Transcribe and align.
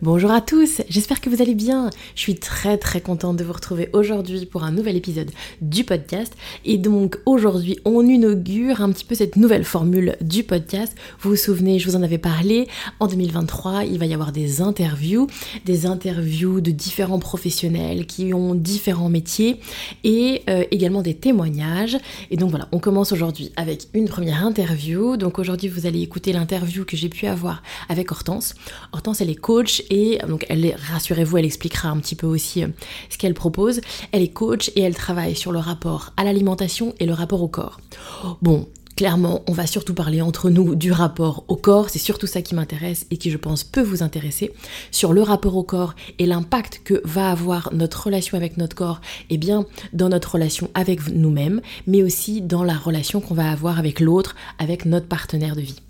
Bonjour 0.00 0.30
à 0.30 0.40
tous, 0.40 0.80
j'espère 0.88 1.20
que 1.20 1.28
vous 1.28 1.42
allez 1.42 1.56
bien. 1.56 1.90
Je 2.14 2.20
suis 2.20 2.36
très 2.36 2.78
très 2.78 3.00
contente 3.00 3.36
de 3.36 3.42
vous 3.42 3.52
retrouver 3.52 3.90
aujourd'hui 3.92 4.46
pour 4.46 4.62
un 4.62 4.70
nouvel 4.70 4.94
épisode 4.94 5.28
du 5.60 5.82
podcast. 5.82 6.32
Et 6.64 6.78
donc 6.78 7.18
aujourd'hui, 7.26 7.80
on 7.84 8.06
inaugure 8.06 8.80
un 8.80 8.92
petit 8.92 9.04
peu 9.04 9.16
cette 9.16 9.34
nouvelle 9.34 9.64
formule 9.64 10.16
du 10.20 10.44
podcast. 10.44 10.94
Vous 11.18 11.30
vous 11.30 11.36
souvenez, 11.36 11.80
je 11.80 11.90
vous 11.90 11.96
en 11.96 12.04
avais 12.04 12.18
parlé, 12.18 12.68
en 13.00 13.08
2023, 13.08 13.86
il 13.86 13.98
va 13.98 14.06
y 14.06 14.14
avoir 14.14 14.30
des 14.30 14.62
interviews, 14.62 15.26
des 15.64 15.84
interviews 15.84 16.60
de 16.60 16.70
différents 16.70 17.18
professionnels 17.18 18.06
qui 18.06 18.32
ont 18.32 18.54
différents 18.54 19.08
métiers 19.08 19.58
et 20.04 20.42
euh, 20.48 20.62
également 20.70 21.02
des 21.02 21.14
témoignages. 21.14 21.96
Et 22.30 22.36
donc 22.36 22.50
voilà, 22.50 22.68
on 22.70 22.78
commence 22.78 23.10
aujourd'hui 23.10 23.50
avec 23.56 23.88
une 23.94 24.08
première 24.08 24.46
interview. 24.46 25.16
Donc 25.16 25.40
aujourd'hui, 25.40 25.66
vous 25.66 25.86
allez 25.86 26.02
écouter 26.02 26.32
l'interview 26.32 26.84
que 26.84 26.96
j'ai 26.96 27.08
pu 27.08 27.26
avoir 27.26 27.64
avec 27.88 28.12
Hortense. 28.12 28.54
Hortense, 28.92 29.22
elle 29.22 29.30
est 29.30 29.34
coach 29.34 29.82
et 29.90 30.18
donc 30.28 30.46
elle 30.48 30.74
rassurez-vous, 30.90 31.38
elle 31.38 31.44
expliquera 31.44 31.88
un 31.88 31.98
petit 31.98 32.14
peu 32.14 32.26
aussi 32.26 32.64
euh, 32.64 32.68
ce 33.10 33.18
qu'elle 33.18 33.34
propose. 33.34 33.80
Elle 34.12 34.22
est 34.22 34.32
coach 34.32 34.70
et 34.76 34.82
elle 34.82 34.94
travaille 34.94 35.36
sur 35.36 35.52
le 35.52 35.58
rapport 35.58 36.12
à 36.16 36.24
l'alimentation 36.24 36.94
et 37.00 37.06
le 37.06 37.12
rapport 37.12 37.42
au 37.42 37.48
corps. 37.48 37.80
Bon, 38.42 38.66
Clairement, 38.98 39.44
on 39.46 39.52
va 39.52 39.68
surtout 39.68 39.94
parler 39.94 40.20
entre 40.22 40.50
nous 40.50 40.74
du 40.74 40.90
rapport 40.90 41.44
au 41.46 41.54
corps, 41.54 41.88
c'est 41.88 42.00
surtout 42.00 42.26
ça 42.26 42.42
qui 42.42 42.56
m'intéresse 42.56 43.06
et 43.12 43.16
qui 43.16 43.30
je 43.30 43.36
pense 43.36 43.62
peut 43.62 43.80
vous 43.80 44.02
intéresser, 44.02 44.52
sur 44.90 45.12
le 45.12 45.22
rapport 45.22 45.56
au 45.56 45.62
corps 45.62 45.94
et 46.18 46.26
l'impact 46.26 46.80
que 46.82 47.00
va 47.04 47.30
avoir 47.30 47.72
notre 47.72 48.06
relation 48.06 48.36
avec 48.36 48.56
notre 48.56 48.74
corps, 48.74 49.00
et 49.30 49.34
eh 49.34 49.38
bien 49.38 49.66
dans 49.92 50.08
notre 50.08 50.32
relation 50.32 50.68
avec 50.74 51.06
nous-mêmes, 51.10 51.60
mais 51.86 52.02
aussi 52.02 52.40
dans 52.40 52.64
la 52.64 52.76
relation 52.76 53.20
qu'on 53.20 53.34
va 53.34 53.52
avoir 53.52 53.78
avec 53.78 54.00
l'autre, 54.00 54.34
avec 54.58 54.84
notre 54.84 55.06
partenaire 55.06 55.54
de 55.54 55.60
vie. 55.60 55.80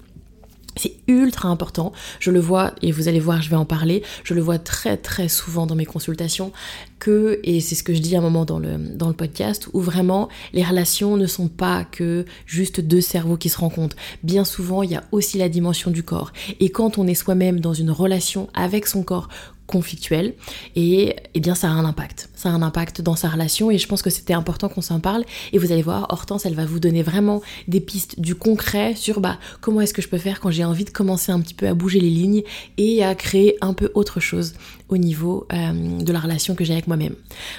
C'est 0.79 0.95
ultra 1.09 1.49
important. 1.49 1.93
Je 2.21 2.31
le 2.31 2.41
vois, 2.41 2.73
et 2.83 2.93
vous 2.93 3.09
allez 3.09 3.21
voir, 3.21 3.43
je 3.43 3.51
vais 3.51 3.57
en 3.57 3.65
parler, 3.65 4.03
je 4.25 4.35
le 4.35 4.41
vois 4.41 4.59
très 4.59 4.97
très 4.97 5.29
souvent 5.29 5.67
dans 5.67 5.75
mes 5.75 5.87
consultations, 5.87 6.53
que, 6.99 7.41
et 7.45 7.61
c'est 7.61 7.75
ce 7.75 7.83
que 7.83 7.95
je 7.95 8.01
dis 8.01 8.15
à 8.17 8.19
un 8.19 8.23
moment 8.23 8.45
dans 8.45 8.59
le, 8.59 8.79
dans 8.79 9.09
le 9.09 9.15
podcast, 9.15 9.69
où 9.73 9.81
vraiment 9.81 10.29
les 10.53 10.65
relations 10.65 11.17
ne 11.17 11.27
sont 11.27 11.49
pas 11.49 11.85
que 11.85 12.25
juste 12.47 12.81
deux 12.81 13.01
cerveaux 13.01 13.37
qui 13.37 13.49
se 13.49 13.59
rencontrent. 13.59 13.97
Bien 14.23 14.45
souvent, 14.45 14.83
il 14.83 14.91
y 14.91 14.97
a 14.97 15.05
aussi 15.13 15.39
la 15.39 15.49
dimension 15.49 15.91
du 15.91 16.03
corps. 16.03 16.33
Et 16.61 16.71
quand 16.71 16.99
on 16.99 17.07
est 17.07 17.15
soi-même 17.15 17.61
dans 17.61 17.75
une 17.75 17.91
relation 17.91 18.49
avec 18.55 18.87
son 18.87 19.03
corps, 19.03 19.29
conflictuel 19.69 20.35
et 20.75 21.15
eh 21.35 21.41
bien 21.41 21.55
ça 21.55 21.69
a 21.69 21.71
un 21.71 21.85
impact. 21.85 22.31
Ça 22.35 22.49
a 22.49 22.53
un 22.53 22.63
impact 22.63 23.01
dans 23.01 23.15
sa 23.15 23.29
relation 23.29 23.71
et 23.71 23.79
je 23.79 23.87
pense 23.87 24.03
que 24.03 24.11
c'était 24.11 24.33
important 24.33 24.69
qu'on 24.69 24.81
s'en 24.81 24.99
parle 24.99 25.25
et 25.53 25.59
vous 25.59 25.71
allez 25.71 25.83
voir 25.83 26.07
Hortense 26.11 26.45
elle 26.47 26.55
va 26.55 26.65
vous 26.65 26.81
donner 26.81 27.03
vraiment 27.03 27.41
des 27.69 27.81
pistes 27.81 28.19
du 28.19 28.35
concret 28.35 28.97
sur 28.97 29.21
bah 29.21 29.39
comment 29.61 29.81
est-ce 29.81 29.95
que 29.95 30.03
je 30.03 30.09
peux 30.09 30.19
faire 30.19 30.41
quand 30.41 30.51
j'ai 30.51 30.65
envie 30.65 30.85
de 30.85 30.91
commencer 30.91 31.31
un 31.31 31.41
petit 31.41 31.55
peu 31.55 31.69
à 31.69 31.75
bouger 31.75 32.01
les 32.01 32.11
lignes 32.11 32.43
et 32.79 33.05
à 33.05 33.15
créer 33.15 33.57
un 33.61 33.75
peu 33.75 33.93
autre 33.95 34.19
chose 34.19 34.55
au 34.89 34.97
niveau 34.97 35.47
euh, 35.53 36.01
de 36.01 36.13
la 36.13 36.19
relation 36.19 36.55
que 36.55 36.65
j'ai 36.65 36.73
avec 36.73 36.87
moi-même. 36.87 37.15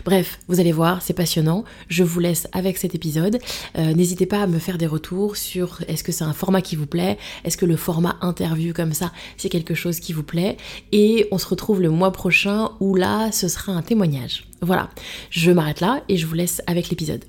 Bref, 0.05 0.39
vous 0.47 0.59
allez 0.59 0.71
voir, 0.71 1.01
c'est 1.01 1.13
passionnant. 1.13 1.63
Je 1.87 2.03
vous 2.03 2.19
laisse 2.19 2.47
avec 2.53 2.77
cet 2.77 2.95
épisode. 2.95 3.39
Euh, 3.77 3.93
n'hésitez 3.93 4.25
pas 4.25 4.41
à 4.41 4.47
me 4.47 4.59
faire 4.59 4.77
des 4.77 4.87
retours 4.87 5.37
sur 5.37 5.79
est-ce 5.87 6.03
que 6.03 6.11
c'est 6.11 6.23
un 6.23 6.33
format 6.33 6.61
qui 6.61 6.75
vous 6.75 6.87
plaît, 6.87 7.17
est-ce 7.43 7.57
que 7.57 7.65
le 7.65 7.75
format 7.75 8.17
interview 8.21 8.73
comme 8.73 8.93
ça, 8.93 9.11
c'est 9.37 9.49
quelque 9.49 9.75
chose 9.75 9.99
qui 9.99 10.13
vous 10.13 10.23
plaît? 10.23 10.57
Et 10.91 11.27
on 11.31 11.37
se 11.37 11.47
retrouve 11.47 11.81
le 11.81 11.89
mois 11.99 12.11
prochain 12.11 12.71
où 12.79 12.95
là, 12.95 13.31
ce 13.31 13.47
sera 13.47 13.73
un 13.73 13.81
témoignage. 13.81 14.45
Voilà, 14.61 14.89
je 15.29 15.51
m'arrête 15.51 15.81
là 15.81 16.01
et 16.09 16.17
je 16.17 16.25
vous 16.25 16.33
laisse 16.33 16.61
avec 16.65 16.89
l'épisode. 16.89 17.25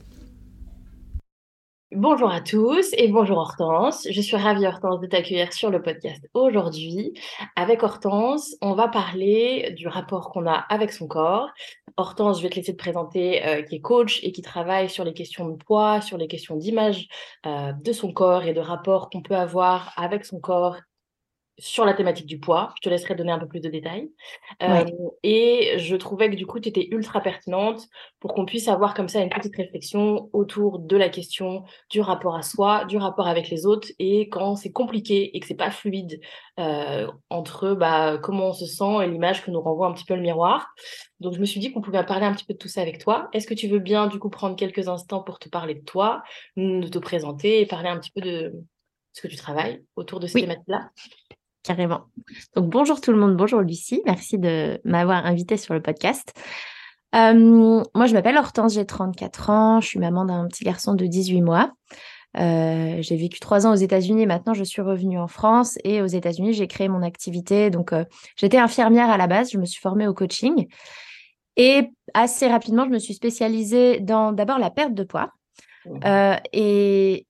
Bonjour 1.92 2.31
à 2.31 2.41
tous 2.41 2.91
et 2.97 3.08
bonjour 3.08 3.38
Hortense. 3.38 4.06
Je 4.08 4.20
suis 4.20 4.36
ravie 4.36 4.64
Hortense 4.64 5.00
de 5.00 5.08
t'accueillir 5.08 5.53
sur 5.53 5.70
le 5.70 5.82
podcast 5.82 6.25
aujourd'hui. 6.34 7.14
Avec 7.56 7.82
Hortense, 7.82 8.54
on 8.62 8.75
va 8.75 8.86
parler 8.86 9.75
du 9.76 9.88
rapport 9.88 10.31
qu'on 10.31 10.47
a 10.47 10.54
avec 10.54 10.92
son 10.92 11.08
corps. 11.08 11.48
Hortense, 11.97 12.38
je 12.38 12.44
vais 12.44 12.48
te 12.48 12.54
laisser 12.54 12.76
te 12.76 12.78
présenter, 12.78 13.44
euh, 13.44 13.62
qui 13.62 13.75
est 13.75 13.81
coach 13.81 14.20
et 14.22 14.31
qui 14.31 14.41
travaille 14.41 14.88
sur 14.88 15.02
les 15.02 15.14
questions 15.14 15.48
de 15.48 15.56
poids, 15.56 16.00
sur 16.00 16.16
les 16.16 16.28
questions 16.28 16.54
d'image 16.54 17.08
euh, 17.44 17.72
de 17.72 17.92
son 17.92 18.12
corps 18.12 18.44
et 18.44 18.54
de 18.54 18.60
rapport 18.60 19.10
qu'on 19.10 19.22
peut 19.22 19.34
avoir 19.34 19.92
avec 19.97 20.25
son 20.25 20.38
corps 20.38 20.76
sur 21.60 21.84
la 21.84 21.94
thématique 21.94 22.26
du 22.26 22.41
poids. 22.41 22.72
Je 22.76 22.81
te 22.81 22.88
laisserai 22.88 23.15
donner 23.15 23.31
un 23.31 23.38
peu 23.38 23.47
plus 23.47 23.60
de 23.60 23.69
détails. 23.69 24.10
Euh, 24.62 24.84
et 25.22 25.75
je 25.78 25.94
trouvais 25.94 26.31
que 26.31 26.37
du 26.37 26.47
coup, 26.47 26.59
tu 26.59 26.69
étais 26.69 26.88
ultra 26.91 27.21
pertinente 27.21 27.87
pour 28.19 28.34
qu'on 28.34 28.47
puisse 28.47 28.69
avoir 28.69 28.94
comme 28.94 29.09
ça 29.09 29.21
une 29.21 29.28
petite 29.28 29.54
réflexion 29.56 30.28
autour 30.32 30.78
de 30.78 30.97
la 30.97 31.09
question 31.09 31.65
du 31.91 32.00
rapport 32.00 32.34
à 32.34 32.43
soi, 32.43 32.84
du 32.87 32.97
rapport 32.97 33.28
avec 33.28 33.50
les 33.50 33.66
autres 33.66 33.88
et 33.99 34.28
quand 34.28 34.56
c'est 34.56 34.72
compliqué 34.72 35.37
et 35.37 35.41
que 35.41 35.47
c'est 35.47 35.54
pas 35.54 35.70
fluide 35.70 36.20
euh, 36.59 37.06
entre 37.28 37.75
bah, 37.75 38.19
comment 38.19 38.49
on 38.49 38.53
se 38.53 38.66
sent 38.66 39.04
et 39.04 39.06
l'image 39.06 39.44
que 39.44 39.50
nous 39.50 39.60
renvoie 39.60 39.87
un 39.87 39.93
petit 39.93 40.04
peu 40.04 40.15
le 40.15 40.22
miroir. 40.22 40.69
Donc, 41.20 41.34
je 41.34 41.41
me 41.41 41.44
suis 41.44 41.60
dit 41.60 41.72
qu'on 41.72 41.82
pouvait 41.82 42.04
parler 42.04 42.26
un 42.26 42.34
petit 42.34 42.47
peu 42.47 42.54
de 42.54 42.59
tout 42.59 42.69
ça 42.69 42.81
avec 42.81 42.99
toi. 42.99 43.28
Est-ce 43.32 43.47
que 43.47 43.54
tu 43.54 43.69
veux 43.69 43.78
bien 43.78 44.06
du 44.06 44.19
coup 44.19 44.31
prendre 44.31 44.56
quelques 44.56 44.88
instants 44.88 45.22
pour 45.22 45.38
te 45.38 45.49
parler 45.49 45.75
de 45.75 45.84
toi, 45.84 46.22
de 46.56 46.88
te 46.88 46.99
présenter 46.99 47.60
et 47.60 47.66
parler 47.66 47.88
un 47.88 47.99
petit 47.99 48.10
peu 48.10 48.20
de 48.20 48.54
ce 49.12 49.22
que 49.22 49.28
tu 49.28 49.37
travailles 49.37 49.84
autour 49.97 50.20
de 50.20 50.26
ces 50.26 50.41
thématiques-là? 50.41 50.91
Carrément. 51.62 52.03
Donc 52.56 52.71
bonjour 52.71 53.03
tout 53.03 53.12
le 53.12 53.19
monde, 53.19 53.37
bonjour 53.37 53.60
Lucie, 53.60 54.00
merci 54.06 54.38
de 54.38 54.81
m'avoir 54.84 55.26
invité 55.26 55.59
sur 55.59 55.75
le 55.75 55.82
podcast. 55.82 56.32
Euh, 57.15 57.82
moi 57.94 58.06
je 58.06 58.15
m'appelle 58.15 58.38
Hortense, 58.38 58.75
j'ai 58.75 58.87
34 58.87 59.50
ans, 59.50 59.81
je 59.82 59.88
suis 59.88 59.99
maman 59.99 60.25
d'un 60.25 60.47
petit 60.47 60.65
garçon 60.65 60.94
de 60.94 61.04
18 61.04 61.43
mois. 61.43 61.72
Euh, 62.38 62.97
j'ai 63.00 63.16
vécu 63.16 63.41
trois 63.41 63.66
ans 63.66 63.72
aux 63.72 63.76
États-Unis 63.76 64.25
maintenant 64.25 64.54
je 64.54 64.62
suis 64.62 64.81
revenue 64.81 65.19
en 65.19 65.26
France 65.26 65.78
et 65.82 66.00
aux 66.00 66.06
États-Unis 66.06 66.54
j'ai 66.54 66.66
créé 66.66 66.88
mon 66.88 67.03
activité. 67.03 67.69
Donc 67.69 67.93
euh, 67.93 68.04
j'étais 68.37 68.59
infirmière 68.59 69.10
à 69.10 69.19
la 69.19 69.26
base, 69.26 69.50
je 69.53 69.59
me 69.59 69.66
suis 69.66 69.81
formée 69.82 70.09
au 70.09 70.15
coaching 70.15 70.66
et 71.56 71.91
assez 72.15 72.49
rapidement 72.49 72.84
je 72.84 72.91
me 72.91 72.99
suis 72.99 73.15
spécialisée 73.15 74.00
dans 74.00 74.32
d'abord 74.32 74.59
la 74.59 74.70
perte 74.70 74.94
de 74.94 75.04
poids. 75.04 75.31
Mmh. 75.87 76.37
et 76.53 77.26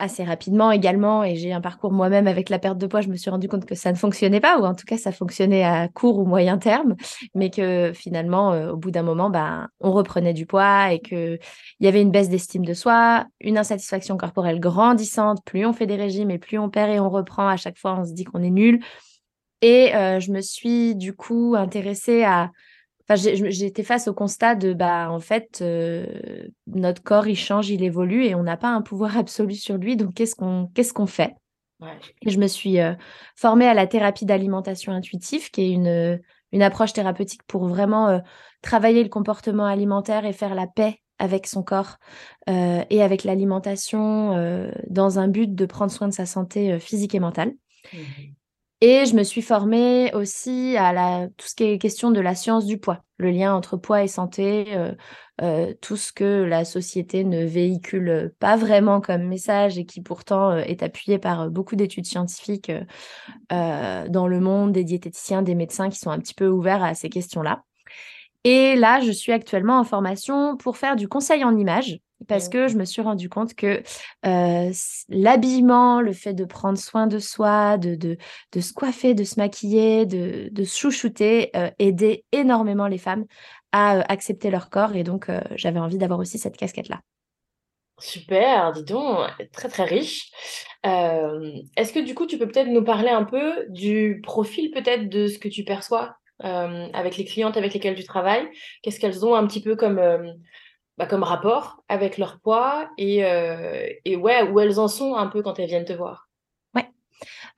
assez 0.00 0.24
rapidement 0.24 0.72
également, 0.72 1.22
et 1.22 1.36
j'ai 1.36 1.52
un 1.52 1.60
parcours 1.60 1.92
moi-même 1.92 2.26
avec 2.26 2.48
la 2.48 2.58
perte 2.58 2.78
de 2.78 2.86
poids, 2.86 3.00
je 3.00 3.08
me 3.08 3.16
suis 3.16 3.30
rendu 3.30 3.48
compte 3.48 3.64
que 3.64 3.74
ça 3.74 3.92
ne 3.92 3.96
fonctionnait 3.96 4.40
pas, 4.40 4.58
ou 4.58 4.64
en 4.64 4.74
tout 4.74 4.86
cas 4.86 4.96
ça 4.96 5.12
fonctionnait 5.12 5.62
à 5.62 5.88
court 5.88 6.18
ou 6.18 6.24
moyen 6.24 6.58
terme, 6.58 6.96
mais 7.34 7.50
que 7.50 7.92
finalement, 7.94 8.52
euh, 8.52 8.72
au 8.72 8.76
bout 8.76 8.90
d'un 8.90 9.02
moment, 9.02 9.30
ben, 9.30 9.68
on 9.80 9.92
reprenait 9.92 10.34
du 10.34 10.46
poids 10.46 10.92
et 10.92 11.00
qu'il 11.00 11.38
y 11.80 11.86
avait 11.86 12.02
une 12.02 12.10
baisse 12.10 12.28
d'estime 12.28 12.64
de 12.64 12.74
soi, 12.74 13.26
une 13.40 13.58
insatisfaction 13.58 14.16
corporelle 14.16 14.60
grandissante, 14.60 15.44
plus 15.44 15.64
on 15.66 15.72
fait 15.72 15.86
des 15.86 15.96
régimes 15.96 16.30
et 16.30 16.38
plus 16.38 16.58
on 16.58 16.70
perd 16.70 16.90
et 16.90 17.00
on 17.00 17.10
reprend, 17.10 17.48
à 17.48 17.56
chaque 17.56 17.78
fois 17.78 17.96
on 17.98 18.04
se 18.04 18.12
dit 18.12 18.24
qu'on 18.24 18.42
est 18.42 18.50
nul. 18.50 18.80
Et 19.62 19.94
euh, 19.94 20.20
je 20.20 20.32
me 20.32 20.40
suis 20.40 20.96
du 20.96 21.14
coup 21.14 21.54
intéressée 21.56 22.24
à 22.24 22.50
j'étais 23.16 23.82
face 23.82 24.08
au 24.08 24.14
constat 24.14 24.54
de, 24.54 24.72
bah, 24.72 25.10
en 25.10 25.20
fait, 25.20 25.60
euh, 25.62 26.06
notre 26.66 27.02
corps, 27.02 27.26
il 27.26 27.36
change, 27.36 27.70
il 27.70 27.82
évolue 27.82 28.24
et 28.24 28.34
on 28.34 28.42
n'a 28.42 28.56
pas 28.56 28.68
un 28.68 28.82
pouvoir 28.82 29.16
absolu 29.18 29.54
sur 29.54 29.76
lui. 29.76 29.96
Donc, 29.96 30.14
qu'est-ce 30.14 30.34
qu'on 30.34 30.68
qu'est-ce 30.74 30.92
qu'on 30.92 31.06
fait? 31.06 31.34
Et 32.22 32.30
je 32.30 32.38
me 32.38 32.46
suis 32.46 32.78
euh, 32.78 32.92
formée 33.36 33.66
à 33.66 33.72
la 33.72 33.86
thérapie 33.86 34.26
d'alimentation 34.26 34.92
intuitive, 34.92 35.50
qui 35.50 35.62
est 35.62 35.70
une, 35.70 36.20
une 36.52 36.62
approche 36.62 36.92
thérapeutique 36.92 37.42
pour 37.44 37.66
vraiment 37.66 38.08
euh, 38.08 38.18
travailler 38.60 39.02
le 39.02 39.08
comportement 39.08 39.64
alimentaire 39.64 40.26
et 40.26 40.34
faire 40.34 40.54
la 40.54 40.66
paix 40.66 40.98
avec 41.18 41.46
son 41.46 41.62
corps 41.62 41.98
et 42.46 43.02
avec 43.02 43.24
l'alimentation 43.24 44.72
dans 44.88 45.18
un 45.18 45.28
but 45.28 45.54
de 45.54 45.66
prendre 45.66 45.92
soin 45.92 46.08
de 46.08 46.14
sa 46.14 46.24
santé 46.24 46.78
physique 46.78 47.14
et 47.14 47.20
mentale. 47.20 47.52
Mmh 47.92 47.98
Et 48.82 49.04
je 49.04 49.14
me 49.14 49.24
suis 49.24 49.42
formée 49.42 50.10
aussi 50.14 50.74
à 50.78 50.94
la, 50.94 51.28
tout 51.36 51.46
ce 51.46 51.54
qui 51.54 51.64
est 51.64 51.78
question 51.78 52.10
de 52.10 52.20
la 52.20 52.34
science 52.34 52.64
du 52.64 52.78
poids, 52.78 53.04
le 53.18 53.30
lien 53.30 53.54
entre 53.54 53.76
poids 53.76 54.02
et 54.02 54.08
santé, 54.08 54.74
euh, 54.74 54.94
euh, 55.42 55.74
tout 55.82 55.96
ce 55.96 56.14
que 56.14 56.44
la 56.44 56.64
société 56.64 57.24
ne 57.24 57.44
véhicule 57.44 58.32
pas 58.38 58.56
vraiment 58.56 59.02
comme 59.02 59.24
message 59.24 59.76
et 59.76 59.84
qui 59.84 60.00
pourtant 60.00 60.52
euh, 60.52 60.60
est 60.60 60.82
appuyé 60.82 61.18
par 61.18 61.50
beaucoup 61.50 61.76
d'études 61.76 62.06
scientifiques 62.06 62.72
dans 63.50 64.26
le 64.26 64.40
monde, 64.40 64.72
des 64.72 64.84
diététiciens, 64.84 65.42
des 65.42 65.54
médecins 65.54 65.90
qui 65.90 65.98
sont 65.98 66.10
un 66.10 66.18
petit 66.18 66.34
peu 66.34 66.48
ouverts 66.48 66.82
à 66.82 66.94
ces 66.94 67.10
questions-là. 67.10 67.64
Et 68.44 68.76
là, 68.76 69.00
je 69.00 69.10
suis 69.10 69.32
actuellement 69.32 69.78
en 69.78 69.84
formation 69.84 70.56
pour 70.56 70.78
faire 70.78 70.96
du 70.96 71.06
conseil 71.06 71.44
en 71.44 71.54
images 71.58 72.00
parce 72.28 72.48
que 72.48 72.68
je 72.68 72.76
me 72.76 72.84
suis 72.84 73.02
rendu 73.02 73.28
compte 73.28 73.54
que 73.54 73.82
l'habillement, 75.08 76.00
le 76.00 76.12
fait 76.12 76.34
de 76.34 76.44
prendre 76.44 76.78
soin 76.78 77.06
de 77.06 77.18
soi, 77.18 77.78
de, 77.78 77.94
de, 77.94 78.16
de 78.52 78.60
se 78.60 78.72
coiffer, 78.72 79.14
de 79.14 79.24
se 79.24 79.38
maquiller, 79.38 80.06
de, 80.06 80.48
de 80.50 80.64
se 80.64 80.78
chouchouter, 80.78 81.50
aidait 81.78 82.24
énormément 82.32 82.86
les 82.86 82.98
femmes 82.98 83.24
à 83.72 84.00
accepter 84.12 84.50
leur 84.50 84.70
corps. 84.70 84.96
Et 84.96 85.04
donc, 85.04 85.30
j'avais 85.54 85.80
envie 85.80 85.98
d'avoir 85.98 86.18
aussi 86.18 86.38
cette 86.38 86.56
casquette-là. 86.56 87.00
Super, 87.98 88.72
dis 88.72 88.84
donc, 88.84 89.28
très 89.52 89.68
très 89.68 89.84
riche. 89.84 90.30
Est-ce 90.82 91.92
que 91.92 92.00
du 92.00 92.14
coup, 92.14 92.26
tu 92.26 92.38
peux 92.38 92.48
peut-être 92.48 92.68
nous 92.68 92.82
parler 92.82 93.10
un 93.10 93.24
peu 93.24 93.66
du 93.68 94.20
profil 94.22 94.70
peut-être 94.70 95.08
de 95.08 95.26
ce 95.26 95.38
que 95.38 95.48
tu 95.48 95.64
perçois 95.64 96.16
avec 96.42 97.18
les 97.18 97.26
clientes 97.26 97.58
avec 97.58 97.74
lesquelles 97.74 97.96
tu 97.96 98.04
travailles? 98.04 98.48
Qu'est-ce 98.82 98.98
qu'elles 98.98 99.26
ont 99.26 99.34
un 99.34 99.46
petit 99.46 99.60
peu 99.60 99.76
comme 99.76 100.00
bah, 101.00 101.06
comme 101.06 101.22
rapport 101.22 101.82
avec 101.88 102.18
leur 102.18 102.40
poids 102.40 102.90
et, 102.98 103.24
euh, 103.24 103.86
et 104.04 104.16
ouais, 104.16 104.42
où 104.42 104.60
elles 104.60 104.78
en 104.78 104.86
sont 104.86 105.14
un 105.14 105.28
peu 105.28 105.40
quand 105.40 105.58
elles 105.58 105.66
viennent 105.66 105.86
te 105.86 105.94
voir. 105.94 106.28
Ouais. 106.74 106.90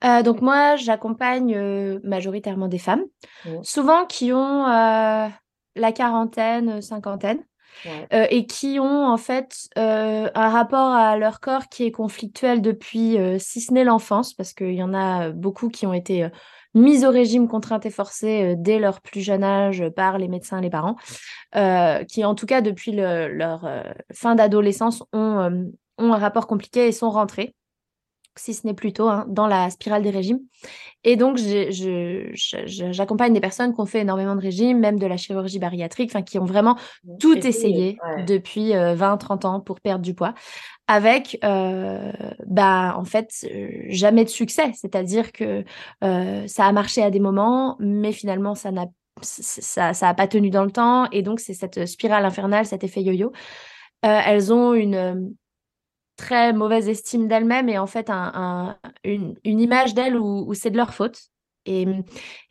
Euh, 0.05 0.23
donc 0.23 0.39
moi, 0.39 0.77
j'accompagne 0.77 1.53
euh, 1.53 1.99
majoritairement 2.05 2.69
des 2.69 2.77
femmes, 2.77 3.03
mmh. 3.43 3.49
souvent 3.63 4.05
qui 4.05 4.31
ont 4.31 4.63
la 4.65 5.91
quarantaine, 5.93 6.81
cinquantaine. 6.81 7.43
et 8.11 8.45
qui 8.45 8.79
ont 8.79 9.07
en 9.07 9.17
fait 9.17 9.67
un 9.75 10.49
rapport 10.49 10.93
à 10.93 11.17
leur 11.17 11.41
corps 11.41 11.67
qui 11.67 11.83
est 11.83 11.91
conflictuel 11.91 12.61
depuis, 12.61 13.17
si 13.39 13.59
ce 13.59 13.73
n'est 13.73 13.83
l'enfance, 13.83 14.33
parce 14.33 14.53
qu'il 14.53 14.75
y 14.75 14.83
en 14.83 14.93
a 14.93 15.31
beaucoup 15.31 15.67
qui 15.67 15.85
ont 15.85 15.93
été 15.93 16.29
mise 16.73 17.05
au 17.05 17.09
régime 17.09 17.47
contrainte 17.47 17.85
et 17.85 17.91
forcée 17.91 18.53
euh, 18.53 18.55
dès 18.57 18.79
leur 18.79 19.01
plus 19.01 19.21
jeune 19.21 19.43
âge 19.43 19.83
par 19.95 20.17
les 20.17 20.27
médecins 20.27 20.59
et 20.59 20.61
les 20.61 20.69
parents, 20.69 20.95
euh, 21.55 22.03
qui 22.03 22.25
en 22.25 22.35
tout 22.35 22.45
cas 22.45 22.61
depuis 22.61 22.91
leur 22.91 23.65
euh, 23.65 23.83
fin 24.13 24.35
d'adolescence 24.35 25.03
ont, 25.13 25.71
ont 25.97 26.13
un 26.13 26.17
rapport 26.17 26.47
compliqué 26.47 26.87
et 26.87 26.91
sont 26.91 27.09
rentrés 27.09 27.55
si 28.35 28.53
ce 28.53 28.65
n'est 28.65 28.73
plutôt 28.73 29.09
hein, 29.09 29.25
dans 29.27 29.47
la 29.47 29.69
spirale 29.69 30.03
des 30.03 30.09
régimes. 30.09 30.39
Et 31.03 31.15
donc, 31.17 31.37
j'accompagne 32.65 33.33
des 33.33 33.41
personnes 33.41 33.73
qui 33.73 33.81
ont 33.81 33.85
fait 33.85 34.01
énormément 34.01 34.35
de 34.35 34.41
régimes, 34.41 34.79
même 34.79 34.97
de 34.97 35.05
la 35.05 35.17
chirurgie 35.17 35.59
bariatrique, 35.59 36.13
qui 36.25 36.39
ont 36.39 36.45
vraiment 36.45 36.75
mmh, 37.03 37.17
tout 37.19 37.37
essayé 37.45 37.97
depuis 38.25 38.71
20-30 38.71 39.45
ans 39.45 39.59
pour 39.59 39.81
perdre 39.81 40.03
du 40.03 40.13
poids 40.13 40.33
avec, 40.87 41.37
euh, 41.43 42.11
bah, 42.45 42.95
en 42.97 43.05
fait, 43.05 43.29
euh, 43.45 43.69
jamais 43.87 44.25
de 44.25 44.29
succès. 44.29 44.71
C'est-à-dire 44.73 45.31
que 45.31 45.63
euh, 46.03 46.47
ça 46.47 46.65
a 46.65 46.71
marché 46.71 47.01
à 47.01 47.09
des 47.09 47.19
moments, 47.19 47.77
mais 47.79 48.11
finalement, 48.11 48.55
ça 48.55 48.71
n'a 48.71 48.85
ça, 49.21 49.93
ça 49.93 50.09
a 50.09 50.13
pas 50.13 50.27
tenu 50.27 50.49
dans 50.49 50.65
le 50.65 50.71
temps. 50.71 51.09
Et 51.11 51.21
donc, 51.21 51.39
c'est 51.39 51.53
cette 51.53 51.85
spirale 51.85 52.25
infernale, 52.25 52.65
cet 52.65 52.83
effet 52.83 53.01
yo-yo. 53.01 53.31
elles 54.01 54.51
ont 54.51 54.73
une 54.73 55.33
très 56.15 56.53
mauvaise 56.53 56.89
estime 56.89 57.27
d'elles-mêmes 57.27 57.69
et 57.69 57.77
en 57.77 57.87
fait 57.87 58.09
un, 58.09 58.77
une, 59.03 59.35
image 59.43 59.93
d'elles 59.93 60.17
où, 60.17 60.53
c'est 60.53 60.71
de 60.71 60.77
leur 60.77 60.93
faute. 60.93 61.19
Et, 61.65 61.85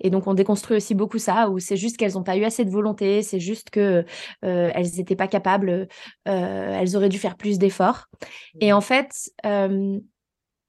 et, 0.00 0.08
donc, 0.08 0.26
on 0.26 0.32
déconstruit 0.32 0.78
aussi 0.78 0.94
beaucoup 0.94 1.18
ça, 1.18 1.50
où 1.50 1.58
c'est 1.58 1.76
juste 1.76 1.98
qu'elles 1.98 2.14
n'ont 2.14 2.22
pas 2.22 2.38
eu 2.38 2.44
assez 2.44 2.64
de 2.64 2.70
volonté, 2.70 3.22
c'est 3.22 3.40
juste 3.40 3.68
qu'elles 3.68 4.06
euh, 4.44 4.72
n'étaient 4.96 5.16
pas 5.16 5.28
capables, 5.28 5.86
euh, 6.28 6.78
elles 6.80 6.96
auraient 6.96 7.10
dû 7.10 7.18
faire 7.18 7.36
plus 7.36 7.58
d'efforts. 7.58 8.06
Et 8.60 8.72
en 8.72 8.80
fait, 8.80 9.30
euh, 9.44 9.98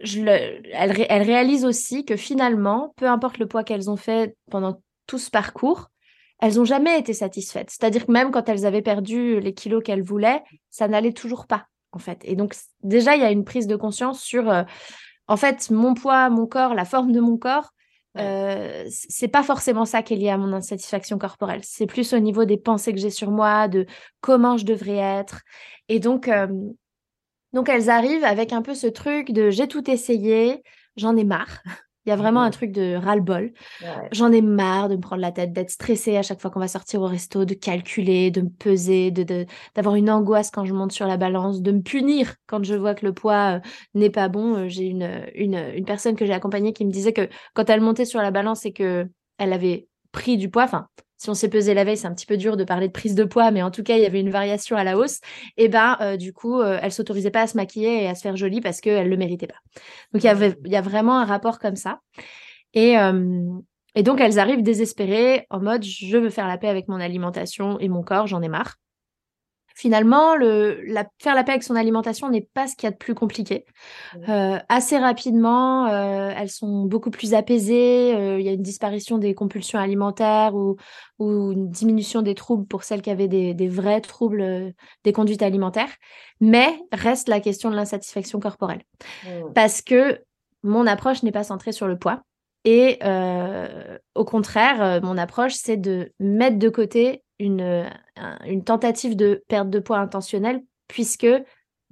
elles, 0.01 1.05
elles, 1.07 1.21
réalisent 1.21 1.63
aussi 1.63 2.03
que 2.03 2.17
finalement, 2.17 2.93
peu 2.97 3.07
importe 3.07 3.37
le 3.37 3.47
poids 3.47 3.63
qu'elles 3.63 3.89
ont 3.89 3.95
fait 3.95 4.35
pendant 4.51 4.81
tout 5.07 5.19
ce 5.19 5.29
parcours, 5.29 5.89
elles 6.41 6.55
n'ont 6.55 6.65
jamais 6.65 6.99
été 6.99 7.13
satisfaites. 7.13 7.69
C'est-à-dire 7.69 8.05
que 8.05 8.11
même 8.11 8.31
quand 8.31 8.49
elles 8.49 8.65
avaient 8.65 8.81
perdu 8.81 9.39
les 9.39 9.53
kilos 9.53 9.81
qu'elles 9.81 10.03
voulaient, 10.03 10.43
ça 10.69 10.89
n'allait 10.89 11.13
toujours 11.13 11.47
pas, 11.47 11.67
en 11.95 11.99
fait. 11.99 12.21
Et 12.23 12.35
donc, 12.35 12.55
déjà, 12.81 13.15
il 13.15 13.21
y 13.21 13.25
a 13.25 13.31
une 13.31 13.45
prise 13.45 13.67
de 13.67 13.75
conscience 13.75 14.21
sur, 14.21 14.51
en 15.27 15.37
fait, 15.37 15.69
mon 15.69 15.93
poids, 15.93 16.29
mon 16.29 16.47
corps, 16.47 16.73
la 16.73 16.85
forme 16.85 17.11
de 17.11 17.19
mon 17.19 17.37
corps, 17.37 17.73
euh, 18.17 18.85
c'est 18.89 19.27
pas 19.27 19.43
forcément 19.43 19.85
ça 19.85 20.03
qui 20.03 20.13
est 20.13 20.17
lié 20.17 20.29
à 20.29 20.37
mon 20.37 20.53
insatisfaction 20.53 21.17
corporelle. 21.17 21.61
C'est 21.63 21.87
plus 21.87 22.13
au 22.13 22.19
niveau 22.19 22.45
des 22.45 22.57
pensées 22.57 22.93
que 22.93 22.99
j'ai 22.99 23.09
sur 23.09 23.31
moi, 23.31 23.67
de 23.67 23.85
comment 24.21 24.57
je 24.57 24.65
devrais 24.65 24.97
être. 24.97 25.41
Et 25.89 25.99
donc, 25.99 26.27
euh, 26.27 26.47
donc 27.53 27.69
elles 27.69 27.89
arrivent 27.89 28.23
avec 28.23 28.53
un 28.53 28.61
peu 28.61 28.75
ce 28.75 28.87
truc 28.87 29.31
de 29.31 29.49
j'ai 29.49 29.67
tout 29.67 29.89
essayé, 29.89 30.63
j'en 30.95 31.15
ai 31.17 31.23
marre. 31.23 31.61
Il 32.05 32.09
y 32.09 32.11
a 32.11 32.15
vraiment 32.15 32.41
un 32.41 32.49
truc 32.49 32.71
de 32.71 32.95
ras-le-bol. 32.95 33.53
J'en 34.11 34.31
ai 34.31 34.41
marre 34.41 34.89
de 34.89 34.95
me 34.95 35.01
prendre 35.01 35.21
la 35.21 35.31
tête, 35.31 35.53
d'être 35.53 35.69
stressée 35.69 36.17
à 36.17 36.21
chaque 36.21 36.41
fois 36.41 36.51
qu'on 36.51 36.59
va 36.59 36.67
sortir 36.67 37.01
au 37.01 37.07
resto, 37.07 37.45
de 37.45 37.53
calculer, 37.53 38.29
de 38.29 38.41
me 38.41 38.49
peser, 38.49 39.11
de, 39.11 39.45
d'avoir 39.75 39.95
une 39.95 40.09
angoisse 40.09 40.51
quand 40.51 40.65
je 40.65 40.73
monte 40.73 40.91
sur 40.91 41.07
la 41.07 41.17
balance, 41.17 41.61
de 41.61 41.71
me 41.71 41.81
punir 41.81 42.35
quand 42.47 42.63
je 42.63 42.75
vois 42.75 42.93
que 42.93 43.05
le 43.05 43.13
poids 43.13 43.57
euh, 43.57 43.59
n'est 43.93 44.09
pas 44.09 44.27
bon. 44.27 44.55
Euh, 44.55 44.67
j'ai 44.67 44.85
une, 44.85 45.09
une, 45.35 45.55
une 45.75 45.85
personne 45.85 46.15
que 46.15 46.25
j'ai 46.25 46.33
accompagnée 46.33 46.73
qui 46.73 46.85
me 46.85 46.91
disait 46.91 47.13
que 47.13 47.29
quand 47.53 47.69
elle 47.69 47.81
montait 47.81 48.05
sur 48.05 48.21
la 48.21 48.31
balance 48.31 48.65
et 48.65 48.73
que 48.73 49.07
elle 49.37 49.53
avait 49.53 49.87
pris 50.11 50.37
du 50.37 50.49
poids, 50.49 50.63
enfin, 50.63 50.87
si 51.23 51.29
on 51.29 51.33
s'est 51.33 51.47
pesé 51.47 51.73
la 51.73 51.85
veille, 51.85 51.95
c'est 51.95 52.07
un 52.07 52.13
petit 52.13 52.25
peu 52.25 52.35
dur 52.35 52.57
de 52.57 52.65
parler 52.65 52.87
de 52.87 52.91
prise 52.91 53.15
de 53.15 53.23
poids, 53.23 53.49
mais 53.51 53.63
en 53.63 53.71
tout 53.71 53.81
cas, 53.81 53.95
il 53.95 54.03
y 54.03 54.05
avait 54.05 54.19
une 54.19 54.29
variation 54.29 54.75
à 54.75 54.83
la 54.83 54.97
hausse. 54.97 55.21
Et 55.55 55.69
ben, 55.69 55.95
euh, 56.01 56.17
du 56.17 56.33
coup, 56.33 56.59
euh, 56.59 56.77
elle 56.81 56.91
s'autorisait 56.91 57.31
pas 57.31 57.43
à 57.43 57.47
se 57.47 57.55
maquiller 57.55 58.03
et 58.03 58.09
à 58.09 58.15
se 58.15 58.21
faire 58.21 58.35
jolie 58.35 58.59
parce 58.59 58.81
qu'elle 58.81 59.07
le 59.07 59.15
méritait 59.15 59.47
pas. 59.47 59.55
Donc, 60.11 60.21
il 60.21 60.25
y 60.25 60.29
avait, 60.29 60.57
a 60.73 60.81
vraiment 60.81 61.17
un 61.17 61.23
rapport 61.23 61.59
comme 61.59 61.77
ça. 61.77 62.01
Euh, 62.75 63.45
et 63.95 64.03
donc, 64.03 64.19
elles 64.19 64.37
arrivent 64.37 64.63
désespérées 64.63 65.47
en 65.49 65.61
mode, 65.61 65.85
je 65.85 66.17
veux 66.17 66.29
faire 66.29 66.47
la 66.47 66.57
paix 66.57 66.67
avec 66.67 66.89
mon 66.89 66.99
alimentation 66.99 67.79
et 67.79 67.87
mon 67.87 68.03
corps, 68.03 68.27
j'en 68.27 68.41
ai 68.41 68.49
marre. 68.49 68.75
Finalement, 69.75 70.35
le, 70.35 70.81
la, 70.85 71.07
faire 71.19 71.33
la 71.33 71.43
paix 71.43 71.53
avec 71.53 71.63
son 71.63 71.75
alimentation 71.75 72.29
n'est 72.29 72.47
pas 72.53 72.67
ce 72.67 72.75
qu'il 72.75 72.85
y 72.85 72.87
a 72.87 72.91
de 72.91 72.97
plus 72.97 73.15
compliqué. 73.15 73.65
Euh, 74.29 74.59
assez 74.69 74.97
rapidement, 74.97 75.87
euh, 75.87 76.31
elles 76.37 76.51
sont 76.51 76.85
beaucoup 76.85 77.09
plus 77.09 77.33
apaisées. 77.33 78.13
Euh, 78.15 78.39
il 78.39 78.45
y 78.45 78.49
a 78.49 78.51
une 78.51 78.61
disparition 78.61 79.17
des 79.17 79.33
compulsions 79.33 79.79
alimentaires 79.79 80.53
ou, 80.53 80.75
ou, 81.17 81.51
une 81.53 81.71
diminution 81.71 82.21
des 82.21 82.35
troubles 82.35 82.67
pour 82.67 82.83
celles 82.83 83.01
qui 83.01 83.09
avaient 83.09 83.27
des, 83.27 83.55
des 83.55 83.67
vrais 83.67 84.01
troubles 84.01 84.73
des 85.03 85.11
conduites 85.11 85.41
alimentaires. 85.41 85.95
Mais 86.39 86.79
reste 86.91 87.27
la 87.27 87.39
question 87.39 87.71
de 87.71 87.75
l'insatisfaction 87.75 88.39
corporelle. 88.39 88.83
Mmh. 89.23 89.53
Parce 89.55 89.81
que 89.81 90.21
mon 90.61 90.85
approche 90.85 91.23
n'est 91.23 91.31
pas 91.31 91.43
centrée 91.43 91.71
sur 91.71 91.87
le 91.87 91.97
poids. 91.97 92.21
Et 92.65 92.99
au 94.15 94.23
contraire, 94.23 95.01
mon 95.03 95.17
approche, 95.17 95.53
c'est 95.55 95.75
de 95.75 96.13
mettre 96.21 96.57
de 96.57 96.69
côté 96.69 97.22
une, 97.39 97.89
une 98.45 98.63
tentative 98.63 99.15
de 99.15 99.43
perte 99.47 99.69
de 99.69 99.79
poids 99.79 99.99
intentionnelle 99.99 100.63
puisque 100.87 101.27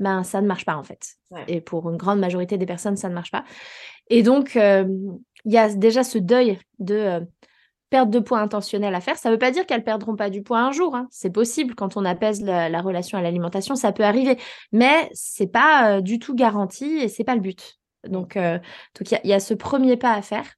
ben, 0.01 0.24
ça 0.24 0.41
ne 0.41 0.48
marche 0.48 0.65
pas 0.65 0.75
en 0.75 0.83
fait. 0.83 1.15
Et 1.48 1.62
pour 1.62 1.89
une 1.89 1.98
grande 1.98 2.19
majorité 2.19 2.57
des 2.57 2.65
personnes, 2.65 2.98
ça 2.98 3.07
ne 3.07 3.13
marche 3.13 3.31
pas. 3.31 3.43
Et 4.10 4.24
donc, 4.24 4.55
euh, 4.55 4.86
il 5.45 5.51
y 5.51 5.57
a 5.57 5.74
déjà 5.74 6.03
ce 6.03 6.17
deuil 6.17 6.60
de 6.79 6.95
euh, 6.95 7.19
perte 7.89 8.10
de 8.10 8.19
poids 8.19 8.39
intentionnelle 8.39 8.95
à 8.95 9.01
faire. 9.01 9.17
Ça 9.17 9.29
ne 9.29 9.36
veut 9.36 9.39
pas 9.39 9.51
dire 9.51 9.65
qu'elles 9.65 9.83
perdront 9.83 10.15
pas 10.15 10.29
du 10.29 10.41
poids 10.41 10.60
un 10.60 10.71
jour. 10.71 10.95
Hein. 10.95 11.07
C'est 11.12 11.29
possible 11.29 11.75
quand 11.75 11.98
on 11.98 12.03
apaise 12.03 12.41
la, 12.41 12.81
relation 12.81 13.17
à 13.17 13.21
l'alimentation, 13.21 13.75
ça 13.75 13.91
peut 13.91 14.03
arriver. 14.03 14.38
Mais 14.71 15.10
c'est 15.13 15.51
pas 15.51 15.98
euh, 15.98 16.01
du 16.01 16.19
tout 16.19 16.36
garanti 16.36 16.86
et 16.86 17.07
c'est 17.07 17.24
pas 17.24 17.36
le 17.36 17.41
but. 17.41 17.77
Donc, 18.07 18.36
donc 18.36 19.12
il 19.12 19.19
y, 19.24 19.27
y, 19.27 19.33
a 19.33 19.39
ce 19.39 19.53
premier 19.53 19.95
pas 19.95 20.13
à 20.13 20.24
faire. 20.24 20.55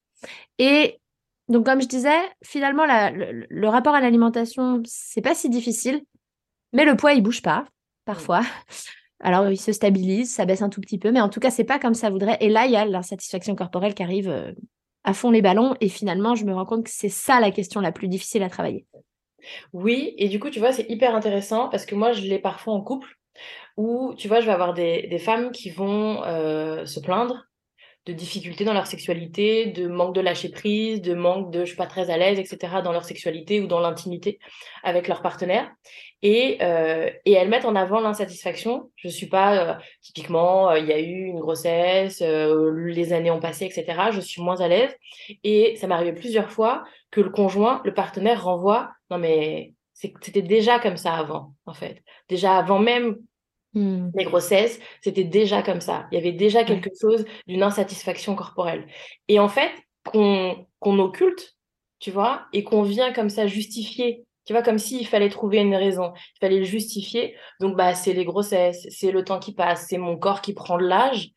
Et 0.58 1.02
donc, 1.50 1.66
comme 1.66 1.82
je 1.82 1.88
disais, 1.88 2.20
finalement, 2.44 2.86
le, 2.86 3.68
rapport 3.68 3.96
à 3.96 4.02
l'alimentation, 4.02 4.82
c'est 4.86 5.22
pas 5.22 5.36
si 5.36 5.50
difficile, 5.50 6.02
mais 6.72 6.86
le 6.86 6.96
poids, 6.96 7.14
il 7.14 7.22
bouge 7.22 7.42
pas, 7.42 7.66
parfois. 8.06 8.42
Alors, 9.20 9.50
il 9.50 9.58
se 9.58 9.72
stabilise, 9.72 10.34
ça 10.34 10.46
baisse 10.46 10.62
un 10.62 10.70
tout 10.70 10.82
petit 10.82 10.98
peu, 10.98 11.12
mais 11.12 11.22
en 11.22 11.30
tout 11.30 11.40
cas, 11.40 11.50
c'est 11.50 11.64
pas 11.64 11.80
comme 11.80 11.94
ça 11.94 12.10
voudrait. 12.10 12.38
Et 12.42 12.50
là, 12.50 12.66
il 12.66 12.72
y 12.72 12.76
a 12.76 12.86
l'insatisfaction 12.86 13.56
corporelle 13.56 13.94
qui 13.94 14.04
arrive 14.04 14.30
euh, 14.30 14.52
à 15.04 15.14
fond 15.14 15.32
les 15.32 15.42
ballons. 15.42 15.76
Et 15.80 15.90
finalement, 15.90 16.36
je 16.36 16.46
me 16.46 16.54
rends 16.54 16.66
compte 16.66 16.86
que 16.86 16.92
c'est 16.92 17.10
ça 17.10 17.40
la 17.40 17.52
question 17.52 17.80
la 17.80 17.92
plus 17.92 18.08
difficile 18.08 18.44
à 18.44 18.50
travailler. 18.50 18.86
Oui, 19.72 20.14
et 20.18 20.30
du 20.30 20.40
coup, 20.40 20.50
tu 20.50 20.60
vois, 20.60 20.72
c'est 20.72 20.90
hyper 20.90 21.16
intéressant 21.16 21.70
parce 21.70 21.86
que 21.86 21.96
moi, 21.96 22.12
je 22.12 22.22
l'ai 22.22 22.40
parfois 22.40 22.74
en 22.74 22.82
couple 22.82 23.18
où, 23.78 24.14
tu 24.18 24.28
vois, 24.28 24.40
je 24.40 24.46
vais 24.46 24.52
avoir 24.52 24.74
des, 24.74 25.18
femmes 25.20 25.52
qui 25.52 25.70
vont 25.70 26.24
euh, 26.24 26.86
se 26.86 27.00
plaindre 27.00 27.48
de 28.06 28.14
difficultés 28.14 28.66
dans 28.66 28.74
leur 28.74 28.88
sexualité, 28.88 29.68
de 29.68 29.88
manque 29.88 30.14
de 30.14 30.22
lâcher 30.22 30.50
prise, 30.50 31.02
de 31.02 31.14
manque 31.14 31.52
de 31.52 31.62
je 31.62 31.68
suis 31.68 31.78
pas 31.78 31.86
très 31.86 32.10
à 32.10 32.18
l'aise, 32.18 32.38
etc. 32.38 32.82
dans 32.84 32.92
leur 32.92 33.06
sexualité 33.06 33.62
ou 33.62 33.68
dans 33.68 33.80
l'intimité 33.80 34.40
avec 34.84 35.08
leur 35.08 35.22
partenaire. 35.22 35.72
Et, 36.22 36.58
euh, 36.62 37.10
et 37.26 37.34
elles 37.34 37.50
mettent 37.50 37.66
en 37.66 37.76
avant 37.76 38.00
l'insatisfaction. 38.00 38.92
Je 38.96 39.10
suis 39.10 39.28
pas, 39.28 39.58
euh, 39.58 39.74
typiquement, 40.02 40.70
euh, 40.70 40.80
il 40.80 40.86
y 40.86 40.94
a 40.94 41.00
eu 41.00 41.26
une 41.26 41.40
grossesse, 41.40 42.22
les 42.22 43.14
années 43.14 43.32
ont 43.32 43.40
passé, 43.42 43.66
etc. 43.66 44.10
Je 44.12 44.22
suis 44.22 44.42
moins 44.42 44.60
à 44.62 44.68
l'aise. 44.68 44.96
Et 45.44 45.76
ça 45.76 45.88
m'est 45.88 45.96
arrivé 45.96 46.14
plusieurs 46.14 46.50
fois 46.50 46.84
que 47.12 47.22
le 47.22 47.30
conjoint, 47.30 47.82
le 47.86 47.94
partenaire 47.94 48.44
renvoie, 48.44 48.92
non 49.12 49.18
mais 49.18 49.74
c'était 49.94 50.42
déjà 50.42 50.80
comme 50.80 50.98
ça 50.98 51.14
avant, 51.14 51.54
en 51.66 51.74
fait. 51.74 52.04
Déjà 52.28 52.58
avant 52.58 52.80
même 52.80 53.18
mmh. 53.74 54.12
les 54.16 54.26
grossesses, 54.26 54.80
c'était 55.02 55.24
déjà 55.24 55.62
comme 55.62 55.82
ça. 55.82 56.08
Il 56.12 56.16
y 56.16 56.18
avait 56.18 56.32
déjà 56.32 56.64
quelque 56.64 56.90
chose 57.00 57.26
d'une 57.48 57.64
insatisfaction 57.64 58.36
corporelle. 58.36 58.88
Et 59.28 59.40
en 59.40 59.50
fait, 59.50 59.72
qu'on 60.06 60.68
qu'on 60.80 61.00
occulte, 61.00 61.56
tu 62.00 62.12
vois, 62.12 62.46
et 62.54 62.64
qu'on 62.64 62.84
vient 62.84 63.14
comme 63.14 63.30
ça 63.30 63.48
justifier 63.48 64.26
tu 64.46 64.52
vois, 64.52 64.62
comme 64.62 64.78
s'il 64.78 65.08
fallait 65.08 65.30
trouver 65.30 65.60
une 65.60 65.76
raison, 65.76 66.14
il 66.36 66.40
fallait 66.40 66.60
le 66.60 66.66
justifier. 66.66 67.36
Donc, 67.62 67.78
bah, 67.78 67.94
c'est 67.94 68.14
les 68.14 68.26
grossesses, 68.26 68.86
c'est 68.90 69.12
le 69.12 69.24
temps 69.24 69.40
qui 69.40 69.54
passe, 69.54 69.88
c'est 69.88 69.98
mon 69.98 70.18
corps 70.18 70.42
qui 70.42 70.54
prend 70.54 70.78
de 70.78 70.86
l'âge. 70.86 71.30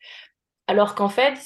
Alors 0.67 0.95
qu'en 0.95 1.07
fait, 1.07 1.37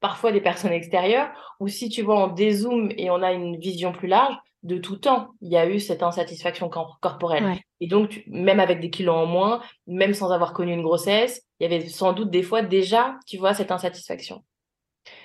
parfois 0.00 0.32
des 0.32 0.42
personnes 0.42 0.72
extérieures, 0.72 1.30
ou 1.58 1.68
si 1.68 1.88
tu 1.88 2.02
vois, 2.02 2.22
on 2.22 2.28
dézoome 2.28 2.90
et 2.96 3.10
on 3.10 3.22
a 3.22 3.32
une 3.32 3.58
vision 3.58 3.92
plus 3.92 4.08
large, 4.08 4.36
de 4.62 4.78
tout 4.78 4.96
temps, 4.96 5.30
il 5.40 5.50
y 5.50 5.56
a 5.56 5.68
eu 5.68 5.80
cette 5.80 6.02
insatisfaction 6.02 6.68
corporelle. 6.68 7.58
Et 7.80 7.86
donc, 7.86 8.22
même 8.26 8.60
avec 8.60 8.80
des 8.80 8.90
kilos 8.90 9.16
en 9.16 9.26
moins, 9.26 9.62
même 9.86 10.12
sans 10.12 10.30
avoir 10.30 10.52
connu 10.52 10.72
une 10.72 10.82
grossesse, 10.82 11.42
il 11.58 11.64
y 11.64 11.66
avait 11.66 11.86
sans 11.88 12.12
doute 12.12 12.30
des 12.30 12.42
fois 12.42 12.62
déjà, 12.62 13.16
tu 13.26 13.38
vois, 13.38 13.54
cette 13.54 13.70
insatisfaction. 13.70 14.44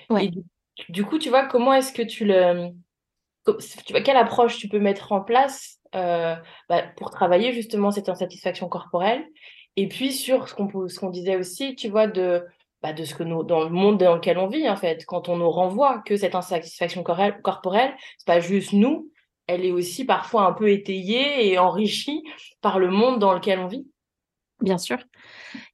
Ouais. 0.08 0.28
du, 0.28 0.42
du, 0.88 1.04
coup, 1.04 1.18
tu 1.18 1.28
vois, 1.28 1.46
comment 1.46 1.74
est-ce 1.74 1.92
que 1.92 2.02
tu 2.02 2.24
le 2.24 2.70
tu 3.46 3.92
vois, 3.92 4.00
quelle 4.00 4.16
approche 4.16 4.58
tu 4.58 4.68
peux 4.68 4.80
mettre 4.80 5.12
en 5.12 5.20
place 5.20 5.78
euh, 5.94 6.34
bah, 6.68 6.82
pour 6.96 7.10
travailler 7.10 7.52
justement 7.52 7.90
cette 7.90 8.08
insatisfaction 8.08 8.68
corporelle? 8.68 9.24
Et 9.76 9.88
puis 9.88 10.12
sur 10.12 10.48
ce 10.48 10.54
qu'on 10.54 10.88
ce 10.88 10.98
qu'on 10.98 11.10
disait 11.10 11.36
aussi 11.36 11.76
tu 11.76 11.88
vois 11.88 12.06
de 12.06 12.44
bah, 12.82 12.92
de 12.92 13.04
ce 13.04 13.14
que 13.14 13.22
nous 13.22 13.42
dans 13.42 13.62
le 13.62 13.68
monde 13.68 13.98
dans 13.98 14.14
lequel 14.14 14.38
on 14.38 14.46
vit 14.46 14.68
en 14.68 14.76
fait 14.76 15.04
quand 15.04 15.28
on 15.28 15.36
nous 15.36 15.50
renvoie 15.50 16.02
que 16.06 16.16
cette 16.16 16.34
insatisfaction 16.34 17.02
corporelle 17.02 17.94
c'est 18.16 18.26
pas 18.26 18.40
juste 18.40 18.72
nous 18.72 19.10
elle 19.46 19.64
est 19.64 19.72
aussi 19.72 20.04
parfois 20.04 20.46
un 20.46 20.52
peu 20.52 20.70
étayée 20.70 21.48
et 21.48 21.58
enrichie 21.58 22.22
par 22.60 22.78
le 22.78 22.90
monde 22.90 23.18
dans 23.18 23.32
lequel 23.32 23.58
on 23.58 23.66
vit 23.66 23.86
Bien 24.62 24.78
sûr. 24.78 24.96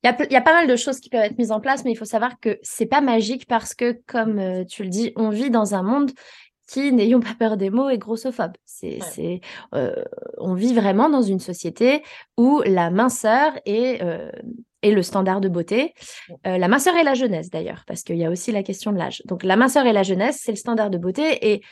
Il 0.03 0.07
y, 0.07 0.09
a, 0.09 0.17
il 0.25 0.33
y, 0.33 0.37
a, 0.37 0.41
pas 0.41 0.55
mal 0.55 0.67
de 0.67 0.75
choses 0.75 0.99
qui 0.99 1.09
peuvent 1.09 1.23
être 1.23 1.39
mises 1.39 1.53
en 1.53 1.61
place, 1.61 1.85
mais 1.85 1.93
il 1.93 1.97
faut 1.97 2.05
savoir 2.05 2.41
que 2.41 2.59
c'est 2.63 2.87
pas 2.87 3.01
magique 3.01 3.47
parce 3.47 3.75
que, 3.75 4.01
comme 4.09 4.41
euh, 4.41 4.65
tu 4.65 4.83
le 4.83 4.89
dis, 4.89 5.13
on 5.15 5.31
vit 5.31 5.51
dans 5.51 5.77
un 5.77 5.85
monde 5.85 6.11
qui, 6.67 6.93
n'ayons 6.93 7.21
pas 7.21 7.35
peur 7.39 7.57
des 7.57 7.71
mots, 7.71 7.89
est 7.89 7.99
grossophobe. 7.99 8.53
C'est, 8.65 8.99
c'est, 9.01 9.41
euh, 9.75 9.95
on 10.39 10.55
vit 10.55 10.75
vraiment 10.75 11.09
dans 11.09 11.23
une 11.23 11.41
société 11.41 12.03
où 12.37 12.61
la 12.67 12.91
minceur 12.91 13.53
est, 13.67 14.03
euh, 14.03 14.33
est 14.83 14.91
le 14.91 15.03
standard 15.03 15.41
de 15.41 15.49
beauté. 15.49 15.95
Euh, 16.47 16.59
la 16.59 16.69
minceur 16.69 16.97
et 16.97 17.05
la 17.05 17.15
jeunesse, 17.15 17.51
d'ailleurs, 17.51 17.85
parce 17.87 18.03
qu'il 18.03 18.17
y 18.17 18.25
a 18.25 18.31
aussi 18.31 18.53
la 18.53 18.63
question 18.63 18.93
de 18.93 18.99
l'âge. 18.99 19.23
Donc, 19.27 19.45
la 19.45 19.57
minceur 19.57 19.87
et 19.87 19.93
la 19.93 20.03
jeunesse, 20.03 20.41
c'est 20.43 20.53
le 20.53 20.57
standard 20.57 20.91
de 20.91 20.99
beauté. 20.99 21.53
Et 21.53 21.63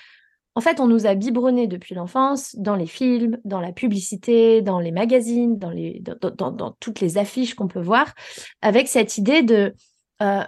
en 0.55 0.61
fait, 0.61 0.81
on 0.81 0.87
nous 0.87 1.07
a 1.07 1.15
biberonnés 1.15 1.67
depuis 1.67 1.95
l'enfance 1.95 2.57
dans 2.57 2.77
les 2.77 2.87
films, 2.87 3.39
dans 3.45 3.61
la 3.61 3.73
publicité, 3.73 4.63
dans 4.63 4.81
les 4.81 4.93
magazines, 4.93 5.59
dans, 5.59 6.77
toutes 6.81 7.01
les 7.01 7.19
affiches 7.19 7.55
qu'on 7.55 7.69
peut 7.69 7.81
voir, 7.81 8.13
avec 8.61 8.89
cette 8.89 9.17
idée 9.17 9.43
de 9.43 9.75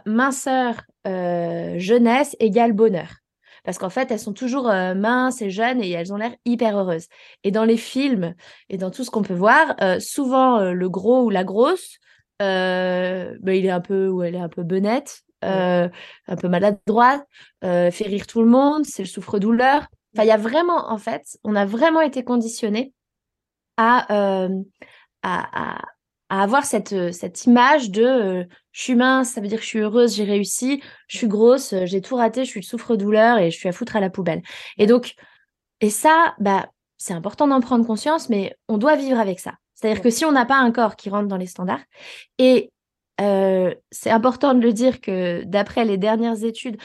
minceur, 0.05 0.83
jeunesse 1.05 2.37
égale 2.41 2.73
bonheur 2.73 3.23
parce 3.65 3.79
qu'en 3.79 3.91
fait, 3.91 4.11
elles 4.11 4.19
sont 4.19 4.33
toujours 4.33 4.69
euh, 4.69 4.95
minces 4.95 5.41
et 5.41 5.51
jeunes 5.51 5.83
et 5.83 5.91
elles 5.91 6.13
ont 6.13 6.17
l'air 6.17 6.35
hyper 6.45 6.77
heureuses. 6.77 7.07
Et 7.45 7.51
dans 7.51 7.65
les 7.65 7.77
films 7.77 8.35
et 8.69 8.77
dans 8.77 8.91
tout 8.91 9.05
ce 9.05 9.11
qu'on 9.11 9.23
peut 9.23 9.35
voir, 9.35 9.75
euh, 9.81 10.01
souvent 10.01 10.59
euh, 10.59 10.73
le 10.73 10.89
gros 10.89 11.23
ou 11.23 11.31
la 11.31 11.45
grosse, 11.45 11.99
bah, 12.41 13.55
il 13.55 13.67
est 13.67 13.71
un 13.71 13.81
peu 13.81 14.09
ou 14.09 14.25
elle 14.25 14.35
est 14.35 14.41
un 14.41 14.49
peu 14.49 14.65
benette, 14.65 15.23
un 15.43 16.37
peu 16.37 16.49
maladroite, 16.49 17.25
fait 17.63 18.05
rire 18.07 18.27
tout 18.27 18.41
le 18.43 18.49
monde, 18.49 18.85
c'est 18.85 19.03
le 19.03 19.09
souffre-douleur. 19.09 19.87
Enfin, 20.15 20.25
il 20.25 20.29
y 20.29 20.31
a 20.31 20.37
vraiment, 20.37 20.91
en 20.91 20.99
fait, 20.99 21.39
on 21.45 21.57
a 21.57 21.65
vraiment 21.65 22.01
été 22.01 22.23
conditionné 22.23 22.93
à, 23.77 24.07
à, 25.23 25.83
à 26.33 26.43
avoir 26.43 26.65
cette, 26.65 26.95
euh, 26.95 27.13
cette 27.13 27.45
image 27.45 27.91
de 27.91 28.03
euh, 28.03 28.45
je 28.71 28.83
suis 28.83 28.95
mince, 28.95 29.33
ça 29.33 29.43
veut 29.43 29.49
dire 29.49 29.59
que 29.59 29.65
je 29.65 29.69
suis 29.69 29.81
heureuse, 29.81 30.17
j'ai 30.17 30.25
réussi, 30.25 30.83
je 31.07 31.19
suis 31.19 31.29
grosse, 31.29 31.75
euh, 31.75 31.85
j'ai 31.85 32.01
tout 32.01 32.17
raté, 32.17 32.47
je 32.47 32.49
suis 32.49 32.63
souffre-douleur 32.63 33.37
et 33.37 33.51
je 33.51 33.59
suis 33.59 33.69
à 33.69 33.73
foutre 33.73 33.97
à 33.97 34.01
la 34.01 34.09
poubelle. 34.09 34.41
Et 34.79 34.87
donc, 34.87 35.13
et 35.83 35.91
ça, 35.91 36.35
bah, 36.39 36.71
c'est 36.97 37.13
important 37.13 37.47
d'en 37.49 37.61
prendre 37.61 37.87
conscience, 37.87 38.31
mais 38.31 38.57
on 38.67 38.79
doit 38.79 38.97
vivre 38.97 39.21
avec 39.21 39.41
ça. 39.41 39.57
C'est-à-dire 39.75 40.01
que 40.01 40.09
si 40.09 40.25
on 40.25 40.33
n'a 40.33 40.47
pas 40.47 40.57
un 40.57 40.73
corps 40.73 40.97
qui 40.97 41.11
rentre 41.11 41.29
dans 41.29 41.37
les 41.37 41.47
standards, 41.47 41.83
et 42.39 42.71
c'est 43.91 44.11
important 44.11 44.55
de 44.55 44.61
le 44.61 44.73
dire 44.73 45.01
que 45.01 45.45
d'après 45.45 45.85
les 45.85 45.99
dernières 45.99 46.45
études, 46.45 46.77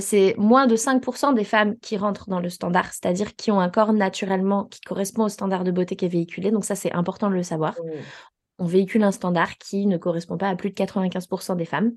c'est 0.00 0.34
moins 0.38 0.66
de 0.66 0.76
5% 0.76 1.34
des 1.34 1.44
femmes 1.44 1.76
qui 1.78 1.96
rentrent 1.96 2.28
dans 2.28 2.40
le 2.40 2.48
standard, 2.48 2.92
c'est-à-dire 2.92 3.36
qui 3.36 3.50
ont 3.50 3.60
un 3.60 3.68
corps 3.68 3.92
naturellement 3.92 4.64
qui 4.64 4.80
correspond 4.80 5.24
au 5.24 5.28
standard 5.28 5.64
de 5.64 5.70
beauté 5.70 5.96
qui 5.96 6.04
est 6.04 6.08
véhiculé. 6.08 6.50
Donc 6.50 6.64
ça, 6.64 6.74
c'est 6.74 6.92
important 6.92 7.30
de 7.30 7.34
le 7.34 7.42
savoir 7.42 7.74
on 8.58 8.64
véhicule 8.64 9.02
un 9.02 9.12
standard 9.12 9.58
qui 9.58 9.86
ne 9.86 9.96
correspond 9.96 10.38
pas 10.38 10.48
à 10.48 10.56
plus 10.56 10.70
de 10.70 10.74
95% 10.74 11.56
des 11.56 11.64
femmes. 11.64 11.92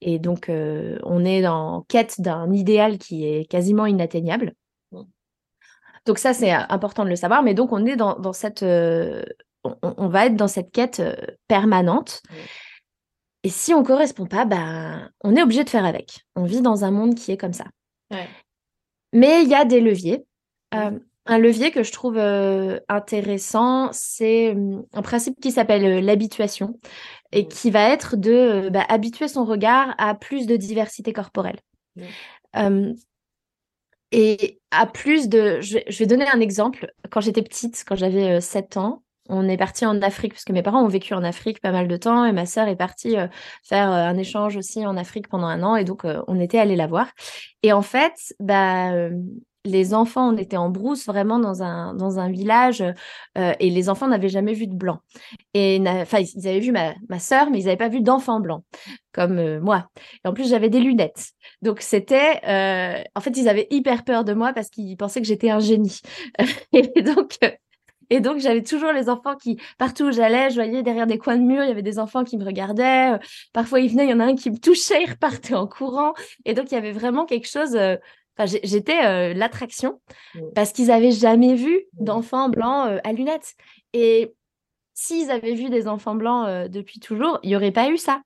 Et 0.00 0.18
donc, 0.18 0.48
euh, 0.48 0.98
on 1.02 1.24
est 1.24 1.46
en 1.46 1.82
quête 1.88 2.20
d'un 2.20 2.52
idéal 2.52 2.98
qui 2.98 3.26
est 3.26 3.44
quasiment 3.50 3.86
inatteignable. 3.86 4.54
Donc 6.06 6.18
ça, 6.18 6.32
c'est 6.32 6.52
important 6.52 7.04
de 7.04 7.10
le 7.10 7.16
savoir. 7.16 7.42
Mais 7.42 7.54
donc, 7.54 7.72
on 7.72 7.84
est 7.84 7.96
dans, 7.96 8.32
cette... 8.32 8.62
Euh, 8.62 9.24
on, 9.64 10.08
va 10.08 10.26
être 10.26 10.36
dans 10.36 10.48
cette 10.48 10.70
quête 10.70 11.00
euh, 11.00 11.16
permanente. 11.48 12.22
Et 13.44 13.50
si 13.50 13.72
on 13.72 13.80
ne 13.80 13.86
correspond 13.86 14.26
pas, 14.26 14.44
ben, 14.44 15.10
on 15.22 15.36
est 15.36 15.42
obligé 15.42 15.64
de 15.64 15.70
faire 15.70 15.84
avec. 15.84 16.24
On 16.34 16.44
vit 16.44 16.60
dans 16.60 16.84
un 16.84 16.90
monde 16.90 17.14
qui 17.14 17.30
est 17.32 17.36
comme 17.36 17.52
ça. 17.52 17.66
Mais 19.12 19.42
il 19.42 19.48
y 19.48 19.54
a 19.54 19.64
des 19.64 19.80
leviers. 19.80 20.24
Un 21.30 21.36
levier 21.36 21.70
que 21.70 21.82
je 21.82 21.92
trouve 21.92 22.16
euh, 22.16 22.80
intéressant, 22.88 23.90
c'est 23.92 24.52
hum, 24.52 24.86
un 24.94 25.02
principe 25.02 25.38
qui 25.40 25.52
s'appelle 25.52 25.84
euh, 25.84 26.00
l'habituation 26.00 26.80
et 27.32 27.42
mmh. 27.42 27.48
qui 27.48 27.70
va 27.70 27.90
être 27.90 28.16
de 28.16 28.32
euh, 28.32 28.70
bah, 28.70 28.86
habituer 28.88 29.28
son 29.28 29.44
regard 29.44 29.94
à 29.98 30.14
plus 30.14 30.46
de 30.46 30.56
diversité 30.56 31.12
corporelle. 31.12 31.60
Et 34.10 34.58
à 34.70 34.86
plus 34.86 35.28
de... 35.28 35.60
Je 35.60 35.98
vais, 35.98 36.06
donner 36.06 36.26
un 36.26 36.40
exemple. 36.40 36.90
Quand 37.10 37.20
j'étais 37.20 37.42
petite, 37.42 37.84
quand 37.86 37.94
j'avais 37.94 38.40
7 38.40 38.78
ans, 38.78 39.02
on 39.28 39.48
est 39.48 39.56
parti 39.56 39.86
en 39.86 40.00
Afrique, 40.02 40.32
parce 40.32 40.44
que 40.44 40.52
mes 40.52 40.62
parents 40.62 40.82
ont 40.82 40.88
vécu 40.88 41.14
en 41.14 41.22
Afrique 41.22 41.60
pas 41.60 41.72
mal 41.72 41.88
de 41.88 41.96
temps, 41.96 42.24
et 42.24 42.32
ma 42.32 42.46
sœur 42.46 42.68
est 42.68 42.76
partie 42.76 43.16
faire 43.62 43.90
un 43.90 44.16
échange 44.16 44.56
aussi 44.56 44.86
en 44.86 44.96
Afrique 44.96 45.28
pendant 45.28 45.46
un 45.46 45.62
an, 45.62 45.76
et 45.76 45.84
donc 45.84 46.04
on 46.04 46.40
était 46.40 46.58
allé 46.58 46.76
la 46.76 46.86
voir. 46.86 47.08
Et 47.62 47.72
en 47.72 47.82
fait, 47.82 48.34
bah, 48.40 48.92
les 49.68 49.94
enfants, 49.94 50.32
on 50.32 50.36
était 50.36 50.56
en 50.56 50.70
brousse 50.70 51.06
vraiment 51.06 51.38
dans 51.38 51.62
un, 51.62 51.94
dans 51.94 52.18
un 52.18 52.30
village 52.30 52.82
euh, 53.36 53.52
et 53.60 53.70
les 53.70 53.88
enfants 53.88 54.08
n'avaient 54.08 54.28
jamais 54.28 54.54
vu 54.54 54.66
de 54.66 54.74
blanc. 54.74 54.98
Et 55.54 55.82
enfin, 55.86 56.20
ils 56.20 56.48
avaient 56.48 56.60
vu 56.60 56.72
ma, 56.72 56.94
ma 57.08 57.18
soeur, 57.18 57.50
mais 57.50 57.60
ils 57.60 57.64
n'avaient 57.64 57.76
pas 57.76 57.88
vu 57.88 58.00
d'enfant 58.00 58.40
blanc, 58.40 58.64
comme 59.12 59.38
euh, 59.38 59.60
moi. 59.60 59.88
Et 60.24 60.28
en 60.28 60.32
plus, 60.32 60.48
j'avais 60.48 60.70
des 60.70 60.80
lunettes. 60.80 61.32
Donc, 61.62 61.80
c'était. 61.80 62.40
Euh, 62.46 63.02
en 63.14 63.20
fait, 63.20 63.36
ils 63.36 63.48
avaient 63.48 63.66
hyper 63.70 64.04
peur 64.04 64.24
de 64.24 64.32
moi 64.32 64.52
parce 64.52 64.70
qu'ils 64.70 64.96
pensaient 64.96 65.20
que 65.20 65.26
j'étais 65.26 65.50
un 65.50 65.60
génie. 65.60 66.00
et 66.72 67.02
donc. 67.02 67.38
Et 68.10 68.20
donc, 68.20 68.38
j'avais 68.38 68.62
toujours 68.62 68.92
les 68.92 69.08
enfants 69.08 69.36
qui, 69.36 69.60
partout 69.78 70.04
où 70.04 70.12
j'allais, 70.12 70.50
je 70.50 70.54
voyais 70.54 70.82
derrière 70.82 71.06
des 71.06 71.18
coins 71.18 71.36
de 71.36 71.42
mur, 71.42 71.62
il 71.62 71.68
y 71.68 71.72
avait 71.72 71.82
des 71.82 71.98
enfants 71.98 72.24
qui 72.24 72.38
me 72.38 72.44
regardaient. 72.44 73.18
Parfois, 73.52 73.80
ils 73.80 73.90
venaient, 73.90 74.06
il 74.06 74.10
y 74.10 74.14
en 74.14 74.20
a 74.20 74.24
un 74.24 74.34
qui 74.34 74.50
me 74.50 74.58
touchait, 74.58 75.02
il 75.02 75.10
repartait 75.10 75.54
en 75.54 75.66
courant. 75.66 76.14
Et 76.44 76.54
donc, 76.54 76.70
il 76.70 76.74
y 76.74 76.78
avait 76.78 76.92
vraiment 76.92 77.26
quelque 77.26 77.48
chose 77.48 77.76
j'étais 78.46 79.04
euh, 79.04 79.34
l'attraction 79.34 80.00
parce 80.54 80.72
qu'ils 80.72 80.90
avaient 80.90 81.12
jamais 81.12 81.54
vu 81.54 81.84
d'enfants 81.94 82.48
blancs 82.48 82.88
euh, 82.88 83.00
à 83.04 83.12
lunettes. 83.12 83.54
Et 83.92 84.34
s'ils 84.94 85.30
avaient 85.30 85.54
vu 85.54 85.70
des 85.70 85.88
enfants 85.88 86.14
blancs 86.14 86.46
euh, 86.46 86.68
depuis 86.68 87.00
toujours, 87.00 87.38
il 87.42 87.50
n'y 87.50 87.56
aurait 87.56 87.72
pas 87.72 87.88
eu 87.90 87.96
ça. 87.96 88.22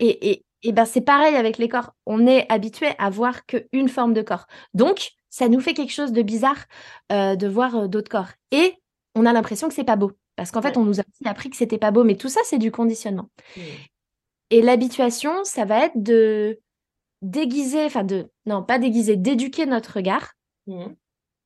Et, 0.00 0.30
et, 0.30 0.44
et, 0.62 0.72
ben 0.72 0.86
c'est 0.86 1.02
pareil 1.02 1.36
avec 1.36 1.58
les 1.58 1.68
corps. 1.68 1.92
On 2.06 2.26
est 2.26 2.50
habitué 2.50 2.88
à 2.98 3.10
voir 3.10 3.44
qu'une 3.44 3.88
forme 3.88 4.14
de 4.14 4.22
corps. 4.22 4.46
Donc, 4.72 5.10
ça 5.28 5.48
nous 5.48 5.60
fait 5.60 5.74
quelque 5.74 5.92
chose 5.92 6.12
de 6.12 6.22
bizarre 6.22 6.64
de 7.10 7.46
voir 7.46 7.86
d'autres 7.86 8.08
corps. 8.08 8.30
Et 8.50 8.76
on 9.24 9.26
a 9.26 9.32
l'impression 9.32 9.68
que 9.68 9.74
c'est 9.74 9.84
pas 9.84 9.96
beau. 9.96 10.12
Parce 10.36 10.50
qu'en 10.50 10.60
fait, 10.60 10.76
on 10.76 10.84
nous 10.84 11.00
a 11.00 11.04
appris 11.24 11.48
que 11.48 11.56
c'était 11.56 11.78
pas 11.78 11.90
beau. 11.90 12.04
Mais 12.04 12.16
tout 12.16 12.28
ça, 12.28 12.40
c'est 12.44 12.58
du 12.58 12.70
conditionnement. 12.70 13.30
Mmh. 13.56 13.60
Et 14.50 14.62
l'habituation, 14.62 15.44
ça 15.44 15.64
va 15.64 15.86
être 15.86 16.02
de 16.02 16.60
déguiser, 17.22 17.84
enfin 17.84 18.04
de, 18.04 18.30
non, 18.46 18.62
pas 18.62 18.78
déguiser, 18.78 19.16
d'éduquer 19.16 19.66
notre 19.66 19.94
regard 19.94 20.34
mmh. 20.66 20.86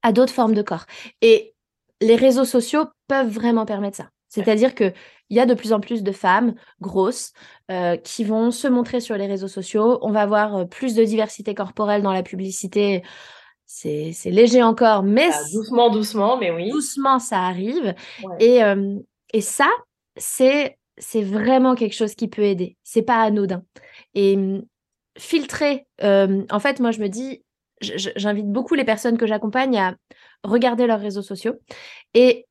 à 0.02 0.12
d'autres 0.12 0.32
formes 0.32 0.54
de 0.54 0.62
corps. 0.62 0.86
Et 1.22 1.54
les 2.00 2.16
réseaux 2.16 2.44
sociaux 2.44 2.86
peuvent 3.06 3.30
vraiment 3.30 3.64
permettre 3.64 3.96
ça. 3.96 4.08
C'est-à-dire 4.28 4.74
qu'il 4.74 4.92
y 5.30 5.40
a 5.40 5.46
de 5.46 5.54
plus 5.54 5.72
en 5.72 5.80
plus 5.80 6.02
de 6.02 6.12
femmes 6.12 6.54
grosses 6.80 7.32
euh, 7.70 7.96
qui 7.96 8.24
vont 8.24 8.50
se 8.50 8.68
montrer 8.68 9.00
sur 9.00 9.16
les 9.16 9.26
réseaux 9.26 9.48
sociaux. 9.48 9.98
On 10.02 10.10
va 10.10 10.20
avoir 10.22 10.56
euh, 10.56 10.64
plus 10.64 10.94
de 10.94 11.04
diversité 11.04 11.54
corporelle 11.54 12.02
dans 12.02 12.12
la 12.12 12.22
publicité. 12.22 13.02
C'est 13.70 14.14
léger 14.24 14.62
encore, 14.62 15.02
mais... 15.02 15.28
Bah, 15.28 15.36
doucement, 15.52 15.90
doucement, 15.90 16.36
mais 16.38 16.50
oui. 16.50 16.70
Doucement, 16.70 17.18
ça 17.18 17.42
arrive. 17.42 17.94
Et, 18.40 18.64
euh, 18.64 18.96
et 19.32 19.42
ça, 19.42 19.68
c'est 20.16 20.76
vraiment 21.14 21.74
quelque 21.74 21.94
chose 21.94 22.14
qui 22.14 22.28
peut 22.28 22.42
aider. 22.42 22.76
C'est 22.82 23.02
pas 23.02 23.20
anodin. 23.20 23.62
Et 24.14 24.36
hum, 24.36 24.62
filtrer, 25.18 25.86
en 26.02 26.60
fait, 26.60 26.80
moi, 26.80 26.92
je 26.92 27.00
me 27.00 27.08
dis, 27.08 27.42
j'invite 27.80 28.50
beaucoup 28.50 28.74
les 28.74 28.84
personnes 28.84 29.18
que 29.18 29.26
j'accompagne 29.26 29.78
à 29.78 29.94
regarder 30.42 30.86
leurs 30.86 31.00
réseaux 31.00 31.22
sociaux 31.22 31.54
et 32.14 32.46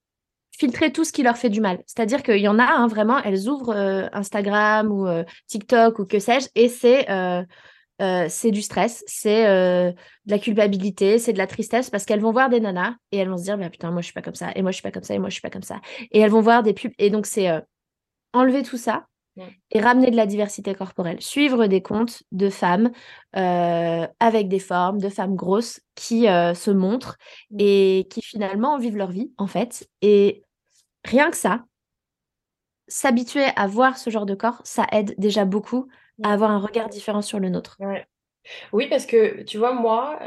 filtrer 0.57 0.91
tout 0.91 1.03
ce 1.03 1.11
qui 1.11 1.23
leur 1.23 1.37
fait 1.37 1.49
du 1.49 1.61
mal. 1.61 1.79
C'est-à-dire 1.85 2.23
qu'il 2.23 2.39
y 2.39 2.47
en 2.47 2.59
a, 2.59 2.65
hein, 2.65 2.87
vraiment, 2.87 3.19
elles 3.23 3.47
ouvrent 3.47 3.75
euh, 3.75 4.07
Instagram 4.11 4.91
ou 4.91 5.07
euh, 5.07 5.23
TikTok 5.47 5.99
ou 5.99 6.05
que 6.05 6.19
sais-je, 6.19 6.47
et 6.55 6.67
c'est 6.67 7.09
euh, 7.11 7.43
c'est 7.99 8.51
du 8.51 8.61
stress, 8.61 9.03
c'est 9.07 9.45
de 9.45 9.95
la 10.25 10.39
culpabilité, 10.39 11.19
c'est 11.19 11.33
de 11.33 11.37
la 11.37 11.47
tristesse, 11.47 11.89
parce 11.89 12.05
qu'elles 12.05 12.21
vont 12.21 12.31
voir 12.31 12.49
des 12.49 12.59
nanas 12.59 12.95
et 13.11 13.17
elles 13.17 13.29
vont 13.29 13.37
se 13.37 13.43
dire, 13.43 13.57
bah, 13.57 13.69
putain, 13.69 13.91
moi 13.91 14.01
je 14.01 14.05
suis 14.05 14.13
pas 14.13 14.21
comme 14.21 14.35
ça, 14.35 14.51
et 14.55 14.61
moi 14.61 14.71
je 14.71 14.75
suis 14.75 14.83
pas 14.83 14.91
comme 14.91 15.03
ça, 15.03 15.13
et 15.15 15.19
moi 15.19 15.29
je 15.29 15.33
suis 15.33 15.41
pas 15.41 15.49
comme 15.49 15.63
ça. 15.63 15.81
Et 16.11 16.19
elles 16.19 16.31
vont 16.31 16.41
voir 16.41 16.63
des 16.63 16.73
pubs, 16.73 16.93
et 16.97 17.09
donc 17.09 17.25
c'est 17.25 17.49
enlever 18.33 18.63
tout 18.63 18.77
ça, 18.77 19.05
et 19.69 19.79
ramener 19.79 20.09
de 20.09 20.15
la 20.15 20.25
diversité 20.25 20.73
corporelle. 20.73 21.21
Suivre 21.21 21.67
des 21.67 21.83
comptes 21.83 22.23
de 22.31 22.49
femmes 22.49 22.91
avec 23.33 24.47
des 24.47 24.59
formes, 24.59 24.99
de 24.99 25.09
femmes 25.09 25.35
grosses 25.35 25.79
qui 25.93 26.23
se 26.23 26.71
montrent 26.71 27.17
et 27.57 28.07
qui 28.09 28.23
finalement 28.23 28.79
vivent 28.79 28.97
leur 28.97 29.11
vie, 29.11 29.31
en 29.37 29.45
fait. 29.45 29.87
Et 30.01 30.41
rien 31.05 31.29
que 31.29 31.37
ça, 31.37 31.65
s'habituer 32.87 33.45
à 33.55 33.67
voir 33.67 33.97
ce 33.97 34.09
genre 34.09 34.25
de 34.25 34.35
corps, 34.35 34.61
ça 34.63 34.85
aide 34.91 35.15
déjà 35.17 35.45
beaucoup 35.45 35.87
à 36.23 36.33
avoir 36.33 36.51
un 36.51 36.59
regard 36.59 36.89
différent 36.89 37.21
sur 37.21 37.39
le 37.39 37.49
nôtre. 37.49 37.77
Oui, 38.71 38.87
parce 38.89 39.05
que 39.05 39.43
tu 39.43 39.57
vois, 39.57 39.73
moi, 39.73 40.19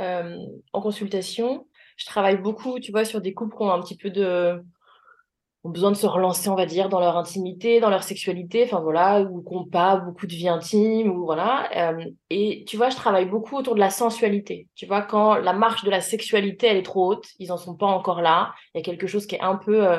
en 0.73 0.81
consultation, 0.81 1.67
je 1.97 2.07
travaille 2.07 2.37
beaucoup, 2.37 2.79
tu 2.79 2.93
vois, 2.93 3.05
sur 3.05 3.21
des 3.21 3.35
couples 3.35 3.57
qui 3.57 3.63
ont 3.63 3.71
un 3.71 3.81
petit 3.81 3.97
peu 3.97 4.11
de 4.11 4.63
ont 5.63 5.71
besoin 5.71 5.91
de 5.91 5.97
se 5.97 6.07
relancer, 6.07 6.49
on 6.49 6.55
va 6.55 6.65
dire, 6.65 6.89
dans 6.89 7.01
leur 7.01 7.17
intimité, 7.19 7.81
dans 7.81 7.91
leur 7.91 8.03
sexualité, 8.03 8.65
enfin 8.65 8.81
voilà, 8.81 9.21
ou 9.21 9.43
qui 9.43 9.55
n'ont 9.55 9.67
pas 9.67 9.97
beaucoup 9.97 10.27
de 10.27 10.33
vie 10.33 10.49
intime, 10.49 11.11
ou 11.11 11.25
voilà. 11.27 11.69
Euh, 11.77 12.05
et 12.31 12.65
tu 12.67 12.77
vois, 12.79 12.89
je 12.89 12.97
travaille 12.97 13.27
beaucoup 13.27 13.57
autour 13.57 13.75
de 13.75 13.81
la 13.81 13.91
sensualité. 13.91 14.69
Tu 14.75 14.87
vois, 14.87 15.03
quand 15.03 15.35
la 15.35 15.53
marche 15.53 15.85
de 15.85 15.91
la 15.91 16.01
sexualité, 16.01 16.67
elle 16.69 16.79
est 16.79 16.83
trop 16.83 17.09
haute, 17.11 17.27
ils 17.39 17.49
n'en 17.49 17.59
sont 17.59 17.77
pas 17.77 17.87
encore 17.87 18.23
là. 18.23 18.55
Il 18.75 18.79
y 18.79 18.81
a 18.81 18.85
quelque 18.85 19.07
chose 19.07 19.27
qui 19.27 19.35
est 19.35 19.41
un 19.41 19.57
peu, 19.57 19.87
euh, 19.87 19.99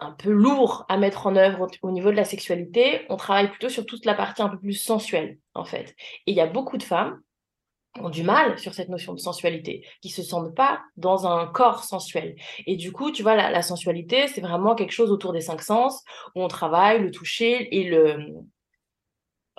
un 0.00 0.12
peu 0.12 0.30
lourd 0.30 0.84
à 0.88 0.96
mettre 0.96 1.26
en 1.26 1.36
œuvre 1.36 1.66
au, 1.82 1.90
niveau 1.90 2.10
de 2.10 2.16
la 2.16 2.24
sexualité. 2.24 3.04
On 3.08 3.16
travaille 3.16 3.50
plutôt 3.50 3.68
sur 3.68 3.84
toute 3.84 4.04
la 4.04 4.14
partie 4.14 4.42
un 4.42 4.48
peu 4.48 4.58
plus 4.58 4.74
sensuelle, 4.74 5.38
en 5.54 5.64
fait. 5.64 5.94
Et 6.26 6.32
il 6.32 6.34
y 6.34 6.40
a 6.40 6.46
beaucoup 6.46 6.78
de 6.78 6.82
femmes 6.82 7.20
ont 8.00 8.10
du 8.10 8.22
mal 8.22 8.58
sur 8.58 8.74
cette 8.74 8.88
notion 8.88 9.12
de 9.12 9.18
sensualité, 9.18 9.84
qui 10.02 10.10
se 10.10 10.22
sentent 10.22 10.54
pas 10.54 10.80
dans 10.96 11.26
un 11.26 11.46
corps 11.46 11.84
sensuel. 11.84 12.36
Et 12.66 12.76
du 12.76 12.92
coup, 12.92 13.10
tu 13.10 13.22
vois, 13.22 13.34
la, 13.34 13.62
sensualité, 13.62 14.28
c'est 14.28 14.40
vraiment 14.40 14.74
quelque 14.74 14.92
chose 14.92 15.10
autour 15.10 15.32
des 15.32 15.40
cinq 15.40 15.62
sens, 15.62 16.04
où 16.34 16.42
on 16.42 16.48
travaille 16.48 17.02
le 17.02 17.10
toucher 17.10 17.76
et 17.76 17.84
le... 17.84 18.18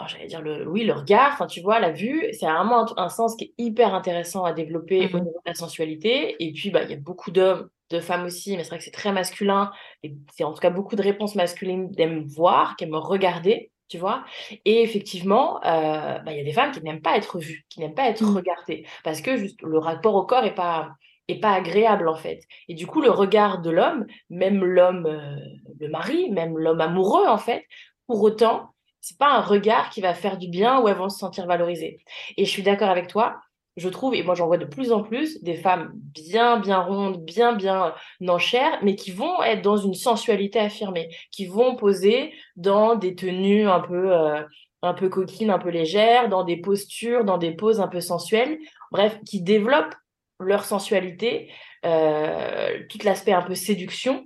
Oh, 0.01 0.05
j'allais 0.07 0.27
dire 0.27 0.41
le 0.41 0.65
oui 0.65 0.85
le 0.85 0.93
regard 0.93 1.33
enfin 1.33 1.45
tu 1.45 1.59
vois 1.59 1.79
la 1.81 1.91
vue 1.91 2.25
c'est 2.31 2.45
vraiment 2.45 2.85
un, 2.97 3.09
sens 3.09 3.35
qui 3.35 3.45
est 3.45 3.53
hyper 3.57 3.93
intéressant 3.93 4.45
à 4.45 4.53
développer 4.53 4.99
au 4.99 5.17
mmh 5.17 5.23
niveau 5.23 5.41
de 5.43 5.49
la 5.49 5.53
sensualité 5.53 6.41
et 6.41 6.53
puis 6.53 6.69
bah 6.69 6.83
il 6.83 6.89
y 6.89 6.93
a 6.93 6.97
beaucoup 6.97 7.31
d'hommes 7.31 7.69
de 7.89 7.99
femmes 7.99 8.23
aussi 8.23 8.55
mais 8.55 8.63
c'est 8.63 8.69
vrai 8.69 8.77
que 8.77 8.85
c'est 8.85 8.91
très 8.91 9.11
masculin 9.11 9.71
et 10.03 10.15
c'est 10.33 10.45
en 10.45 10.53
tout 10.53 10.61
cas 10.61 10.69
beaucoup 10.69 10.95
de 10.95 11.01
réponses 11.01 11.35
masculines 11.35 11.91
d'aiment 11.91 12.23
voir 12.27 12.77
qu'aiment 12.77 12.95
regarder 12.95 13.71
tu 13.89 13.97
vois. 13.97 14.23
Et 14.65 14.83
effectivement, 14.83 15.57
euh, 15.65 16.19
bah, 16.19 16.31
il 16.31 16.37
y 16.37 16.41
a 16.41 16.43
des 16.43 16.53
femmes 16.53 16.71
qui 16.71 16.81
n'aiment 16.83 17.01
pas 17.01 17.17
être 17.17 17.39
vues, 17.39 17.65
qui 17.69 17.79
n'aiment 17.79 17.95
pas 17.95 18.07
être 18.07 18.23
mmh. 18.23 18.35
regardées, 18.35 18.85
parce 19.03 19.19
que 19.19 19.35
juste 19.35 19.61
le 19.63 19.79
rapport 19.79 20.13
au 20.13 20.25
corps 20.27 20.45
est 20.45 20.53
pas 20.53 20.91
est 21.27 21.39
pas 21.39 21.53
agréable 21.53 22.07
en 22.07 22.15
fait. 22.15 22.41
Et 22.67 22.73
du 22.73 22.87
coup, 22.87 23.01
le 23.01 23.11
regard 23.11 23.61
de 23.61 23.69
l'homme, 23.69 24.05
même 24.29 24.63
l'homme, 24.63 25.05
euh, 25.05 25.35
le 25.79 25.89
mari, 25.89 26.29
même 26.31 26.57
l'homme 26.57 26.81
amoureux 26.81 27.27
en 27.27 27.37
fait, 27.37 27.65
pour 28.07 28.21
autant, 28.21 28.73
c'est 29.01 29.17
pas 29.17 29.31
un 29.31 29.41
regard 29.41 29.89
qui 29.89 30.01
va 30.01 30.13
faire 30.13 30.37
du 30.37 30.47
bien 30.47 30.79
ou 30.79 30.87
elles 30.87 30.97
vont 30.97 31.09
se 31.09 31.19
sentir 31.19 31.45
valorisées. 31.45 31.99
Et 32.37 32.45
je 32.45 32.49
suis 32.49 32.63
d'accord 32.63 32.89
avec 32.89 33.07
toi 33.07 33.39
je 33.79 33.89
trouve, 33.89 34.13
et 34.13 34.23
moi 34.23 34.35
j'en 34.35 34.47
vois 34.47 34.57
de 34.57 34.65
plus 34.65 34.91
en 34.91 35.01
plus, 35.01 35.41
des 35.41 35.55
femmes 35.55 35.91
bien, 35.95 36.59
bien 36.59 36.79
rondes, 36.79 37.23
bien, 37.23 37.53
bien 37.53 37.95
non-chères, 38.19 38.79
mais 38.83 38.95
qui 38.95 39.11
vont 39.11 39.41
être 39.41 39.61
dans 39.61 39.77
une 39.77 39.93
sensualité 39.93 40.59
affirmée, 40.59 41.09
qui 41.31 41.45
vont 41.47 41.75
poser 41.75 42.33
dans 42.55 42.95
des 42.95 43.15
tenues 43.15 43.67
un 43.67 43.79
peu, 43.79 44.13
euh, 44.13 44.43
un 44.81 44.93
peu 44.93 45.09
coquines, 45.09 45.49
un 45.49 45.59
peu 45.59 45.69
légères, 45.69 46.29
dans 46.29 46.43
des 46.43 46.57
postures, 46.57 47.25
dans 47.25 47.37
des 47.37 47.51
poses 47.51 47.79
un 47.79 47.87
peu 47.87 48.01
sensuelles, 48.01 48.59
bref, 48.91 49.19
qui 49.25 49.41
développent 49.41 49.95
leur 50.39 50.63
sensualité, 50.63 51.51
euh, 51.85 52.79
tout 52.89 52.99
l'aspect 53.03 53.33
un 53.33 53.41
peu 53.41 53.55
séduction, 53.55 54.25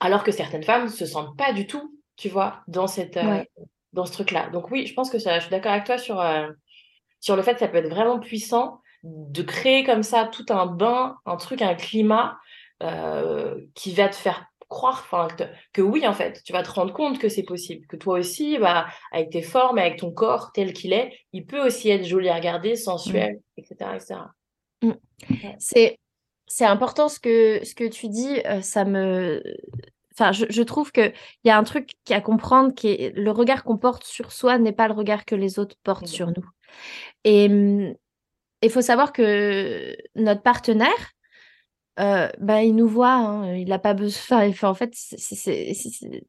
alors 0.00 0.24
que 0.24 0.32
certaines 0.32 0.62
femmes 0.62 0.88
se 0.88 1.06
sentent 1.06 1.36
pas 1.36 1.52
du 1.52 1.66
tout, 1.66 1.95
tu 2.16 2.28
vois, 2.28 2.62
dans, 2.68 2.86
cette, 2.86 3.16
euh, 3.16 3.44
dans 3.92 4.06
ce 4.06 4.12
truc-là. 4.12 4.50
Donc 4.50 4.70
oui, 4.70 4.86
je 4.86 4.94
pense 4.94 5.10
que 5.10 5.18
ça, 5.18 5.36
je 5.38 5.42
suis 5.42 5.50
d'accord 5.50 5.72
avec 5.72 5.84
toi 5.84 5.98
sur 5.98 6.22
sur 7.20 7.34
le 7.34 7.42
fait 7.42 7.54
que 7.54 7.60
ça 7.60 7.68
peut 7.68 7.78
être 7.78 7.88
vraiment 7.88 8.20
puissant 8.20 8.80
de 9.02 9.42
créer 9.42 9.84
comme 9.84 10.02
ça 10.02 10.28
tout 10.30 10.46
un 10.50 10.66
bain, 10.66 11.16
un 11.26 11.36
truc, 11.36 11.62
un 11.62 11.74
climat 11.74 12.38
euh, 12.82 13.60
qui 13.74 13.94
va 13.94 14.08
te 14.08 14.16
faire 14.16 14.46
croire 14.68 15.06
que, 15.36 15.44
que, 15.72 15.82
oui, 15.82 16.06
en 16.06 16.12
fait, 16.12 16.42
tu 16.44 16.52
vas 16.52 16.62
te 16.62 16.70
rendre 16.70 16.92
compte 16.92 17.18
que 17.18 17.28
c'est 17.28 17.44
possible, 17.44 17.86
que 17.86 17.96
toi 17.96 18.18
aussi, 18.18 18.58
bah, 18.58 18.86
avec 19.12 19.30
tes 19.30 19.42
formes, 19.42 19.78
avec 19.78 19.98
ton 19.98 20.10
corps 20.10 20.52
tel 20.52 20.72
qu'il 20.72 20.92
est, 20.92 21.16
il 21.32 21.46
peut 21.46 21.64
aussi 21.64 21.88
être 21.88 22.04
joli 22.04 22.28
à 22.28 22.34
regarder, 22.34 22.74
sensuel, 22.74 23.40
etc. 23.56 23.90
Mm. 24.82 24.92
C'est, 25.58 25.98
c'est 26.46 26.64
important 26.64 27.08
ce 27.08 27.20
que, 27.20 27.64
ce 27.64 27.74
que 27.74 27.88
tu 27.88 28.08
dis, 28.08 28.40
euh, 28.44 28.60
ça 28.60 28.84
me... 28.84 29.42
Enfin, 30.18 30.32
je, 30.32 30.46
je 30.48 30.62
trouve 30.62 30.92
qu'il 30.92 31.12
y 31.44 31.50
a 31.50 31.58
un 31.58 31.64
truc 31.64 31.90
à 32.10 32.20
comprendre 32.20 32.74
qui 32.74 32.88
est 32.88 33.12
le 33.14 33.30
regard 33.30 33.64
qu'on 33.64 33.76
porte 33.76 34.04
sur 34.04 34.32
soi 34.32 34.58
n'est 34.58 34.72
pas 34.72 34.88
le 34.88 34.94
regard 34.94 35.24
que 35.24 35.34
les 35.34 35.58
autres 35.58 35.76
portent 35.82 36.06
sur 36.06 36.28
nous. 36.28 36.44
Et 37.24 37.48
mmh, 37.48 37.94
il 38.62 38.70
faut 38.70 38.82
savoir 38.82 39.12
que 39.12 39.96
notre 40.14 40.42
partenaire, 40.42 41.12
euh, 41.98 42.28
bah, 42.38 42.62
il 42.62 42.74
nous 42.74 42.88
voit, 42.88 43.12
hein, 43.12 43.54
il 43.54 43.68
n'a 43.68 43.78
pas 43.78 43.94
besoin. 43.94 44.48
Enfin, 44.48 44.68
en 44.68 44.74
fait, 44.74 44.94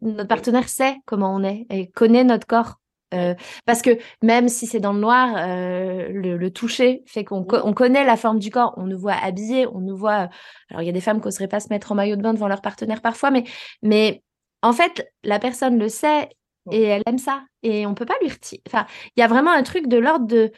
notre 0.01 0.27
partenaire 0.27 0.69
sait 0.69 0.95
comment 1.05 1.33
on 1.33 1.43
est 1.43 1.65
et 1.69 1.89
connaît 1.89 2.23
notre 2.23 2.47
corps. 2.47 2.79
Euh, 3.13 3.35
parce 3.65 3.81
que 3.81 3.97
même 4.21 4.49
si 4.49 4.67
c'est 4.67 4.79
dans 4.79 4.93
le 4.93 4.99
noir, 4.99 5.35
euh, 5.37 6.09
le, 6.09 6.51
toucher 6.51 7.03
fait 7.05 7.23
qu'on 7.23 7.45
on 7.51 7.73
connaît 7.73 8.03
la 8.03 8.17
forme 8.17 8.39
du 8.39 8.49
corps, 8.49 8.73
on 8.77 8.85
nous 8.85 8.99
voit 8.99 9.13
habillés, 9.13 9.65
on 9.67 9.79
nous 9.79 9.95
voit. 9.95 10.29
Alors 10.69 10.81
il 10.81 10.85
y 10.85 10.89
a 10.89 10.93
des 10.93 11.01
femmes 11.01 11.21
qui 11.21 11.27
n'oseraient 11.27 11.47
pas 11.47 11.59
se 11.59 11.69
mettre 11.69 11.91
en 11.91 11.95
maillot 11.95 12.17
de 12.17 12.21
bain 12.21 12.33
devant 12.33 12.47
leur 12.47 12.61
partenaire 12.61 13.01
parfois, 13.01 13.31
mais, 13.31 13.45
mais 13.81 14.23
en 14.61 14.73
fait, 14.73 15.07
la 15.23 15.39
personne 15.39 15.79
le 15.79 15.89
sait 15.89 16.29
et 16.71 16.83
elle 16.83 17.03
aime 17.05 17.17
ça. 17.17 17.43
Et 17.63 17.85
on 17.85 17.93
peut 17.93 18.05
pas 18.05 18.17
lui 18.21 18.29
retirer. 18.29 18.61
Enfin, 18.67 18.85
il 19.15 19.19
y 19.19 19.23
a 19.23 19.27
vraiment 19.27 19.51
un 19.51 19.63
truc 19.63 19.87
de 19.87 19.97
l'ordre 19.97 20.27
de. 20.27 20.51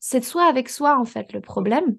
C'est 0.00 0.20
de 0.20 0.24
soi 0.24 0.44
avec 0.46 0.68
soi, 0.68 0.98
en 0.98 1.04
fait, 1.04 1.32
le 1.32 1.40
problème. 1.40 1.96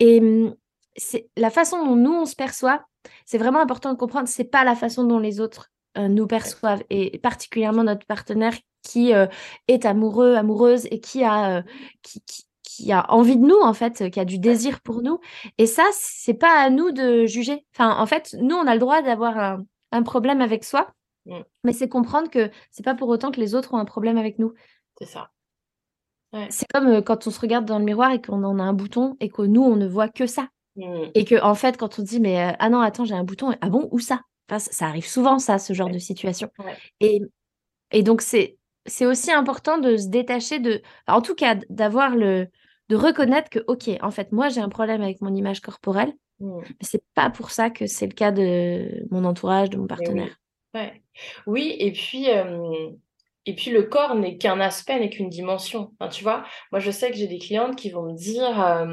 Et 0.00 0.20
mmh, 0.20 0.54
c'est 0.96 1.28
la 1.36 1.50
façon 1.50 1.84
dont 1.84 1.96
nous, 1.96 2.12
on 2.12 2.26
se 2.26 2.34
perçoit, 2.34 2.84
c'est 3.24 3.38
vraiment 3.38 3.60
important 3.60 3.92
de 3.92 3.98
comprendre, 3.98 4.28
c'est 4.28 4.44
pas 4.44 4.64
la 4.64 4.74
façon 4.74 5.04
dont 5.04 5.18
les 5.18 5.40
autres 5.40 5.70
euh, 5.96 6.08
nous 6.08 6.26
perçoivent. 6.26 6.82
Et 6.90 7.18
particulièrement 7.18 7.84
notre 7.84 8.06
partenaire 8.06 8.54
qui 8.82 9.14
euh, 9.14 9.26
est 9.68 9.84
amoureux, 9.84 10.34
amoureuse 10.34 10.86
et 10.90 11.00
qui 11.00 11.24
a, 11.24 11.58
euh, 11.58 11.62
qui, 12.02 12.22
qui, 12.62 12.92
a 12.92 13.12
envie 13.12 13.36
de 13.36 13.44
nous, 13.44 13.60
en 13.60 13.74
fait, 13.74 14.10
qui 14.10 14.20
a 14.20 14.24
du 14.24 14.38
désir 14.38 14.80
pour 14.80 15.02
nous. 15.02 15.20
Et 15.58 15.66
ça, 15.66 15.84
c'est 15.92 16.34
pas 16.34 16.60
à 16.60 16.70
nous 16.70 16.92
de 16.92 17.26
juger. 17.26 17.66
Enfin, 17.74 17.96
en 17.98 18.06
fait, 18.06 18.36
nous, 18.40 18.56
on 18.56 18.66
a 18.66 18.74
le 18.74 18.80
droit 18.80 19.02
d'avoir 19.02 19.38
un, 19.38 19.64
un 19.92 20.02
problème 20.02 20.40
avec 20.40 20.64
soi. 20.64 20.92
Mais 21.62 21.74
c'est 21.74 21.90
comprendre 21.90 22.30
que 22.30 22.50
c'est 22.70 22.82
pas 22.82 22.94
pour 22.94 23.08
autant 23.08 23.30
que 23.30 23.40
les 23.40 23.54
autres 23.54 23.74
ont 23.74 23.78
un 23.78 23.84
problème 23.84 24.16
avec 24.16 24.38
nous. 24.38 24.54
C'est 24.98 25.06
ça. 25.06 25.30
C'est 26.50 26.66
comme 26.72 27.02
quand 27.02 27.26
on 27.26 27.30
se 27.30 27.40
regarde 27.40 27.64
dans 27.64 27.78
le 27.78 27.84
miroir 27.84 28.12
et 28.12 28.20
qu'on 28.20 28.44
en 28.44 28.58
a 28.58 28.62
un 28.62 28.72
bouton 28.72 29.16
et 29.20 29.28
que 29.28 29.42
nous, 29.42 29.62
on 29.62 29.76
ne 29.76 29.86
voit 29.86 30.08
que 30.08 30.26
ça. 30.26 30.48
Mmh. 30.76 31.10
Et 31.14 31.24
que, 31.24 31.42
en 31.42 31.54
fait, 31.54 31.76
quand 31.76 31.98
on 31.98 32.02
dit, 32.02 32.20
mais 32.20 32.54
ah 32.58 32.68
non, 32.68 32.80
attends, 32.80 33.04
j'ai 33.04 33.14
un 33.14 33.24
bouton, 33.24 33.54
ah 33.60 33.68
bon, 33.68 33.88
où 33.90 33.98
ça? 33.98 34.20
Ça 34.56 34.86
arrive 34.86 35.06
souvent, 35.06 35.38
ça, 35.38 35.58
ce 35.58 35.72
genre 35.72 35.90
de 35.90 35.98
situation. 35.98 36.50
Et, 37.00 37.20
et 37.90 38.02
donc, 38.02 38.22
c'est 38.22 38.57
c'est 38.88 39.06
aussi 39.06 39.30
important 39.30 39.78
de 39.78 39.96
se 39.96 40.08
détacher 40.08 40.58
de, 40.58 40.82
en 41.06 41.22
tout 41.22 41.34
cas, 41.34 41.56
d'avoir 41.70 42.16
le, 42.16 42.48
de 42.88 42.96
reconnaître 42.96 43.50
que, 43.50 43.60
ok, 43.66 43.90
en 44.02 44.10
fait, 44.10 44.32
moi, 44.32 44.48
j'ai 44.48 44.60
un 44.60 44.68
problème 44.68 45.02
avec 45.02 45.20
mon 45.20 45.34
image 45.34 45.60
corporelle, 45.60 46.12
mmh. 46.40 46.58
mais 46.62 46.74
c'est 46.80 47.04
pas 47.14 47.30
pour 47.30 47.50
ça 47.50 47.70
que 47.70 47.86
c'est 47.86 48.06
le 48.06 48.14
cas 48.14 48.32
de 48.32 49.06
mon 49.10 49.24
entourage, 49.24 49.70
de 49.70 49.76
mon 49.76 49.86
partenaire. 49.86 50.38
Oui, 51.46 51.74
et 51.78 51.92
puis, 51.92 52.26
et 53.46 53.54
puis 53.54 53.70
le 53.70 53.82
corps 53.84 54.14
n'est 54.14 54.36
qu'un 54.36 54.60
aspect, 54.60 55.00
n'est 55.00 55.10
qu'une 55.10 55.30
dimension. 55.30 55.92
tu 56.12 56.22
vois, 56.22 56.44
moi 56.70 56.80
je 56.80 56.90
sais 56.90 57.10
que 57.10 57.16
j'ai 57.16 57.26
des 57.26 57.38
clientes 57.38 57.76
qui 57.76 57.90
vont 57.90 58.02
me 58.02 58.14
dire, 58.14 58.86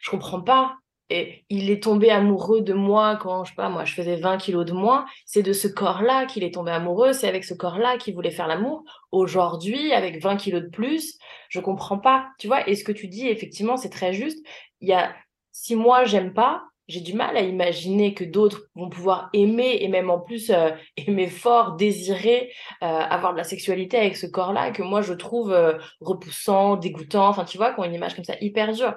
je 0.00 0.10
comprends 0.10 0.40
pas 0.40 0.74
et 1.10 1.44
il 1.50 1.70
est 1.70 1.82
tombé 1.82 2.10
amoureux 2.10 2.60
de 2.60 2.72
moi 2.72 3.16
quand, 3.16 3.44
je 3.44 3.50
sais 3.50 3.56
pas, 3.56 3.68
moi, 3.68 3.84
je 3.84 3.94
faisais 3.94 4.16
20 4.16 4.38
kilos 4.38 4.64
de 4.64 4.72
moins. 4.72 5.06
C'est 5.26 5.42
de 5.42 5.52
ce 5.52 5.66
corps-là 5.66 6.26
qu'il 6.26 6.44
est 6.44 6.54
tombé 6.54 6.70
amoureux. 6.70 7.12
C'est 7.12 7.28
avec 7.28 7.44
ce 7.44 7.54
corps-là 7.54 7.98
qu'il 7.98 8.14
voulait 8.14 8.30
faire 8.30 8.46
l'amour. 8.46 8.84
Aujourd'hui, 9.10 9.92
avec 9.92 10.22
20 10.22 10.36
kilos 10.36 10.62
de 10.62 10.68
plus, 10.68 11.18
je 11.48 11.58
comprends 11.58 11.98
pas. 11.98 12.28
Tu 12.38 12.46
vois, 12.46 12.68
et 12.68 12.76
ce 12.76 12.84
que 12.84 12.92
tu 12.92 13.08
dis, 13.08 13.26
effectivement, 13.26 13.76
c'est 13.76 13.90
très 13.90 14.12
juste. 14.12 14.38
Il 14.80 14.88
y 14.88 14.92
a, 14.92 15.12
si 15.50 15.74
moi, 15.74 16.04
j'aime 16.04 16.32
pas, 16.32 16.62
j'ai 16.86 17.00
du 17.00 17.14
mal 17.14 17.36
à 17.36 17.42
imaginer 17.42 18.14
que 18.14 18.24
d'autres 18.24 18.68
vont 18.74 18.88
pouvoir 18.88 19.30
aimer 19.32 19.78
et 19.80 19.88
même 19.88 20.10
en 20.10 20.18
plus 20.20 20.50
euh, 20.50 20.70
aimer 20.96 21.28
fort, 21.28 21.76
désirer 21.76 22.52
euh, 22.82 22.86
avoir 22.86 23.32
de 23.32 23.38
la 23.38 23.44
sexualité 23.44 23.96
avec 23.96 24.16
ce 24.16 24.26
corps-là 24.26 24.72
que 24.72 24.82
moi 24.82 25.00
je 25.00 25.12
trouve 25.12 25.52
euh, 25.52 25.78
repoussant, 26.00 26.76
dégoûtant, 26.76 27.28
enfin 27.28 27.44
tu 27.44 27.58
vois, 27.58 27.72
qu'on 27.72 27.84
une 27.84 27.94
image 27.94 28.16
comme 28.16 28.24
ça 28.24 28.34
hyper 28.40 28.72
dure. 28.72 28.94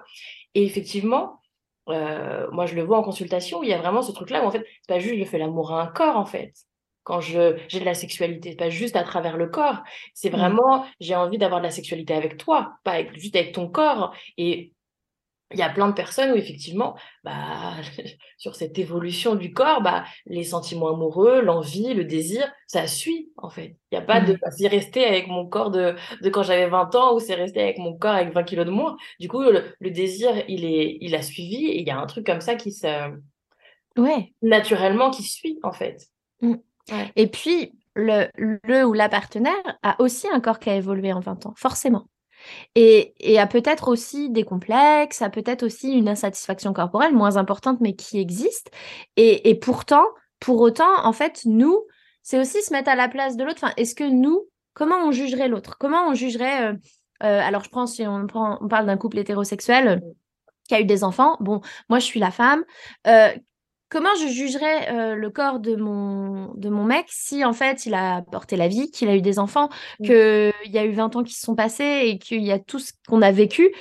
Et 0.56 0.64
effectivement, 0.66 1.40
euh, 1.90 2.48
moi, 2.52 2.66
je 2.66 2.76
le 2.76 2.84
vois 2.84 2.98
en 2.98 3.04
consultation, 3.04 3.64
il 3.64 3.70
y 3.70 3.74
a 3.74 3.78
vraiment 3.78 4.02
ce 4.02 4.12
truc-là 4.12 4.44
où 4.44 4.48
en 4.48 4.52
fait, 4.52 4.66
c'est 4.82 4.94
pas 4.94 5.00
juste 5.00 5.20
je 5.20 5.26
fais 5.26 5.38
l'amour 5.38 5.74
à 5.74 5.82
un 5.82 5.88
corps 5.88 6.18
en 6.18 6.26
fait. 6.26 6.54
Quand 7.04 7.20
je 7.20 7.58
j'ai 7.68 7.80
de 7.80 7.86
la 7.86 7.94
sexualité, 7.94 8.52
c'est 8.52 8.58
pas 8.58 8.70
juste 8.70 8.96
à 8.96 9.04
travers 9.04 9.36
le 9.36 9.48
corps, 9.48 9.84
c'est 10.14 10.30
mmh. 10.30 10.38
vraiment 10.38 10.86
j'ai 11.00 11.16
envie 11.16 11.38
d'avoir 11.38 11.60
de 11.60 11.66
la 11.66 11.72
sexualité 11.72 12.14
avec 12.14 12.38
toi, 12.38 12.76
pas 12.84 12.94
avec, 12.94 13.20
juste 13.20 13.36
avec 13.36 13.54
ton 13.54 13.68
corps. 13.68 14.16
Et 14.38 14.73
il 15.52 15.60
y 15.60 15.62
a 15.62 15.70
plein 15.70 15.88
de 15.88 15.94
personnes 15.94 16.32
où 16.32 16.36
effectivement, 16.36 16.96
bah, 17.24 17.76
sur 18.38 18.56
cette 18.56 18.78
évolution 18.78 19.36
du 19.36 19.54
corps, 19.54 19.82
bah, 19.82 20.04
les 20.26 20.44
sentiments 20.44 20.94
amoureux, 20.94 21.42
l'envie, 21.42 21.94
le 21.94 22.06
désir, 22.06 22.52
ça 22.68 22.88
suit 22.88 23.32
en 23.38 23.50
fait. 23.50 23.78
Il 23.92 23.98
n'y 23.98 23.98
a 24.00 24.02
pas 24.02 24.22
de 24.22 24.34
mmh. 24.34 24.52
c'est 24.58 24.68
resté 24.68 25.06
avec 25.06 25.28
mon 25.28 25.48
corps 25.48 25.72
de, 25.72 25.96
de 26.22 26.30
quand 26.30 26.44
j'avais 26.44 26.68
20 26.68 26.96
ans 26.96 27.16
ou 27.16 27.20
c'est 27.20 27.36
resté 27.36 27.62
avec 27.62 27.78
mon 27.78 27.96
corps 27.98 28.16
avec 28.16 28.34
20 28.34 28.44
kilos 28.44 28.66
de 28.66 28.72
moins. 28.72 28.98
Du 29.20 29.28
coup, 29.28 29.42
le, 29.42 29.92
désir, 29.92 30.32
il, 30.48 30.66
est, 30.66 30.98
il 31.02 31.16
a 31.16 31.22
suivi 31.22 31.68
et 31.68 31.82
il 31.82 31.88
y 31.88 31.92
a 31.92 32.00
un 32.00 32.08
truc 32.08 32.26
comme 32.26 32.42
ça 32.42 32.56
qui 32.56 32.72
se... 32.72 33.12
Ouais. 33.96 34.34
Naturellement 34.42 35.12
qui 35.12 35.24
suit 35.24 35.60
en 35.62 35.72
fait. 35.72 36.08
Mmh. 36.42 36.56
Et 37.16 37.28
puis, 37.28 37.72
le, 37.96 38.28
le 38.36 38.86
ou 38.86 38.94
la 38.94 39.08
partenaire 39.08 39.78
a 39.84 40.02
aussi 40.02 40.28
un 40.28 40.40
corps 40.40 40.60
qui 40.60 40.70
a 40.70 40.76
évolué 40.76 41.14
en 41.14 41.20
20 41.20 41.46
ans, 41.46 41.54
forcément. 41.56 42.08
Et, 42.76 43.14
et 43.20 43.40
a 43.40 43.48
peut-être 43.48 43.88
aussi 43.88 44.30
des 44.30 44.44
complexes, 44.44 45.22
a 45.22 45.30
peut-être 45.30 45.64
aussi 45.64 45.92
une 45.92 46.10
insatisfaction 46.10 46.74
corporelle 46.74 47.14
moins 47.14 47.38
importante, 47.38 47.80
mais 47.82 47.94
qui 47.94 48.20
existe. 48.20 48.72
Et, 49.18 49.56
pourtant, 49.56 50.06
pour 50.40 50.62
autant, 50.62 51.06
en 51.06 51.14
fait, 51.14 51.42
nous, 51.46 51.84
c'est 52.22 52.40
aussi 52.40 52.62
se 52.62 52.72
mettre 52.72 52.90
à 52.90 52.96
la 52.96 53.08
place 53.08 53.38
de 53.38 53.44
l'autre. 53.44 53.60
Enfin, 53.64 53.74
est-ce 53.78 53.96
que 53.96 54.04
nous, 54.04 54.48
comment 54.74 54.98
on 55.06 55.12
jugerait 55.12 55.48
l'autre? 55.48 55.78
Comment 55.78 56.08
on 56.08 56.14
jugerait 56.14 56.72
euh, 56.72 56.74
euh, 57.24 57.42
Alors, 57.42 57.64
je 57.64 57.70
pense, 57.70 57.96
si 57.96 58.08
on 58.08 58.28
parle 58.28 58.86
d'un 58.86 58.98
couple 58.98 59.20
hétérosexuel 59.20 60.02
qui 60.68 60.76
a 60.76 60.82
eu 60.82 60.86
des 60.86 61.04
enfants, 61.04 61.38
bon, 61.40 61.62
moi, 61.90 62.00
je 62.00 62.06
suis 62.06 62.20
la 62.20 62.32
femme. 62.32 62.64
Euh, 63.08 63.30
comment 63.94 64.10
je 64.20 64.28
jugerais 64.28 64.92
euh, 64.92 65.16
le 65.16 65.30
corps 65.30 65.60
de 65.60 65.76
mon, 65.76 66.52
de 66.56 66.68
mon 66.68 66.84
mec 66.84 67.06
si 67.10 67.46
en 67.46 67.54
fait 67.54 67.86
il 67.86 67.94
a 67.94 68.24
porté 68.24 68.56
la 68.56 68.68
vie, 68.68 68.90
qu'il 68.90 69.08
a 69.08 69.16
eu 69.16 69.22
des 69.22 69.38
enfants, 69.38 69.70
mmh. 70.00 70.06
qu'il 70.06 70.72
y 70.72 70.80
a 70.80 70.84
eu 70.84 70.92
20 70.92 71.16
ans 71.16 71.24
qui 71.24 71.36
se 71.36 71.42
sont 71.42 71.54
passés 71.54 72.02
et 72.06 72.18
qu'il 72.18 72.42
y 72.42 72.52
a 72.52 72.58
tout 72.58 72.80
ce 72.80 72.92
qu'on 73.08 73.22
a 73.22 73.32
vécu? 73.32 73.72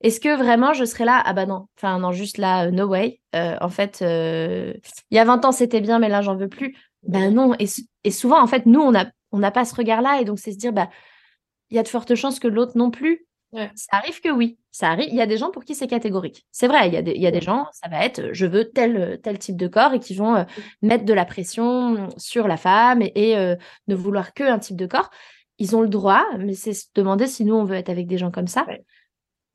Est-ce 0.00 0.20
que 0.20 0.34
vraiment 0.34 0.72
je 0.72 0.86
serais 0.86 1.04
là 1.04 1.22
Ah 1.22 1.34
bah 1.34 1.44
non, 1.44 1.66
enfin 1.76 1.98
non, 1.98 2.12
juste 2.12 2.38
là, 2.38 2.66
euh, 2.66 2.70
no 2.70 2.86
way. 2.86 3.20
Euh, 3.36 3.56
en 3.60 3.68
fait, 3.68 3.98
il 4.00 5.14
y 5.14 5.18
a 5.18 5.24
20 5.24 5.44
ans 5.44 5.52
c'était 5.52 5.82
bien, 5.82 5.98
mais 5.98 6.08
là 6.08 6.22
j'en 6.22 6.36
veux 6.36 6.48
plus. 6.48 6.74
Ben 7.02 7.32
non, 7.34 7.54
et, 7.58 7.66
et, 8.04 8.10
souvent 8.10 8.40
en 8.40 8.46
fait, 8.46 8.64
nous 8.64 8.80
on 8.80 8.92
n'a 8.92 9.10
on 9.32 9.40
pas 9.50 9.66
ce 9.66 9.74
regard-là 9.74 10.20
et 10.20 10.24
donc 10.24 10.38
c'est 10.38 10.52
se 10.52 10.58
dire, 10.58 10.72
bah 10.72 10.88
il 11.70 11.76
y 11.76 11.78
a 11.78 11.82
de 11.82 11.88
fortes 11.88 12.14
chances 12.14 12.40
que 12.40 12.48
l'autre 12.48 12.72
non 12.76 12.90
plus. 12.90 13.27
Ça 13.52 13.88
arrive 13.92 14.20
que 14.20 14.28
oui, 14.28 14.58
ça 14.70 14.90
arrive. 14.90 15.08
Il 15.08 15.14
y 15.14 15.22
a 15.22 15.26
des 15.26 15.38
gens 15.38 15.50
pour 15.50 15.64
qui 15.64 15.74
c'est 15.74 15.86
catégorique. 15.86 16.46
C'est 16.50 16.68
vrai, 16.68 16.88
il 16.88 16.94
y, 16.94 16.96
a 16.98 17.02
des, 17.02 17.12
il 17.12 17.22
y 17.22 17.26
a 17.26 17.30
des 17.30 17.40
gens, 17.40 17.66
ça 17.72 17.88
va 17.88 18.04
être 18.04 18.32
je 18.32 18.46
veux 18.46 18.70
tel, 18.70 19.18
tel 19.22 19.38
type 19.38 19.56
de 19.56 19.68
corps 19.68 19.94
et 19.94 20.00
qui 20.00 20.14
vont 20.14 20.36
euh, 20.36 20.44
mettre 20.82 21.04
de 21.04 21.14
la 21.14 21.24
pression 21.24 22.08
sur 22.18 22.46
la 22.46 22.58
femme 22.58 23.02
et, 23.02 23.36
euh, 23.36 23.56
ne 23.86 23.94
vouloir 23.94 24.34
qu'un 24.34 24.58
type 24.58 24.76
de 24.76 24.86
corps. 24.86 25.10
Ils 25.58 25.74
ont 25.74 25.80
le 25.80 25.88
droit, 25.88 26.24
mais 26.38 26.54
c'est 26.54 26.74
se 26.74 26.86
demander 26.94 27.26
si 27.26 27.44
nous 27.44 27.54
on 27.54 27.64
veut 27.64 27.76
être 27.76 27.88
avec 27.88 28.06
des 28.06 28.18
gens 28.18 28.30
comme 28.30 28.46
ça. 28.46 28.66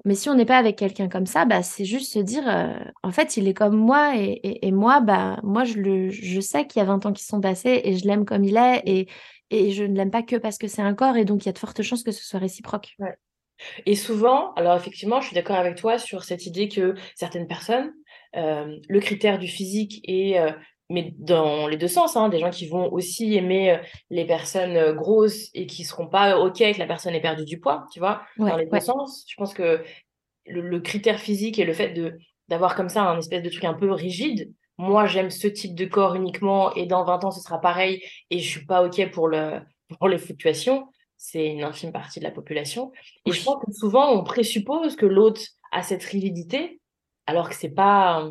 Mais 0.06 0.16
si 0.16 0.28
on 0.30 0.36
n'est 0.36 0.46
pas 0.46 0.58
avec 0.58 0.76
quelqu'un 0.78 1.08
comme 1.08 1.26
ça, 1.28 1.46
bah, 1.46 1.64
c'est 1.64 1.86
juste 1.86 2.12
se 2.12 2.20
dire 2.20 2.44
euh, 2.48 2.74
en 3.04 3.12
fait, 3.12 3.38
il 3.38 3.48
est 3.48 3.54
comme 3.54 3.78
moi 3.78 4.18
et, 4.18 4.68
et, 4.68 4.72
moi, 4.72 5.00
bah, 5.00 5.40
moi 5.44 5.64
je, 5.64 5.76
le, 5.76 6.10
je 6.10 6.42
sais 6.42 6.68
qu'il 6.68 6.80
y 6.80 6.84
a 6.84 6.86
20 6.86 7.06
ans 7.06 7.14
qui 7.14 7.24
sont 7.24 7.40
passés 7.40 7.82
et 7.86 7.96
je 7.96 8.06
l'aime 8.06 8.26
comme 8.26 8.44
il 8.44 8.58
est 8.58 8.82
et, 8.86 9.08
et 9.50 9.72
je 9.72 9.84
ne 9.84 9.96
l'aime 9.96 10.12
pas 10.12 10.24
que 10.24 10.36
parce 10.36 10.58
que 10.58 10.68
c'est 10.68 10.82
un 10.82 10.94
corps 10.94 11.16
et 11.16 11.26
donc 11.26 11.44
il 11.44 11.46
y 11.46 11.50
a 11.50 11.54
de 11.54 11.60
fortes 11.60 11.82
chances 11.84 12.04
que 12.04 12.12
ce 12.12 12.24
soit 12.24 12.40
réciproque. 12.40 12.98
Et 13.86 13.96
souvent, 13.96 14.54
alors 14.54 14.76
effectivement, 14.76 15.22
je 15.22 15.28
suis 15.28 15.36
d'accord 15.36 15.56
avec 15.56 15.76
toi 15.76 15.98
sur 15.98 16.24
cette 16.24 16.46
idée 16.46 16.68
que 16.68 16.96
certaines 17.16 17.48
personnes, 17.48 17.94
euh, 18.36 18.78
le 18.88 19.00
critère 19.00 19.40
du 19.40 19.48
physique 19.48 20.02
est, 20.06 20.40
euh, 20.40 20.52
mais 20.90 21.14
dans 21.18 21.68
les 21.68 21.78
deux 21.78 21.88
sens, 21.88 22.18
hein, 22.18 22.30
des 22.30 22.40
gens 22.40 22.50
qui 22.50 22.68
vont 22.68 22.92
aussi 22.92 23.36
aimer 23.36 23.72
euh, 23.72 23.78
les 24.10 24.26
personnes 24.26 24.94
grosses 24.94 25.50
et 25.54 25.66
qui 25.66 25.84
seront 25.84 26.08
pas 26.08 26.38
ok 26.38 26.58
que 26.58 26.80
la 26.80 26.88
personne 26.88 27.14
ait 27.14 27.22
perdu 27.22 27.46
du 27.46 27.60
poids, 27.60 27.86
tu 27.92 28.00
vois, 28.00 28.24
dans 28.38 28.58
les 28.58 28.66
deux 28.66 28.80
sens. 28.80 29.26
Je 29.28 29.36
pense 29.36 29.54
que 29.54 29.84
le, 30.46 30.80
critère 30.80 31.20
physique 31.20 31.60
et 31.60 31.66
le 31.66 31.74
fait 31.74 31.90
de 31.90 32.18
d'avoir 32.50 32.76
comme 32.76 32.90
ça 32.90 33.04
un 33.04 33.18
espèce 33.18 33.42
de 33.42 33.50
truc 33.50 33.64
un 33.64 33.74
peu 33.74 33.90
rigide, 33.92 34.52
moi 34.78 35.06
j'aime 35.06 35.30
ce 35.30 35.48
type 35.48 35.76
de 35.76 35.86
corps 35.86 36.16
uniquement 36.16 36.74
et 36.76 36.86
dans 36.86 37.06
20 37.06 37.24
ans 37.24 37.32
ce 37.32 37.40
sera 37.40 37.62
pareil 37.62 38.04
et 38.30 38.40
je 38.40 38.50
suis 38.50 38.66
pas 38.66 38.84
ok 38.84 39.12
pour 39.12 39.30
le 39.30 39.62
pour 39.98 40.10
les 40.10 40.18
fluctuations 40.18 40.88
c'est 41.24 41.48
une 41.48 41.64
infime 41.64 41.94
partie 41.94 42.20
de 42.20 42.26
la 42.26 42.32
population. 42.32 42.92
Et 43.26 43.32
je 43.32 43.42
pense 43.46 43.64
que 43.64 43.72
souvent, 43.72 44.12
on 44.12 44.26
présuppose 44.26 44.98
que 44.98 45.06
l'autre 45.06 45.42
a 45.72 45.82
cette 45.82 46.04
rigidité, 46.04 46.82
alors 47.28 47.48
que 47.48 47.56
c'est 47.56 47.74
pas. 47.74 48.28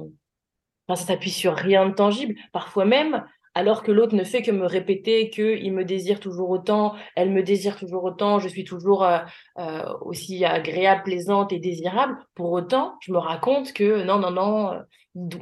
Enfin, 0.86 1.00
ça 1.00 1.06
s'appuie 1.06 1.30
sur 1.30 1.54
rien 1.54 1.88
de 1.88 1.94
tangible. 1.94 2.34
Parfois 2.52 2.84
même, 2.84 3.24
alors 3.54 3.82
que 3.82 3.92
l'autre 3.92 4.14
ne 4.14 4.24
fait 4.24 4.42
que 4.42 4.50
me 4.50 4.66
répéter 4.66 5.30
qu'il 5.30 5.72
me 5.72 5.86
désire 5.86 6.20
toujours 6.20 6.50
autant, 6.50 6.94
elle 7.16 7.30
me 7.30 7.42
désire 7.42 7.78
toujours 7.78 8.04
autant, 8.04 8.38
je 8.38 8.48
suis 8.48 8.64
toujours 8.64 9.04
euh, 9.04 9.20
euh, 9.58 9.90
aussi 10.02 10.44
agréable, 10.44 11.04
plaisante 11.04 11.50
et 11.54 11.60
désirable. 11.60 12.18
Pour 12.34 12.52
autant, 12.52 12.98
je 13.00 13.10
me 13.10 13.18
raconte 13.18 13.72
que 13.72 14.04
non, 14.04 14.18
non, 14.18 14.32
non, 14.32 14.82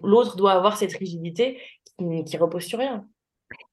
l'autre 0.04 0.36
doit 0.36 0.52
avoir 0.52 0.76
cette 0.76 0.96
rigidité 0.96 1.60
qui, 1.98 2.24
qui 2.24 2.36
repose 2.36 2.62
sur 2.62 2.78
rien. 2.78 3.08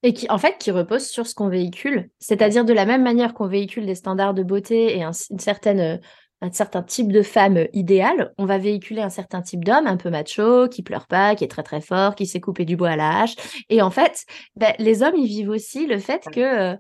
Et 0.04 0.14
qui, 0.14 0.30
en 0.30 0.38
fait, 0.38 0.58
qui 0.58 0.72
repose 0.72 1.08
sur 1.08 1.28
ce 1.28 1.36
qu'on 1.36 1.50
véhicule. 1.50 2.10
C'est-à-dire 2.20 2.66
de 2.66 2.74
la 2.74 2.86
même 2.86 3.04
manière 3.04 3.34
qu'on 3.34 3.48
véhicule 3.48 3.86
des 3.86 3.96
standards 3.96 4.34
de 4.34 4.44
beauté 4.44 4.98
et 4.98 5.04
un, 5.04 5.12
une 5.30 5.40
certaine, 5.40 5.80
euh, 5.80 5.98
un 6.42 6.52
certain 6.52 6.84
type 6.84 7.12
de 7.12 7.22
femme 7.22 7.68
idéale, 7.74 8.34
on 8.38 8.46
va 8.46 8.58
véhiculer 8.58 9.02
un 9.02 9.10
certain 9.10 9.42
type 9.42 9.66
d'homme 9.66 9.88
un 9.88 9.98
peu 9.98 10.10
macho, 10.10 10.68
qui 10.68 10.84
pleure 10.84 11.08
pas, 11.08 11.36
qui 11.36 11.44
est 11.44 11.48
très 11.48 11.64
très 11.64 11.82
fort, 11.82 12.16
qui 12.16 12.26
sait 12.26 12.40
couper 12.40 12.66
du 12.66 12.76
bois 12.76 12.90
à 12.90 12.96
la 12.96 13.22
hache. 13.22 13.36
Et 13.70 13.82
en 13.82 13.92
fait, 13.92 14.26
bah, 14.56 14.74
les 14.80 15.04
hommes, 15.04 15.16
ils 15.16 15.28
vivent 15.28 15.50
aussi 15.50 15.88
le 15.88 16.00
fait 16.00 16.24
que... 16.32 16.74
Euh, 16.74 16.76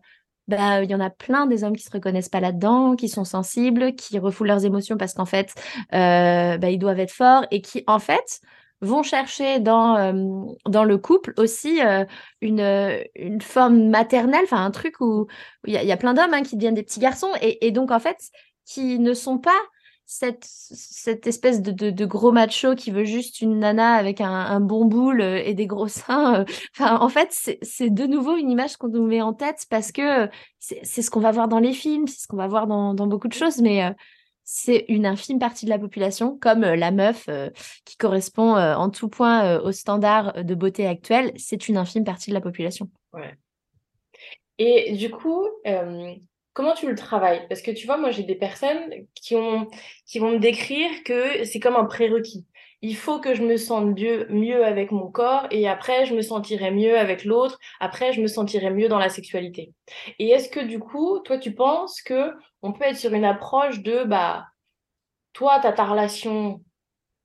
bah, 0.47 0.81
il 0.81 0.89
y 0.89 0.95
en 0.95 1.01
a 1.01 1.09
plein 1.09 1.45
des 1.45 1.65
hommes 1.65 1.75
qui 1.75 1.83
se 1.83 1.91
reconnaissent 1.91 2.29
pas 2.29 2.39
là-dedans, 2.39 2.95
qui 2.95 3.09
sont 3.09 3.25
sensibles, 3.25 3.95
qui 3.95 4.17
refoulent 4.17 4.47
leurs 4.47 4.63
émotions 4.63 4.95
parce 4.95 5.13
qu'en 5.13 5.25
fait, 5.25 5.53
euh, 5.93 6.57
bah, 6.57 6.69
ils 6.69 6.79
doivent 6.79 7.01
être 7.01 7.11
forts 7.11 7.45
et 7.51 7.59
qui, 7.59 7.83
en 7.85 7.99
fait, 7.99 8.39
vont 8.81 9.03
chercher 9.03 9.59
dans, 9.59 9.97
euh, 9.97 10.53
dans 10.67 10.83
le 10.83 10.97
couple 10.97 11.33
aussi 11.37 11.81
euh, 11.81 12.05
une, 12.41 12.59
euh, 12.59 13.03
une 13.15 13.41
forme 13.41 13.89
maternelle, 13.89 14.43
enfin 14.43 14.63
un 14.63 14.71
truc 14.71 14.99
où 15.01 15.27
il 15.65 15.73
y, 15.73 15.91
a 15.91 15.97
plein 15.97 16.13
d'hommes 16.13 16.33
hein, 16.33 16.43
qui 16.43 16.55
deviennent 16.55 16.75
des 16.75 16.83
petits 16.83 16.99
garçons 16.99 17.31
et, 17.41 17.71
donc 17.71 17.91
en 17.91 17.99
fait 17.99 18.17
qui 18.65 18.99
ne 18.99 19.13
sont 19.13 19.39
pas 19.39 19.59
cette, 20.05 20.45
cette 20.45 21.27
espèce 21.27 21.61
de, 21.61 22.05
gros 22.05 22.31
macho 22.31 22.75
qui 22.75 22.91
veut 22.91 23.03
juste 23.03 23.41
une 23.41 23.59
nana 23.59 23.95
avec 23.95 24.21
un, 24.21 24.59
bon 24.61 24.85
boule 24.85 25.21
et 25.21 25.53
des 25.53 25.67
gros 25.67 25.89
seins. 25.89 26.45
Enfin, 26.77 26.97
en 27.01 27.09
fait, 27.09 27.29
c'est 27.61 27.89
de 27.89 28.05
nouveau 28.05 28.37
une 28.37 28.49
image 28.49 28.77
qu'on 28.77 28.87
nous 28.87 29.05
met 29.05 29.21
en 29.21 29.33
tête 29.33 29.65
parce 29.69 29.91
que 29.91 30.29
c'est 30.59 31.01
ce 31.01 31.09
qu'on 31.09 31.19
va 31.19 31.31
voir 31.31 31.49
dans 31.49 31.59
les 31.59 31.73
films, 31.73 32.07
c'est 32.07 32.21
ce 32.21 32.27
qu'on 32.27 32.37
va 32.37 32.47
voir 32.47 32.67
dans, 32.67 32.93
dans 32.93 33.07
beaucoup 33.07 33.27
de 33.27 33.33
choses, 33.33 33.57
mais 33.57 33.83
c'est 34.49 34.85
une 34.87 35.05
infime 35.05 35.39
partie 35.39 35.65
de 35.65 35.69
la 35.69 35.77
population, 35.77 36.37
comme 36.39 36.63
euh, 36.63 36.77
la 36.77 36.91
meuf 36.91 37.25
euh, 37.27 37.49
qui 37.83 37.97
correspond 37.97 38.55
euh, 38.55 38.75
en 38.75 38.89
tout 38.89 39.09
point 39.09 39.59
aux 39.59 39.73
standards 39.73 40.45
de 40.45 40.55
beauté 40.55 40.87
actuels, 40.87 41.33
c'est 41.35 41.67
une 41.67 41.75
infime 41.75 42.05
partie 42.05 42.29
de 42.29 42.33
la 42.33 42.39
population. 42.39 42.89
Ouais. 43.11 43.35
Et 44.57 44.93
du 44.93 45.11
coup, 45.11 45.45
comment 46.53 46.73
tu 46.73 46.87
le 46.87 46.95
travailles? 46.95 47.45
Parce 47.49 47.61
que 47.61 47.71
tu 47.71 47.85
vois, 47.85 47.97
moi 47.97 48.09
j'ai 48.09 48.23
des 48.23 48.35
personnes 48.35 48.89
qui, 49.13 49.35
ont, 49.35 49.67
qui 50.05 50.17
vont 50.17 50.31
me 50.31 50.39
décrire 50.39 50.89
que 51.03 51.43
c'est 51.43 51.59
comme 51.59 51.75
un 51.75 51.85
prérequis 51.85 52.45
il 52.81 52.95
faut 52.95 53.19
que 53.19 53.33
je 53.33 53.41
me 53.41 53.57
sente 53.57 53.99
mieux, 53.99 54.27
mieux 54.29 54.63
avec 54.63 54.91
mon 54.91 55.09
corps 55.09 55.47
et 55.51 55.67
après 55.67 56.05
je 56.05 56.13
me 56.13 56.21
sentirai 56.21 56.71
mieux 56.71 56.97
avec 56.97 57.25
l'autre, 57.25 57.57
après 57.79 58.13
je 58.13 58.21
me 58.21 58.27
sentirai 58.27 58.69
mieux 58.69 58.87
dans 58.87 58.99
la 58.99 59.09
sexualité. 59.09 59.73
Et 60.19 60.29
est-ce 60.29 60.49
que 60.49 60.59
du 60.59 60.79
coup, 60.79 61.19
toi 61.19 61.37
tu 61.37 61.53
penses 61.53 62.01
que 62.01 62.33
on 62.61 62.73
peut 62.73 62.85
être 62.85 62.97
sur 62.97 63.13
une 63.13 63.25
approche 63.25 63.81
de 63.81 64.03
bah 64.03 64.47
toi 65.33 65.59
tu 65.59 65.67
as 65.67 65.73
ta 65.73 65.85
relation 65.85 66.61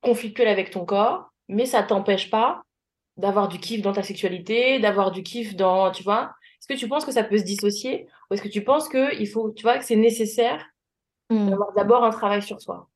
conflictuelle 0.01 0.47
avec 0.47 0.69
ton 0.69 0.85
corps, 0.85 1.31
mais 1.47 1.65
ça 1.65 1.83
t'empêche 1.83 2.29
pas 2.29 2.61
d'avoir 3.17 3.47
du 3.47 3.59
kiff 3.59 3.81
dans 3.81 3.93
ta 3.93 4.03
sexualité, 4.03 4.79
d'avoir 4.79 5.11
du 5.11 5.23
kiff 5.23 5.55
dans, 5.55 5.91
tu 5.91 6.03
vois. 6.03 6.33
Est-ce 6.59 6.67
que 6.67 6.79
tu 6.79 6.87
penses 6.87 7.05
que 7.05 7.11
ça 7.11 7.23
peut 7.23 7.37
se 7.37 7.43
dissocier 7.43 8.07
ou 8.29 8.33
est-ce 8.33 8.41
que 8.41 8.47
tu 8.47 8.63
penses 8.63 8.89
que 8.89 9.19
il 9.19 9.27
faut, 9.27 9.51
tu 9.51 9.63
vois, 9.63 9.77
que 9.77 9.85
c'est 9.85 9.95
nécessaire 9.95 10.65
mmh. 11.29 11.49
d'avoir 11.49 11.73
d'abord 11.73 12.03
un 12.03 12.09
travail 12.09 12.41
sur 12.41 12.61
soi? 12.61 12.87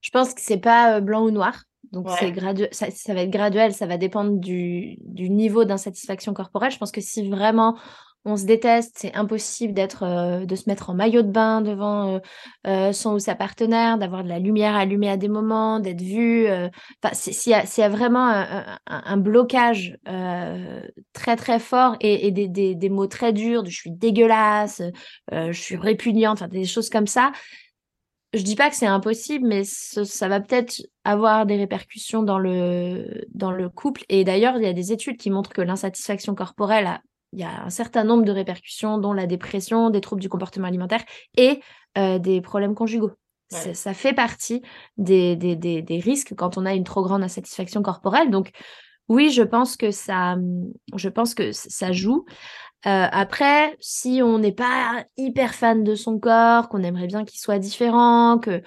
Je 0.00 0.10
pense 0.10 0.34
que 0.34 0.40
c'est 0.40 0.58
pas 0.58 0.96
euh, 0.96 1.00
blanc 1.00 1.24
ou 1.24 1.30
noir. 1.30 1.62
Donc, 1.92 2.10
c'est 2.18 2.32
graduel, 2.32 2.68
ça, 2.72 2.88
va 3.14 3.22
être 3.22 3.30
graduel, 3.30 3.72
ça 3.72 3.86
va 3.86 3.96
dépendre 3.96 4.38
du, 4.38 4.96
du 5.02 5.30
niveau 5.30 5.64
d'insatisfaction 5.64 6.34
corporelle. 6.34 6.72
Je 6.72 6.78
pense 6.78 6.90
que 6.90 7.00
si 7.00 7.28
vraiment 7.28 7.78
on 8.26 8.36
se 8.36 8.44
déteste, 8.44 8.96
c'est 8.98 9.14
impossible 9.14 9.72
d'être, 9.72 10.02
euh, 10.02 10.44
de 10.44 10.56
se 10.56 10.68
mettre 10.68 10.90
en 10.90 10.94
maillot 10.94 11.22
de 11.22 11.30
bain 11.30 11.60
devant 11.60 12.16
euh, 12.16 12.18
euh, 12.66 12.92
son 12.92 13.14
ou 13.14 13.18
sa 13.20 13.36
partenaire, 13.36 13.98
d'avoir 13.98 14.24
de 14.24 14.28
la 14.28 14.40
lumière 14.40 14.74
allumée 14.74 15.08
à 15.08 15.16
des 15.16 15.28
moments, 15.28 15.78
d'être 15.78 16.02
vu. 16.02 16.48
Enfin, 16.48 17.14
s'il 17.14 17.52
y, 17.52 17.82
a 17.82 17.88
vraiment 17.88 18.26
un, 18.86 19.16
blocage 19.16 19.96
très 21.12 21.36
très 21.36 21.60
fort 21.60 21.96
et, 22.00 22.32
des, 22.32 22.88
mots 22.88 23.06
très 23.06 23.32
durs, 23.32 23.62
de 23.62 23.70
je 23.70 23.76
suis 23.76 23.92
dégueulasse, 23.92 24.82
je 25.32 25.52
suis 25.52 25.76
répugnante, 25.76 26.42
enfin 26.42 26.48
des 26.48 26.64
choses 26.64 26.90
comme 26.90 27.06
ça. 27.06 27.30
Je 28.34 28.42
dis 28.42 28.56
pas 28.56 28.68
que 28.68 28.76
c'est 28.76 28.86
impossible, 28.86 29.46
mais 29.46 29.62
ça 29.64 30.28
va 30.28 30.40
peut-être 30.40 30.82
avoir 31.04 31.46
des 31.46 31.56
répercussions 31.56 32.22
dans 32.22 32.38
le, 32.38 33.24
dans 33.32 33.52
le 33.52 33.68
couple. 33.68 34.04
Et 34.08 34.24
d'ailleurs, 34.24 34.56
il 34.56 34.64
y 34.64 34.66
a 34.66 34.72
des 34.72 34.92
études 34.92 35.16
qui 35.16 35.30
montrent 35.30 35.52
que 35.52 35.62
l'insatisfaction 35.62 36.34
corporelle 36.34 36.86
a 36.86 37.00
il 37.32 37.40
y 37.40 37.44
a 37.44 37.64
un 37.64 37.70
certain 37.70 38.04
nombre 38.04 38.24
de 38.24 38.32
répercussions, 38.32 38.98
dont 38.98 39.12
la 39.12 39.26
dépression, 39.26 39.90
des 39.90 40.00
troubles 40.00 40.22
du 40.22 40.28
comportement 40.28 40.68
alimentaire 40.68 41.04
et 41.36 41.60
euh, 41.98 42.18
des 42.18 42.40
problèmes 42.40 42.74
conjugaux. 42.74 43.12
Ça 43.48 43.94
fait 43.94 44.12
partie 44.12 44.62
des, 44.96 45.36
des, 45.36 45.54
des, 45.54 46.00
risques 46.00 46.34
quand 46.36 46.58
on 46.58 46.66
a 46.66 46.74
une 46.74 46.82
trop 46.82 47.04
grande 47.04 47.22
insatisfaction 47.22 47.80
corporelle. 47.80 48.30
Donc, 48.30 48.50
oui, 49.08 49.30
je 49.30 49.42
pense 49.42 49.76
que 49.76 49.92
ça, 49.92 50.36
je 50.96 51.08
pense 51.08 51.34
que 51.34 51.52
ça 51.52 51.92
joue. 51.92 52.24
Euh, 52.86 53.06
après, 53.10 53.76
si 53.80 54.20
on 54.22 54.38
n'est 54.38 54.52
pas 54.52 55.04
hyper 55.16 55.54
fan 55.54 55.84
de 55.84 55.94
son 55.94 56.18
corps, 56.18 56.68
qu'on 56.68 56.82
aimerait 56.82 57.06
bien 57.06 57.24
qu'il 57.24 57.38
soit 57.38 57.58
différent, 57.58 58.38
que 58.38 58.62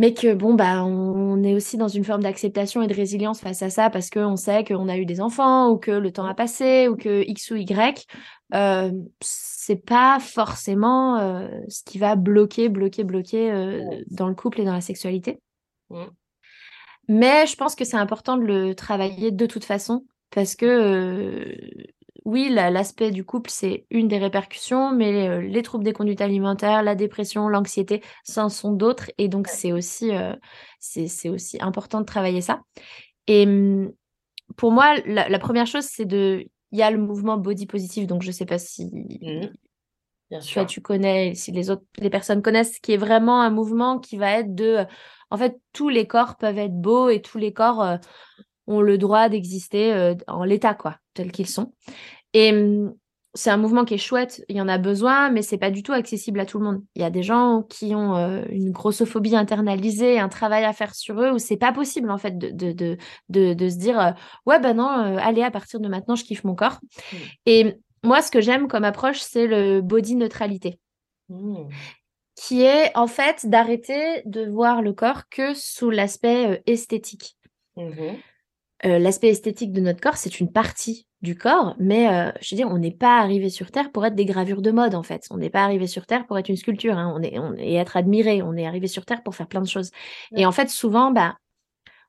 mais 0.00 0.14
que 0.14 0.32
bon 0.32 0.54
bah 0.54 0.82
on, 0.82 1.42
est 1.42 1.54
aussi 1.54 1.76
dans 1.76 1.88
une 1.88 2.04
forme 2.04 2.22
d'acceptation 2.22 2.80
et 2.80 2.86
de 2.86 2.94
résilience 2.94 3.38
face 3.38 3.60
à 3.60 3.68
ça 3.68 3.90
parce 3.90 4.08
qu'on 4.08 4.36
sait 4.36 4.64
qu'on 4.64 4.88
a 4.88 4.96
eu 4.96 5.04
des 5.04 5.20
enfants 5.20 5.68
ou 5.68 5.76
que 5.76 5.90
le 5.90 6.10
temps 6.10 6.24
a 6.24 6.32
passé 6.32 6.88
ou 6.88 6.96
que 6.96 7.22
x 7.28 7.50
ou 7.50 7.56
y 7.56 8.06
euh, 8.54 8.90
c'est 9.20 9.84
pas 9.84 10.18
forcément 10.18 11.18
euh, 11.18 11.48
ce 11.68 11.82
qui 11.84 11.98
va 11.98 12.16
bloquer 12.16 12.70
bloquer 12.70 13.04
bloquer 13.04 13.52
euh, 13.52 13.82
dans 14.10 14.28
le 14.28 14.34
couple 14.34 14.62
et 14.62 14.64
dans 14.64 14.72
la 14.72 14.80
sexualité. 14.80 15.38
Mais 17.08 17.46
je 17.46 17.56
pense 17.56 17.74
que 17.74 17.84
c'est 17.84 17.98
important 17.98 18.38
de 18.38 18.44
le 18.44 18.74
travailler 18.74 19.30
de 19.30 19.44
toute 19.44 19.64
façon 19.64 20.06
parce 20.30 20.54
que 20.54 20.64
euh, 20.64 21.54
oui, 22.30 22.48
l'aspect 22.48 23.10
du 23.10 23.24
couple, 23.24 23.50
c'est 23.50 23.86
une 23.90 24.06
des 24.06 24.18
répercussions, 24.18 24.92
mais 24.92 25.28
euh, 25.28 25.40
les, 25.40 25.62
troubles 25.62 25.82
des 25.82 25.92
conduites 25.92 26.20
alimentaires, 26.20 26.84
la 26.84 26.94
dépression, 26.94 27.48
l'anxiété, 27.48 28.04
c'en 28.22 28.48
sont 28.48 28.72
d'autres. 28.72 29.10
Et 29.18 29.26
donc, 29.26 29.48
c'est 29.48 29.72
aussi, 29.72 30.14
euh, 30.14 30.36
c'est 30.78 31.28
aussi 31.28 31.58
important 31.60 31.98
de 31.98 32.04
travailler 32.04 32.40
ça. 32.40 32.60
Et 33.26 33.48
pour 34.56 34.70
moi, 34.70 34.94
la, 35.06 35.38
première 35.40 35.66
chose, 35.66 35.84
c'est 35.84 36.04
de. 36.04 36.46
Il 36.70 36.78
y 36.78 36.82
a 36.82 36.90
le 36.92 36.98
mouvement 36.98 37.36
body 37.36 37.66
positive, 37.66 38.06
donc 38.06 38.22
je 38.22 38.28
ne 38.28 38.32
sais 38.32 38.46
pas 38.46 38.58
si. 38.58 38.84
Mmh. 38.84 39.48
Bien 40.30 40.40
sûr. 40.40 40.64
tu 40.66 40.80
connais, 40.80 41.34
si 41.34 41.50
les 41.50 41.68
autres 41.68 41.82
les 41.98 42.10
personnes 42.10 42.42
connaissent, 42.42 42.78
qui 42.78 42.92
est 42.92 42.96
vraiment 42.96 43.42
un 43.42 43.50
mouvement 43.50 43.98
qui 43.98 44.16
va 44.16 44.38
être 44.38 44.54
de. 44.54 44.84
En 45.30 45.36
fait, 45.36 45.58
tous 45.72 45.88
les 45.88 46.06
corps 46.06 46.36
peuvent 46.36 46.58
être 46.58 46.80
beaux 46.80 47.08
et 47.08 47.22
tous 47.22 47.38
les 47.38 47.52
corps 47.52 47.82
euh, 47.82 47.96
ont 48.68 48.82
le 48.82 48.98
droit 48.98 49.28
d'exister 49.28 50.14
en 50.28 50.44
l'état, 50.44 50.74
quoi, 50.74 50.98
tels 51.14 51.32
qu'ils 51.32 51.48
sont. 51.48 51.72
Et 52.32 52.52
mmh, 52.52 52.94
c'est 53.34 53.50
un 53.50 53.56
mouvement 53.56 53.84
qui 53.84 53.94
est 53.94 53.98
chouette, 53.98 54.44
il 54.48 54.56
y 54.56 54.60
en 54.60 54.68
a 54.68 54.78
besoin, 54.78 55.30
mais 55.30 55.42
c'est 55.42 55.58
pas 55.58 55.70
du 55.70 55.82
tout 55.82 55.92
accessible 55.92 56.40
à 56.40 56.46
tout 56.46 56.58
le 56.58 56.64
monde. 56.64 56.82
Il 56.96 57.02
y 57.02 57.04
a 57.04 57.10
des 57.10 57.22
gens 57.22 57.62
qui 57.62 57.94
ont 57.94 58.16
euh, 58.16 58.42
une 58.50 58.72
grossophobie 58.72 59.36
internalisée, 59.36 60.18
un 60.18 60.28
travail 60.28 60.64
à 60.64 60.72
faire 60.72 60.94
sur 60.94 61.20
eux, 61.20 61.30
où 61.30 61.38
c'est 61.38 61.56
pas 61.56 61.72
possible 61.72 62.10
en 62.10 62.18
fait 62.18 62.36
de, 62.36 62.50
de, 62.50 62.96
de, 63.28 63.54
de, 63.54 63.68
se 63.68 63.76
dire 63.76 64.00
euh, 64.00 64.10
ouais 64.46 64.58
ben 64.58 64.74
non, 64.74 64.90
euh, 64.90 65.18
allez 65.20 65.42
à 65.42 65.50
partir 65.50 65.78
de 65.78 65.88
maintenant 65.88 66.16
je 66.16 66.24
kiffe 66.24 66.42
mon 66.42 66.56
corps. 66.56 66.80
Mmh. 66.92 67.16
Et 67.46 67.76
moi 68.02 68.20
ce 68.20 68.32
que 68.32 68.40
j'aime 68.40 68.66
comme 68.66 68.84
approche 68.84 69.20
c'est 69.20 69.46
le 69.46 69.80
body 69.80 70.16
neutralité. 70.16 70.78
Mmh. 71.28 71.68
qui 72.34 72.62
est 72.62 72.90
en 72.96 73.06
fait 73.06 73.48
d'arrêter 73.48 74.22
de 74.24 74.50
voir 74.50 74.82
le 74.82 74.92
corps 74.92 75.28
que 75.30 75.54
sous 75.54 75.90
l'aspect 75.90 76.60
esthétique. 76.66 77.36
l'aspect 78.82 79.28
esthétique 79.28 79.72
de 79.72 79.80
notre 79.80 80.00
corps, 80.00 80.16
c'est 80.16 80.40
une 80.40 80.50
partie 80.50 81.06
du 81.22 81.36
corps, 81.36 81.76
mais 81.78 82.08
euh, 82.08 82.32
je 82.40 82.54
veux 82.54 82.56
dire, 82.56 82.68
on 82.68 82.78
n'est 82.78 82.90
pas 82.90 83.18
arrivé 83.18 83.50
sur 83.50 83.70
Terre 83.70 83.92
pour 83.92 84.06
être 84.06 84.14
des 84.14 84.24
gravures 84.24 84.62
de 84.62 84.70
mode, 84.70 84.94
en 84.94 85.02
fait. 85.02 85.26
On 85.30 85.36
n'est 85.36 85.50
pas 85.50 85.62
arrivé 85.62 85.86
sur 85.86 86.06
Terre 86.06 86.26
pour 86.26 86.38
être 86.38 86.48
une 86.48 86.56
sculpture, 86.56 86.96
hein. 86.96 87.12
on 87.14 87.22
est, 87.22 87.38
on, 87.38 87.54
et 87.58 87.74
être 87.74 87.96
admiré. 87.96 88.42
On 88.42 88.56
est 88.56 88.66
arrivé 88.66 88.86
sur 88.86 89.04
Terre 89.04 89.22
pour 89.22 89.34
faire 89.34 89.46
plein 89.46 89.60
de 89.60 89.68
choses. 89.68 89.90
Et 90.34 90.46
en 90.46 90.52
fait, 90.52 90.70
souvent, 90.70 91.10
bah, 91.10 91.36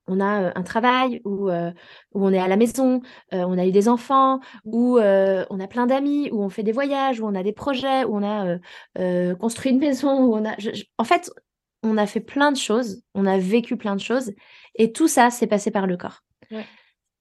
on 0.07 0.21
a 0.21 0.43
euh, 0.43 0.51
un 0.55 0.63
travail 0.63 1.21
où, 1.25 1.49
euh, 1.49 1.71
où 2.13 2.25
on 2.25 2.31
est 2.31 2.39
à 2.39 2.47
la 2.47 2.55
maison, 2.55 3.01
on 3.33 3.57
a 3.57 3.65
eu 3.65 3.71
des 3.71 3.89
enfants, 3.89 4.39
où 4.63 4.97
on 4.97 5.59
a 5.59 5.67
plein 5.67 5.87
d'amis, 5.87 6.29
où 6.31 6.41
on 6.41 6.49
fait 6.49 6.63
des 6.63 6.71
voyages, 6.71 7.19
où 7.19 7.27
on 7.27 7.35
a 7.35 7.43
des 7.43 7.53
projets, 7.53 8.05
où 8.05 8.17
on 8.17 8.23
a 8.23 9.35
construit 9.35 9.71
une 9.71 9.79
maison, 9.79 10.23
où 10.23 10.35
on 10.35 10.45
a... 10.45 10.55
en 10.97 11.03
fait, 11.03 11.29
on 11.83 11.97
a 11.97 12.05
fait 12.05 12.21
plein 12.21 12.51
de 12.51 12.57
choses, 12.57 13.03
on 13.13 13.25
a 13.25 13.37
vécu 13.37 13.75
plein 13.75 13.95
de 13.95 14.01
choses, 14.01 14.31
et 14.75 14.93
tout 14.93 15.07
ça, 15.09 15.29
c'est 15.31 15.47
passé 15.47 15.69
par 15.69 15.85
le 15.85 15.97
corps. 15.97 16.23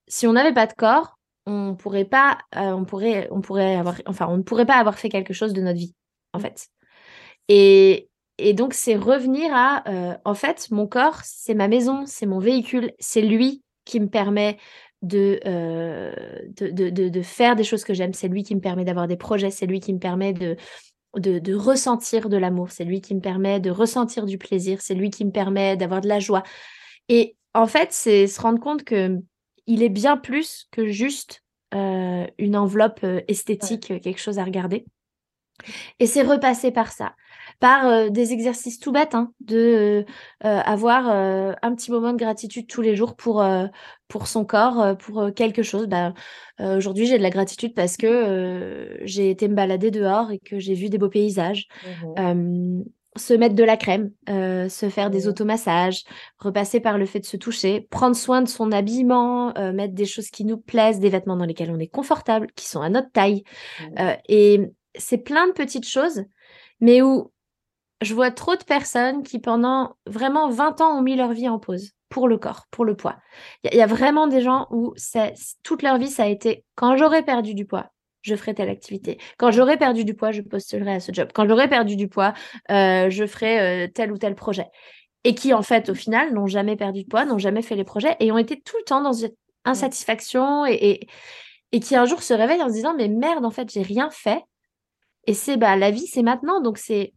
Si 0.07 0.27
on 0.27 0.33
n'avait 0.33 0.53
pas 0.53 0.67
de 0.67 0.73
corps, 0.73 1.17
on 1.45 1.75
pourrait 1.75 2.05
pas, 2.05 2.37
euh, 2.55 2.71
on 2.71 2.85
pourrait, 2.85 3.27
on 3.31 3.41
pourrait 3.41 3.75
avoir, 3.75 3.95
enfin, 4.05 4.27
on 4.29 4.37
ne 4.37 4.43
pourrait 4.43 4.65
pas 4.65 4.77
avoir 4.77 4.97
fait 4.97 5.09
quelque 5.09 5.33
chose 5.33 5.53
de 5.53 5.61
notre 5.61 5.79
vie, 5.79 5.95
en 6.33 6.39
mmh. 6.39 6.41
fait. 6.41 6.67
Et, 7.47 8.09
et 8.37 8.53
donc, 8.53 8.73
c'est 8.73 8.95
revenir 8.95 9.51
à, 9.53 9.83
euh, 9.87 10.17
en 10.25 10.33
fait, 10.33 10.69
mon 10.71 10.87
corps, 10.87 11.19
c'est 11.23 11.53
ma 11.53 11.67
maison, 11.67 12.03
c'est 12.05 12.25
mon 12.25 12.39
véhicule, 12.39 12.91
c'est 12.99 13.21
lui 13.21 13.63
qui 13.85 13.99
me 13.99 14.07
permet 14.07 14.57
de, 15.01 15.39
euh, 15.45 16.13
de, 16.59 16.69
de, 16.69 17.09
de, 17.09 17.21
faire 17.21 17.55
des 17.55 17.63
choses 17.63 17.83
que 17.83 17.93
j'aime, 17.93 18.13
c'est 18.13 18.27
lui 18.27 18.43
qui 18.43 18.55
me 18.55 18.61
permet 18.61 18.85
d'avoir 18.85 19.07
des 19.07 19.17
projets, 19.17 19.49
c'est 19.49 19.65
lui 19.65 19.79
qui 19.79 19.93
me 19.93 19.99
permet 19.99 20.33
de, 20.33 20.55
de, 21.17 21.39
de 21.39 21.55
ressentir 21.55 22.29
de 22.29 22.37
l'amour, 22.37 22.71
c'est 22.71 22.85
lui 22.85 23.01
qui 23.01 23.15
me 23.15 23.19
permet 23.19 23.59
de 23.59 23.71
ressentir 23.71 24.25
du 24.25 24.37
plaisir, 24.37 24.81
c'est 24.81 24.93
lui 24.93 25.09
qui 25.09 25.25
me 25.25 25.31
permet 25.31 25.75
d'avoir 25.75 26.01
de 26.01 26.07
la 26.07 26.19
joie. 26.19 26.43
Et 27.09 27.35
en 27.53 27.67
fait, 27.67 27.91
c'est 27.91 28.27
se 28.27 28.39
rendre 28.39 28.59
compte 28.59 28.83
que 28.83 29.19
il 29.67 29.83
est 29.83 29.89
bien 29.89 30.17
plus 30.17 30.67
que 30.71 30.87
juste 30.87 31.43
euh, 31.73 32.27
une 32.37 32.57
enveloppe 32.57 32.99
euh, 33.03 33.21
esthétique, 33.29 33.91
euh, 33.91 33.99
quelque 33.99 34.19
chose 34.19 34.39
à 34.39 34.43
regarder. 34.43 34.85
Et 35.99 36.07
c'est 36.07 36.23
repassé 36.23 36.71
par 36.71 36.91
ça, 36.91 37.13
par 37.59 38.09
des 38.09 38.33
exercices 38.33 38.79
tout 38.79 38.91
bêtes, 38.91 39.13
hein, 39.13 39.31
de 39.41 40.05
avoir 40.39 41.07
un 41.07 41.75
petit 41.75 41.91
moment 41.91 42.13
de 42.13 42.17
gratitude 42.17 42.65
tous 42.65 42.81
les 42.81 42.95
jours 42.95 43.15
pour, 43.15 43.45
pour 44.07 44.25
son 44.25 44.43
corps, 44.43 44.97
pour 44.97 45.29
quelque 45.35 45.61
chose. 45.61 45.85
Bah, 45.85 46.15
aujourd'hui, 46.57 47.05
j'ai 47.05 47.19
de 47.19 47.21
la 47.21 47.29
gratitude 47.29 47.75
parce 47.75 47.95
que 47.95 48.97
j'ai 49.03 49.29
été 49.29 49.47
me 49.47 49.53
balader 49.53 49.91
dehors 49.91 50.31
et 50.31 50.39
que 50.39 50.57
j'ai 50.57 50.73
vu 50.73 50.89
des 50.89 50.97
beaux 50.97 51.09
paysages. 51.09 51.67
Mmh 52.17 52.81
se 53.17 53.33
mettre 53.33 53.55
de 53.55 53.63
la 53.63 53.77
crème, 53.77 54.11
euh, 54.29 54.69
se 54.69 54.89
faire 54.89 55.09
des 55.09 55.27
automassages, 55.27 56.03
repasser 56.37 56.79
par 56.79 56.97
le 56.97 57.05
fait 57.05 57.19
de 57.19 57.25
se 57.25 57.37
toucher, 57.37 57.87
prendre 57.89 58.15
soin 58.15 58.41
de 58.41 58.47
son 58.47 58.71
habillement, 58.71 59.55
euh, 59.57 59.73
mettre 59.73 59.93
des 59.93 60.05
choses 60.05 60.29
qui 60.29 60.45
nous 60.45 60.57
plaisent, 60.57 60.99
des 60.99 61.09
vêtements 61.09 61.35
dans 61.35 61.45
lesquels 61.45 61.71
on 61.71 61.79
est 61.79 61.87
confortable, 61.87 62.47
qui 62.55 62.67
sont 62.67 62.81
à 62.81 62.89
notre 62.89 63.11
taille. 63.11 63.43
Euh, 63.99 64.15
et 64.29 64.61
c'est 64.95 65.17
plein 65.17 65.47
de 65.47 65.53
petites 65.53 65.87
choses, 65.87 66.23
mais 66.79 67.01
où 67.01 67.31
je 68.01 68.13
vois 68.13 68.31
trop 68.31 68.55
de 68.55 68.63
personnes 68.63 69.23
qui 69.23 69.39
pendant 69.39 69.95
vraiment 70.07 70.49
20 70.49 70.81
ans 70.81 70.97
ont 70.97 71.01
mis 71.01 71.15
leur 71.15 71.33
vie 71.33 71.49
en 71.49 71.59
pause 71.59 71.91
pour 72.09 72.27
le 72.27 72.37
corps, 72.37 72.65
pour 72.71 72.85
le 72.85 72.95
poids. 72.95 73.17
Il 73.63 73.75
y, 73.75 73.81
a 73.81 73.87
vraiment 73.87 74.27
des 74.27 74.41
gens 74.41 74.67
où 74.71 74.93
toute 75.63 75.81
leur 75.81 75.97
vie, 75.97 76.09
ça 76.09 76.23
a 76.23 76.27
été 76.27 76.65
quand 76.75 76.97
j'aurais 76.97 77.23
perdu 77.23 77.53
du 77.53 77.65
poids, 77.65 77.91
je 78.21 78.35
ferai 78.35 78.53
telle 78.53 78.69
activité. 78.69 79.17
Quand 79.37 79.51
j'aurai 79.51 79.77
perdu 79.77 80.05
du 80.05 80.13
poids, 80.13 80.31
je 80.31 80.41
postulerai 80.41 80.95
à 80.95 80.99
ce 80.99 81.11
job. 81.11 81.29
Quand 81.33 81.47
j'aurai 81.47 81.67
perdu 81.67 81.95
du 81.95 82.07
poids, 82.07 82.33
euh, 82.69 83.09
je 83.09 83.25
ferai 83.25 83.85
euh, 83.85 83.87
tel 83.93 84.11
ou 84.11 84.17
tel 84.17 84.35
projet. 84.35 84.67
Et 85.23 85.35
qui, 85.35 85.53
en 85.53 85.61
fait, 85.61 85.89
au 85.89 85.95
final, 85.95 86.33
n'ont 86.33 86.47
jamais 86.47 86.75
perdu 86.75 87.03
de 87.03 87.07
poids, 87.07 87.25
n'ont 87.25 87.37
jamais 87.37 87.61
fait 87.61 87.75
les 87.75 87.83
projets 87.83 88.15
et 88.19 88.31
ont 88.31 88.37
été 88.37 88.59
tout 88.59 88.77
le 88.77 88.83
temps 88.83 89.01
dans 89.01 89.13
une 89.13 89.31
insatisfaction 89.65 90.65
et, 90.65 91.07
et, 91.71 91.79
qui 91.79 91.95
un 91.95 92.05
jour 92.05 92.23
se 92.23 92.33
réveillent 92.33 92.63
en 92.63 92.69
se 92.69 92.73
disant 92.73 92.95
Mais 92.95 93.07
merde, 93.07 93.45
en 93.45 93.51
fait, 93.51 93.71
j'ai 93.71 93.83
rien 93.83 94.09
fait. 94.09 94.41
Et 95.27 95.33
c'est 95.33 95.57
bah, 95.57 95.75
la 95.75 95.91
vie, 95.91 96.07
c'est 96.07 96.23
maintenant. 96.23 96.61
Donc, 96.61 96.77
c'est 96.77 97.13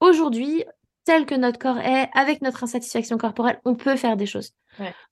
aujourd'hui, 0.00 0.64
tel 1.08 1.24
que 1.24 1.34
notre 1.34 1.58
corps 1.58 1.78
est, 1.78 2.10
avec 2.12 2.42
notre 2.42 2.64
insatisfaction 2.64 3.16
corporelle, 3.16 3.58
on 3.64 3.74
peut 3.74 3.96
faire 3.96 4.18
des 4.18 4.26
choses. 4.26 4.50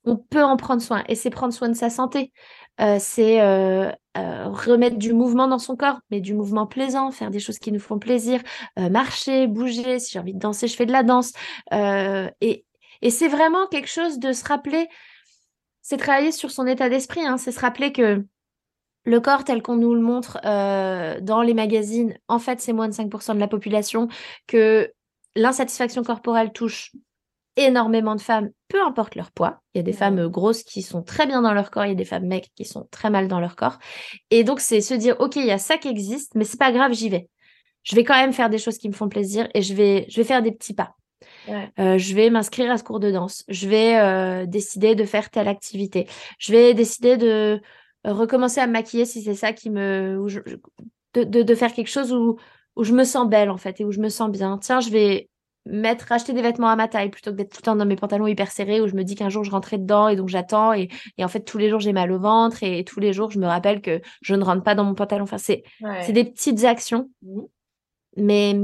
On 0.04 0.18
peut 0.18 0.44
en 0.44 0.58
prendre 0.58 0.82
soin. 0.82 1.02
Et 1.08 1.14
c'est 1.14 1.30
prendre 1.30 1.54
soin 1.54 1.70
de 1.70 1.74
sa 1.74 1.88
santé. 1.88 2.34
Euh, 2.82 2.98
c'est 3.00 3.40
euh, 3.40 3.90
euh, 4.18 4.44
remettre 4.48 4.98
du 4.98 5.14
mouvement 5.14 5.48
dans 5.48 5.58
son 5.58 5.74
corps, 5.74 5.98
mais 6.10 6.20
du 6.20 6.34
mouvement 6.34 6.66
plaisant, 6.66 7.10
faire 7.12 7.30
des 7.30 7.40
choses 7.40 7.58
qui 7.58 7.72
nous 7.72 7.80
font 7.80 7.98
plaisir, 7.98 8.42
marcher, 8.76 9.46
bouger. 9.46 9.98
Si 9.98 10.12
j'ai 10.12 10.18
envie 10.18 10.34
de 10.34 10.38
danser, 10.38 10.68
je 10.68 10.76
fais 10.76 10.84
de 10.84 10.92
la 10.92 11.02
danse. 11.02 11.32
et, 11.72 12.66
et 13.00 13.10
c'est 13.10 13.28
vraiment 13.28 13.66
quelque 13.66 13.88
chose 13.88 14.18
de 14.18 14.34
se 14.34 14.44
rappeler, 14.44 14.88
c'est 15.80 15.96
travailler 15.96 16.30
sur 16.30 16.50
son 16.50 16.66
état 16.66 16.90
d'esprit, 16.90 17.24
hein, 17.24 17.38
c'est 17.38 17.52
se 17.52 17.60
rappeler 17.60 17.90
que 17.92 18.22
le 19.04 19.20
corps 19.20 19.44
tel 19.44 19.62
qu'on 19.62 19.76
nous 19.76 19.94
le 19.94 20.02
montre 20.02 20.40
dans 20.42 21.40
les 21.40 21.54
magazines, 21.54 22.18
en 22.28 22.38
fait, 22.38 22.60
c'est 22.60 22.74
moins 22.74 22.88
de 22.88 22.94
5% 22.94 23.34
de 23.34 23.40
la 23.40 23.48
population, 23.48 24.08
que 24.46 24.92
l'insatisfaction 25.36 26.02
corporelle 26.02 26.52
touche 26.52 26.92
énormément 27.56 28.14
de 28.14 28.20
femmes, 28.20 28.50
peu 28.68 28.82
importe 28.82 29.14
leur 29.14 29.30
poids. 29.30 29.60
Il 29.74 29.78
y 29.78 29.80
a 29.80 29.82
des 29.82 29.92
femmes 29.92 30.28
grosses 30.28 30.62
qui 30.62 30.82
sont 30.82 31.02
très 31.02 31.26
bien 31.26 31.42
dans 31.42 31.54
leur 31.54 31.70
corps, 31.70 31.86
il 31.86 31.90
y 31.90 31.92
a 31.92 31.96
des 31.96 32.04
femmes 32.04 32.26
mecs 32.26 32.50
qui 32.54 32.64
sont 32.64 32.86
très 32.90 33.10
mal 33.10 33.28
dans 33.28 33.40
leur 33.40 33.56
corps. 33.56 33.78
Et 34.30 34.44
donc, 34.44 34.60
c'est 34.60 34.80
se 34.80 34.94
dire, 34.94 35.16
OK, 35.20 35.36
il 35.36 35.46
y 35.46 35.50
a 35.50 35.58
ça 35.58 35.78
qui 35.78 35.88
existe, 35.88 36.34
mais 36.34 36.44
c'est 36.44 36.58
pas 36.58 36.72
grave, 36.72 36.92
j'y 36.92 37.08
vais. 37.08 37.28
Je 37.82 37.96
vais 37.96 38.04
quand 38.04 38.14
même 38.14 38.32
faire 38.32 38.50
des 38.50 38.58
choses 38.58 38.78
qui 38.78 38.88
me 38.88 38.94
font 38.94 39.08
plaisir 39.08 39.48
et 39.54 39.62
je 39.62 39.72
vais, 39.72 40.06
je 40.08 40.16
vais 40.16 40.24
faire 40.24 40.42
des 40.42 40.52
petits 40.52 40.74
pas. 40.74 40.94
Euh, 41.78 41.96
je 41.98 42.14
vais 42.14 42.30
m'inscrire 42.30 42.70
à 42.70 42.78
ce 42.78 42.84
cours 42.84 43.00
de 43.00 43.10
danse. 43.10 43.44
Je 43.48 43.68
vais 43.68 43.96
euh, 43.96 44.46
décider 44.46 44.94
de 44.94 45.04
faire 45.04 45.30
telle 45.30 45.48
activité. 45.48 46.08
Je 46.38 46.52
vais 46.52 46.74
décider 46.74 47.16
de 47.16 47.60
recommencer 48.04 48.60
à 48.60 48.66
me 48.66 48.72
maquiller 48.72 49.04
si 49.04 49.22
c'est 49.22 49.34
ça 49.34 49.52
qui 49.52 49.70
me. 49.70 50.18
de, 51.14 51.24
de, 51.42 51.54
faire 51.54 51.72
quelque 51.72 51.88
chose 51.88 52.12
où, 52.12 52.36
où 52.76 52.84
je 52.84 52.92
me 52.92 53.04
sens 53.04 53.28
belle 53.28 53.50
en 53.50 53.56
fait 53.56 53.80
et 53.80 53.84
où 53.84 53.92
je 53.92 54.00
me 54.00 54.08
sens 54.08 54.30
bien. 54.30 54.58
Tiens, 54.58 54.80
je 54.80 54.90
vais 54.90 55.28
mettre, 55.64 56.12
acheter 56.12 56.32
des 56.32 56.42
vêtements 56.42 56.68
à 56.68 56.76
ma 56.76 56.86
taille 56.88 57.10
plutôt 57.10 57.32
que 57.32 57.36
d'être 57.36 57.50
tout 57.50 57.58
le 57.60 57.64
temps 57.64 57.76
dans 57.76 57.86
mes 57.86 57.96
pantalons 57.96 58.26
hyper 58.26 58.50
serrés 58.52 58.80
où 58.80 58.86
je 58.86 58.94
me 58.94 59.02
dis 59.02 59.16
qu'un 59.16 59.28
jour 59.28 59.42
je 59.42 59.50
rentrais 59.50 59.78
dedans 59.78 60.08
et 60.08 60.14
donc 60.14 60.28
j'attends 60.28 60.72
et, 60.72 60.88
et, 61.18 61.24
en 61.24 61.28
fait 61.28 61.40
tous 61.40 61.58
les 61.58 61.68
jours 61.68 61.80
j'ai 61.80 61.92
mal 61.92 62.12
au 62.12 62.20
ventre 62.20 62.62
et, 62.62 62.84
tous 62.84 63.00
les 63.00 63.12
jours 63.12 63.32
je 63.32 63.40
me 63.40 63.46
rappelle 63.46 63.80
que 63.80 64.00
je 64.22 64.34
ne 64.34 64.44
rentre 64.44 64.62
pas 64.62 64.74
dans 64.74 64.84
mon 64.84 64.94
pantalon. 64.94 65.24
Enfin, 65.24 65.38
c'est 65.38 65.64
des 66.08 66.24
petites 66.24 66.64
actions, 66.64 67.10
mmh. 67.22 67.40
mais 68.16 68.54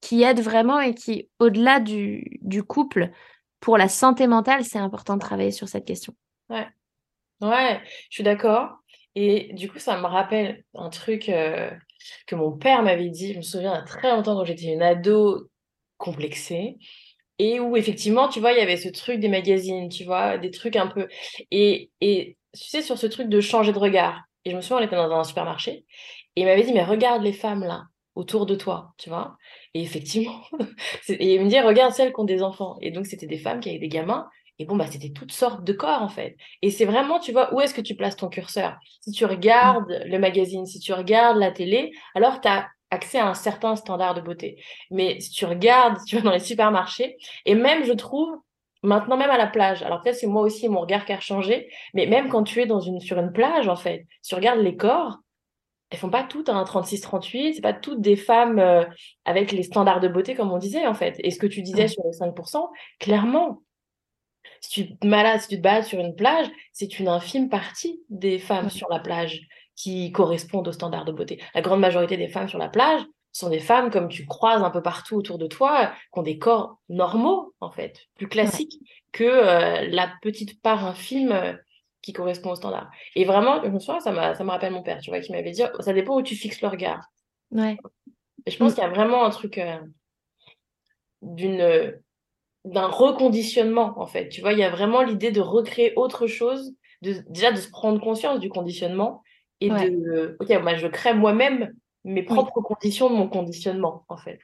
qui 0.00 0.22
aident 0.22 0.40
vraiment 0.40 0.80
et 0.80 0.94
qui, 0.94 1.28
au-delà 1.38 1.80
du, 1.80 2.38
du 2.42 2.62
couple, 2.62 3.10
pour 3.60 3.76
la 3.76 3.88
santé 3.88 4.26
mentale, 4.26 4.64
c'est 4.64 4.78
important 4.78 5.14
de 5.14 5.20
travailler 5.20 5.50
sur 5.50 5.68
cette 5.68 5.84
question. 5.84 6.14
Ouais, 6.48 6.66
ouais 7.42 7.80
je 8.08 8.14
suis 8.14 8.24
d'accord. 8.24 8.78
Et 9.14 9.52
du 9.54 9.70
coup, 9.70 9.78
ça 9.78 10.00
me 10.00 10.06
rappelle 10.06 10.64
un 10.74 10.88
truc 10.88 11.28
euh, 11.28 11.70
que 12.26 12.34
mon 12.34 12.52
père 12.52 12.82
m'avait 12.82 13.08
dit, 13.08 13.32
je 13.32 13.38
me 13.38 13.42
souviens, 13.42 13.72
il 13.72 13.76
y 13.76 13.78
a 13.78 13.82
très 13.82 14.10
longtemps, 14.10 14.36
quand 14.36 14.44
j'étais 14.44 14.72
une 14.72 14.82
ado 14.82 15.48
complexé 15.98 16.78
et 17.38 17.58
où 17.58 17.76
effectivement, 17.76 18.28
tu 18.28 18.38
vois, 18.38 18.52
il 18.52 18.58
y 18.58 18.62
avait 18.62 18.76
ce 18.76 18.90
truc 18.90 19.18
des 19.18 19.28
magazines, 19.28 19.88
tu 19.88 20.04
vois, 20.04 20.36
des 20.36 20.50
trucs 20.50 20.76
un 20.76 20.88
peu. 20.88 21.08
Et, 21.50 21.90
et 22.02 22.36
tu 22.54 22.64
sais, 22.64 22.82
sur 22.82 22.98
ce 22.98 23.06
truc 23.06 23.28
de 23.28 23.40
changer 23.40 23.72
de 23.72 23.78
regard. 23.78 24.22
Et 24.44 24.50
je 24.50 24.56
me 24.56 24.60
souviens, 24.60 24.78
on 24.78 24.86
était 24.86 24.96
dans 24.96 25.10
un 25.10 25.24
supermarché 25.24 25.86
et 26.36 26.42
il 26.42 26.44
m'avait 26.44 26.62
dit, 26.62 26.72
mais 26.72 26.84
regarde 26.84 27.22
les 27.22 27.32
femmes 27.32 27.64
là, 27.64 27.84
autour 28.14 28.44
de 28.46 28.54
toi, 28.54 28.92
tu 28.98 29.08
vois. 29.08 29.36
Et 29.74 29.82
effectivement, 29.82 30.42
et 31.08 31.34
il 31.34 31.42
me 31.42 31.48
dit, 31.48 31.58
regarde 31.60 31.92
celles 31.92 32.12
qui 32.12 32.20
ont 32.20 32.24
des 32.24 32.42
enfants. 32.42 32.76
Et 32.82 32.90
donc, 32.90 33.06
c'était 33.06 33.26
des 33.26 33.38
femmes 33.38 33.60
qui 33.60 33.70
avaient 33.70 33.78
des 33.78 33.88
gamins. 33.88 34.28
Et 34.60 34.66
bon, 34.66 34.76
bah, 34.76 34.84
c'était 34.90 35.08
toutes 35.08 35.32
sortes 35.32 35.64
de 35.64 35.72
corps, 35.72 36.02
en 36.02 36.10
fait. 36.10 36.36
Et 36.60 36.70
c'est 36.70 36.84
vraiment, 36.84 37.18
tu 37.18 37.32
vois, 37.32 37.52
où 37.54 37.62
est-ce 37.62 37.72
que 37.72 37.80
tu 37.80 37.94
places 37.94 38.16
ton 38.16 38.28
curseur? 38.28 38.76
Si 39.00 39.10
tu 39.10 39.24
regardes 39.24 40.02
le 40.04 40.18
magazine, 40.18 40.66
si 40.66 40.78
tu 40.78 40.92
regardes 40.92 41.38
la 41.38 41.50
télé, 41.50 41.92
alors 42.14 42.42
tu 42.42 42.48
as 42.48 42.68
accès 42.90 43.18
à 43.18 43.26
un 43.26 43.34
certain 43.34 43.74
standard 43.74 44.14
de 44.14 44.20
beauté. 44.20 44.62
Mais 44.90 45.18
si 45.18 45.30
tu 45.30 45.46
regardes, 45.46 45.96
tu 46.06 46.16
vas 46.16 46.22
dans 46.22 46.30
les 46.30 46.40
supermarchés, 46.40 47.16
et 47.46 47.54
même, 47.54 47.84
je 47.84 47.92
trouve, 47.94 48.28
maintenant 48.82 49.16
même 49.16 49.30
à 49.30 49.38
la 49.38 49.46
plage, 49.46 49.82
alors 49.82 50.02
peut-être 50.02 50.16
c'est 50.16 50.26
moi 50.26 50.42
aussi 50.42 50.68
mon 50.68 50.80
regard 50.80 51.06
qui 51.06 51.14
a 51.14 51.20
changé, 51.20 51.70
mais 51.94 52.04
même 52.06 52.28
quand 52.28 52.42
tu 52.42 52.60
es 52.60 52.66
dans 52.66 52.80
une, 52.80 53.00
sur 53.00 53.18
une 53.18 53.32
plage, 53.32 53.66
en 53.66 53.76
fait, 53.76 54.06
si 54.20 54.28
tu 54.28 54.34
regardes 54.34 54.60
les 54.60 54.76
corps, 54.76 55.20
elles 55.88 55.98
font 55.98 56.10
pas 56.10 56.22
toutes 56.22 56.50
un 56.50 56.62
36-38, 56.64 57.54
c'est 57.54 57.60
pas 57.62 57.72
toutes 57.72 58.02
des 58.02 58.16
femmes 58.16 58.58
euh, 58.58 58.84
avec 59.24 59.52
les 59.52 59.62
standards 59.62 60.00
de 60.00 60.08
beauté 60.08 60.34
comme 60.34 60.52
on 60.52 60.58
disait 60.58 60.86
en 60.86 60.94
fait. 60.94 61.16
Et 61.18 61.30
ce 61.30 61.38
que 61.38 61.46
tu 61.46 61.62
disais 61.62 61.88
sur 61.88 62.02
les 62.04 62.12
5%, 62.16 62.68
clairement, 63.00 63.62
si 64.60 64.70
tu 64.70 64.96
te 64.96 65.06
malades, 65.06 65.40
si 65.40 65.48
tu 65.48 65.56
te 65.56 65.62
balades 65.62 65.84
sur 65.84 66.00
une 66.00 66.14
plage, 66.14 66.46
c'est 66.72 66.98
une 66.98 67.08
infime 67.08 67.48
partie 67.48 68.02
des 68.08 68.38
femmes 68.38 68.70
sur 68.70 68.88
la 68.90 68.98
plage 68.98 69.40
qui 69.76 70.12
correspondent 70.12 70.68
aux 70.68 70.72
standards 70.72 71.04
de 71.04 71.12
beauté. 71.12 71.40
La 71.54 71.62
grande 71.62 71.80
majorité 71.80 72.16
des 72.16 72.28
femmes 72.28 72.48
sur 72.48 72.58
la 72.58 72.68
plage 72.68 73.00
sont 73.32 73.48
des 73.48 73.60
femmes, 73.60 73.90
comme 73.90 74.08
tu 74.08 74.26
croises 74.26 74.62
un 74.62 74.70
peu 74.70 74.82
partout 74.82 75.16
autour 75.16 75.38
de 75.38 75.46
toi, 75.46 75.92
qui 76.12 76.18
ont 76.18 76.22
des 76.22 76.38
corps 76.38 76.78
normaux, 76.88 77.54
en 77.60 77.70
fait, 77.70 78.08
plus 78.16 78.28
classiques 78.28 78.78
que 79.12 79.24
euh, 79.24 79.88
la 79.88 80.12
petite 80.20 80.60
part 80.60 80.84
infime 80.84 81.32
euh, 81.32 81.54
qui 82.02 82.12
correspond 82.12 82.50
aux 82.50 82.56
standards. 82.56 82.90
Et 83.14 83.24
vraiment, 83.24 83.62
je 83.62 83.68
me 83.68 83.78
souviens, 83.78 84.00
ça, 84.00 84.34
ça 84.34 84.44
me 84.44 84.50
rappelle 84.50 84.72
mon 84.72 84.82
père, 84.82 85.00
tu 85.00 85.10
vois, 85.10 85.20
qui 85.20 85.32
m'avait 85.32 85.52
dit, 85.52 85.62
ça 85.78 85.92
dépend 85.92 86.16
où 86.16 86.22
tu 86.22 86.34
fixes 86.34 86.60
le 86.60 86.68
regard. 86.68 87.04
Ouais. 87.52 87.76
Et 88.46 88.50
je 88.50 88.58
pense 88.58 88.72
mm. 88.72 88.74
qu'il 88.74 88.84
y 88.84 88.86
a 88.86 88.90
vraiment 88.90 89.24
un 89.24 89.30
truc 89.30 89.58
euh, 89.58 89.78
d'une 91.22 91.94
d'un 92.64 92.86
reconditionnement, 92.86 93.94
en 93.96 94.06
fait. 94.06 94.28
Tu 94.28 94.40
vois, 94.40 94.52
il 94.52 94.58
y 94.58 94.64
a 94.64 94.70
vraiment 94.70 95.02
l'idée 95.02 95.30
de 95.30 95.40
recréer 95.40 95.92
autre 95.96 96.26
chose, 96.26 96.74
de, 97.02 97.16
déjà 97.28 97.52
de 97.52 97.56
se 97.56 97.70
prendre 97.70 98.00
conscience 98.00 98.40
du 98.40 98.48
conditionnement 98.48 99.22
et 99.60 99.70
de, 99.70 100.36
ok, 100.40 100.48
moi 100.62 100.74
je 100.76 100.86
crée 100.86 101.14
moi-même 101.14 101.72
mes 102.04 102.22
propres 102.22 102.60
conditions 102.60 103.10
de 103.10 103.14
mon 103.14 103.28
conditionnement, 103.28 104.04
en 104.08 104.16
fait. 104.16 104.40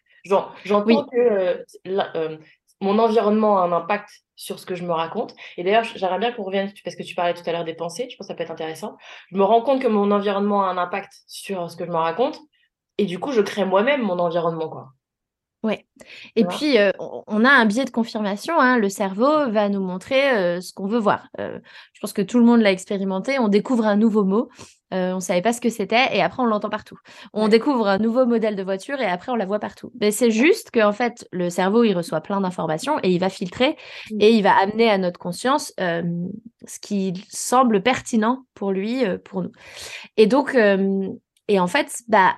J'entends 0.65 1.05
que 1.05 1.17
euh, 1.17 1.65
euh, 1.87 2.37
mon 2.81 2.99
environnement 2.99 3.59
a 3.59 3.63
un 3.63 3.73
impact 3.73 4.09
sur 4.35 4.59
ce 4.59 4.67
que 4.67 4.75
je 4.75 4.85
me 4.85 4.93
raconte. 4.93 5.35
Et 5.57 5.65
d'ailleurs, 5.65 5.85
j'aimerais 5.85 6.19
bien 6.19 6.33
qu'on 6.33 6.45
revienne, 6.45 6.71
parce 6.85 6.97
que 6.97 7.03
tu 7.03 7.15
parlais 7.15 7.35
tout 7.35 7.43
à 7.47 7.53
l'heure 7.53 7.65
des 7.65 7.75
pensées, 7.75 8.09
je 8.11 8.17
pense 8.17 8.27
que 8.27 8.33
ça 8.33 8.35
peut 8.35 8.43
être 8.43 8.51
intéressant. 8.51 8.97
Je 9.31 9.37
me 9.37 9.45
rends 9.45 9.63
compte 9.63 9.81
que 9.81 9.89
mon 9.89 10.11
environnement 10.11 10.65
a 10.65 10.69
un 10.69 10.79
impact 10.79 11.13
sur 11.27 11.71
ce 11.71 11.77
que 11.77 11.87
je 11.87 11.91
me 11.91 11.97
raconte, 11.97 12.39
et 12.99 13.07
du 13.07 13.19
coup, 13.19 13.33
je 13.33 13.41
crée 13.41 13.65
moi-même 13.65 14.03
mon 14.03 14.19
environnement, 14.19 14.69
quoi. 14.69 14.89
Ouais. 15.67 15.85
Et 16.37 16.45
puis, 16.45 16.79
euh, 16.79 16.93
on 16.99 17.45
a 17.45 17.51
un 17.51 17.65
biais 17.67 17.85
de 17.85 17.91
confirmation. 17.91 18.61
Hein. 18.61 18.79
Le 18.79 18.89
cerveau 18.89 19.51
va 19.51 19.69
nous 19.69 19.81
montrer 19.81 20.31
euh, 20.31 20.61
ce 20.61 20.73
qu'on 20.73 20.87
veut 20.87 21.01
voir. 21.01 21.27
Euh, 21.41 21.59
je 21.93 22.01
pense 22.01 22.13
que 22.13 22.23
tout 22.23 22.39
le 22.39 22.45
monde 22.45 22.61
l'a 22.61 22.71
expérimenté. 22.71 23.41
On 23.41 23.49
découvre 23.49 23.85
un 23.85 23.97
nouveau 23.97 24.23
mot. 24.23 24.49
on 24.93 25.17
ne 25.17 25.21
savait 25.21 25.43
pas 25.43 25.53
ce 25.53 25.61
que 25.61 25.69
c'était 25.69 26.17
et 26.17 26.23
après, 26.23 26.41
on 26.41 26.47
l'entend 26.47 26.71
partout. 26.71 26.97
On 27.33 27.49
découvre 27.49 27.89
un 27.89 27.99
nouveau 27.99 28.27
modèle 28.27 28.55
de 28.55 28.63
voiture 28.63 29.01
et 29.01 29.07
après, 29.07 29.33
on 29.33 29.35
la 29.35 29.45
voit 29.45 29.59
partout. 29.59 29.91
Mais 30.01 30.13
c'est 30.13 30.31
juste 30.31 30.71
qu'en 30.71 30.93
fait, 30.93 31.27
le 31.33 31.51
cerveau, 31.51 31.83
il 31.83 31.95
reçoit 31.95 32.21
plein 32.21 32.41
d'informations 32.41 33.01
et 33.03 33.11
il 33.11 33.19
va 33.19 33.29
filtrer 33.29 33.71
mmh. 34.13 34.21
et 34.21 34.31
il 34.31 34.43
va 34.45 34.57
amener 34.57 34.89
à 34.89 34.99
notre 34.99 35.19
conscience 35.19 35.73
ce 35.77 36.79
qui 36.81 37.27
semble 37.29 37.83
pertinent 37.83 38.45
pour 38.55 38.71
lui, 38.71 39.03
pour 39.25 39.43
nous. 39.43 39.51
Et 40.17 40.29
donc, 40.29 40.55
et 40.55 41.59
en 41.59 41.67
fait, 41.67 41.93
bah, 42.07 42.37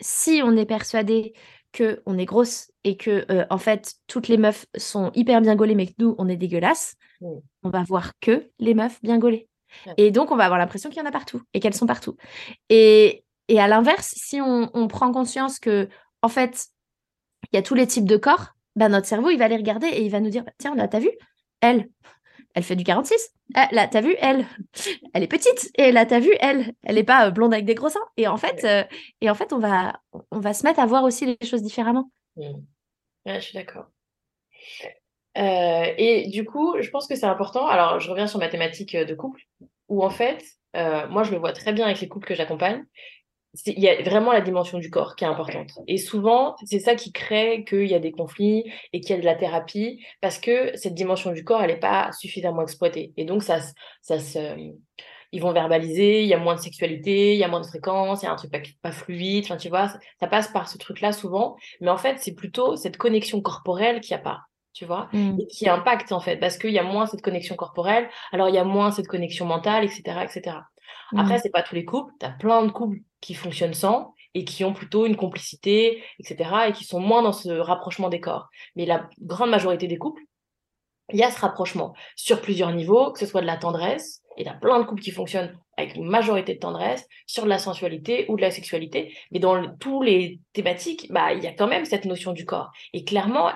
si 0.00 0.40
on 0.42 0.56
est 0.56 0.64
persuadé 0.64 1.34
que 1.72 2.02
on 2.06 2.18
est 2.18 2.24
grosse 2.24 2.69
et 2.84 2.96
que 2.96 3.26
euh, 3.30 3.44
en 3.50 3.58
fait 3.58 3.94
toutes 4.06 4.28
les 4.28 4.36
meufs 4.36 4.66
sont 4.76 5.10
hyper 5.14 5.40
bien 5.40 5.54
gaulées 5.54 5.74
mais 5.74 5.86
que 5.86 5.94
nous 5.98 6.14
on 6.18 6.28
est 6.28 6.36
dégueulasses, 6.36 6.96
mmh. 7.20 7.26
on 7.64 7.70
va 7.70 7.82
voir 7.82 8.12
que 8.20 8.50
les 8.58 8.74
meufs 8.74 9.00
bien 9.02 9.18
gaulées. 9.18 9.48
Et 9.96 10.10
donc 10.10 10.32
on 10.32 10.36
va 10.36 10.44
avoir 10.44 10.58
l'impression 10.58 10.90
qu'il 10.90 10.98
y 10.98 11.02
en 11.02 11.08
a 11.08 11.12
partout 11.12 11.42
et 11.54 11.60
qu'elles 11.60 11.74
sont 11.74 11.86
partout. 11.86 12.16
Et, 12.68 13.24
et 13.46 13.60
à 13.60 13.68
l'inverse, 13.68 14.12
si 14.16 14.40
on, 14.40 14.88
prend 14.88 15.12
conscience 15.12 15.58
que 15.60 15.88
en 16.22 16.28
fait 16.28 16.66
il 17.52 17.56
y 17.56 17.58
a 17.58 17.62
tous 17.62 17.74
les 17.74 17.86
types 17.86 18.04
de 18.04 18.16
corps, 18.16 18.54
bah, 18.76 18.88
notre 18.88 19.06
cerveau 19.06 19.30
il 19.30 19.38
va 19.38 19.48
les 19.48 19.56
regarder 19.56 19.86
et 19.86 20.02
il 20.02 20.10
va 20.10 20.20
nous 20.20 20.30
dire 20.30 20.44
tiens 20.58 20.74
là 20.74 20.88
t'as 20.88 21.00
vu? 21.00 21.10
Elle 21.60 21.88
elle 22.54 22.62
fait 22.62 22.76
du 22.76 22.84
46. 22.84 23.30
Ah, 23.54 23.68
là, 23.72 23.86
t'as 23.86 24.00
vu, 24.00 24.16
elle, 24.18 24.46
elle 25.14 25.22
est 25.22 25.28
petite. 25.28 25.70
Et 25.78 25.92
là, 25.92 26.06
t'as 26.06 26.20
vu, 26.20 26.30
elle, 26.40 26.72
elle 26.82 26.96
n'est 26.96 27.04
pas 27.04 27.26
euh, 27.26 27.30
blonde 27.30 27.52
avec 27.52 27.64
des 27.64 27.74
gros 27.74 27.88
seins. 27.88 28.00
Et 28.16 28.26
en 28.26 28.36
fait, 28.36 28.64
euh, 28.64 28.82
et 29.20 29.30
en 29.30 29.34
fait 29.34 29.52
on, 29.52 29.58
va, 29.58 30.00
on 30.30 30.40
va 30.40 30.52
se 30.52 30.64
mettre 30.64 30.80
à 30.80 30.86
voir 30.86 31.04
aussi 31.04 31.26
les 31.26 31.46
choses 31.46 31.62
différemment. 31.62 32.10
Mmh. 32.36 32.62
Ouais, 33.26 33.34
je 33.34 33.40
suis 33.40 33.54
d'accord. 33.54 33.86
Euh, 35.38 35.94
et 35.96 36.28
du 36.28 36.44
coup, 36.44 36.76
je 36.80 36.90
pense 36.90 37.06
que 37.06 37.14
c'est 37.14 37.26
important. 37.26 37.66
Alors, 37.66 38.00
je 38.00 38.10
reviens 38.10 38.26
sur 38.26 38.38
ma 38.38 38.48
thématique 38.48 38.96
de 38.96 39.14
couple, 39.14 39.42
où 39.88 40.04
en 40.04 40.10
fait, 40.10 40.42
moi, 40.74 41.22
je 41.22 41.30
le 41.30 41.38
vois 41.38 41.52
très 41.52 41.72
bien 41.72 41.86
avec 41.86 42.00
les 42.00 42.08
couples 42.08 42.26
que 42.26 42.34
j'accompagne 42.34 42.84
il 43.66 43.80
y 43.80 43.88
a 43.88 44.00
vraiment 44.02 44.32
la 44.32 44.40
dimension 44.40 44.78
du 44.78 44.90
corps 44.90 45.16
qui 45.16 45.24
est 45.24 45.28
importante. 45.28 45.72
Et 45.88 45.98
souvent, 45.98 46.54
c'est 46.64 46.78
ça 46.78 46.94
qui 46.94 47.10
crée 47.12 47.64
qu'il 47.64 47.86
y 47.86 47.94
a 47.94 47.98
des 47.98 48.12
conflits 48.12 48.70
et 48.92 49.00
qu'il 49.00 49.10
y 49.10 49.18
a 49.18 49.20
de 49.20 49.24
la 49.24 49.34
thérapie, 49.34 50.04
parce 50.20 50.38
que 50.38 50.76
cette 50.76 50.94
dimension 50.94 51.32
du 51.32 51.42
corps, 51.42 51.62
elle 51.62 51.70
n'est 51.70 51.80
pas 51.80 52.12
suffisamment 52.12 52.62
exploitée. 52.62 53.12
Et 53.16 53.24
donc, 53.24 53.42
ça, 53.42 53.58
ça 54.02 54.18
se... 54.18 54.38
Ils 55.32 55.40
vont 55.40 55.52
verbaliser, 55.52 56.22
il 56.22 56.28
y 56.28 56.34
a 56.34 56.38
moins 56.38 56.56
de 56.56 56.60
sexualité, 56.60 57.34
il 57.34 57.38
y 57.38 57.44
a 57.44 57.48
moins 57.48 57.60
de 57.60 57.66
fréquence, 57.66 58.22
il 58.22 58.26
y 58.26 58.28
a 58.28 58.32
un 58.32 58.36
truc 58.36 58.52
pas, 58.82 58.92
fluide, 58.92 59.44
enfin, 59.44 59.56
tu 59.56 59.68
vois, 59.68 59.88
ça, 60.18 60.26
passe 60.26 60.48
par 60.48 60.68
ce 60.68 60.78
truc-là 60.78 61.12
souvent. 61.12 61.56
Mais 61.80 61.90
en 61.90 61.96
fait, 61.96 62.18
c'est 62.18 62.34
plutôt 62.34 62.76
cette 62.76 62.96
connexion 62.96 63.40
corporelle 63.40 64.00
qu'il 64.00 64.16
n'y 64.16 64.20
a 64.20 64.24
pas 64.24 64.40
tu 64.72 64.84
vois, 64.84 65.08
mmh. 65.12 65.40
et 65.40 65.46
qui 65.48 65.68
impacte 65.68 66.12
en 66.12 66.20
fait, 66.20 66.36
parce 66.36 66.56
qu'il 66.56 66.70
y 66.70 66.78
a 66.78 66.84
moins 66.84 67.06
cette 67.06 67.22
connexion 67.22 67.56
corporelle, 67.56 68.08
alors 68.30 68.48
il 68.48 68.54
y 68.54 68.58
a 68.58 68.64
moins 68.64 68.92
cette 68.92 69.08
connexion 69.08 69.44
mentale, 69.44 69.82
etc., 69.82 70.02
etc. 70.22 70.58
Après, 71.16 71.36
mmh. 71.36 71.40
c'est 71.42 71.50
pas 71.50 71.62
tous 71.62 71.74
les 71.74 71.84
couples. 71.84 72.12
Tu 72.20 72.26
as 72.26 72.30
plein 72.30 72.64
de 72.64 72.70
couples 72.70 72.98
qui 73.20 73.34
fonctionnent 73.34 73.74
sans 73.74 74.14
et 74.34 74.44
qui 74.44 74.64
ont 74.64 74.72
plutôt 74.72 75.06
une 75.06 75.16
complicité, 75.16 76.02
etc. 76.18 76.50
et 76.68 76.72
qui 76.72 76.84
sont 76.84 77.00
moins 77.00 77.22
dans 77.22 77.32
ce 77.32 77.48
rapprochement 77.48 78.08
des 78.08 78.20
corps. 78.20 78.48
Mais 78.76 78.86
la 78.86 79.08
grande 79.20 79.50
majorité 79.50 79.88
des 79.88 79.98
couples, 79.98 80.22
il 81.12 81.18
y 81.18 81.22
a 81.22 81.30
ce 81.30 81.40
rapprochement 81.40 81.94
sur 82.16 82.40
plusieurs 82.40 82.72
niveaux, 82.72 83.12
que 83.12 83.18
ce 83.18 83.26
soit 83.26 83.40
de 83.40 83.46
la 83.46 83.56
tendresse, 83.56 84.22
il 84.36 84.46
y 84.46 84.48
a 84.48 84.54
plein 84.54 84.80
de 84.80 84.84
couples 84.84 85.02
qui 85.02 85.10
fonctionnent 85.10 85.56
avec 85.76 85.96
une 85.96 86.08
majorité 86.08 86.54
de 86.54 86.58
tendresse, 86.58 87.06
sur 87.26 87.44
de 87.44 87.48
la 87.48 87.58
sensualité 87.58 88.26
ou 88.28 88.36
de 88.36 88.42
la 88.42 88.50
sexualité, 88.50 89.16
mais 89.30 89.38
dans 89.38 89.74
tous 89.76 90.02
les 90.02 90.40
thématiques, 90.52 91.06
bah, 91.10 91.32
il 91.32 91.42
y 91.42 91.46
a 91.46 91.52
quand 91.52 91.66
même 91.66 91.84
cette 91.84 92.04
notion 92.04 92.32
du 92.32 92.44
corps. 92.44 92.70
Et 92.92 93.04
clairement, 93.04 93.50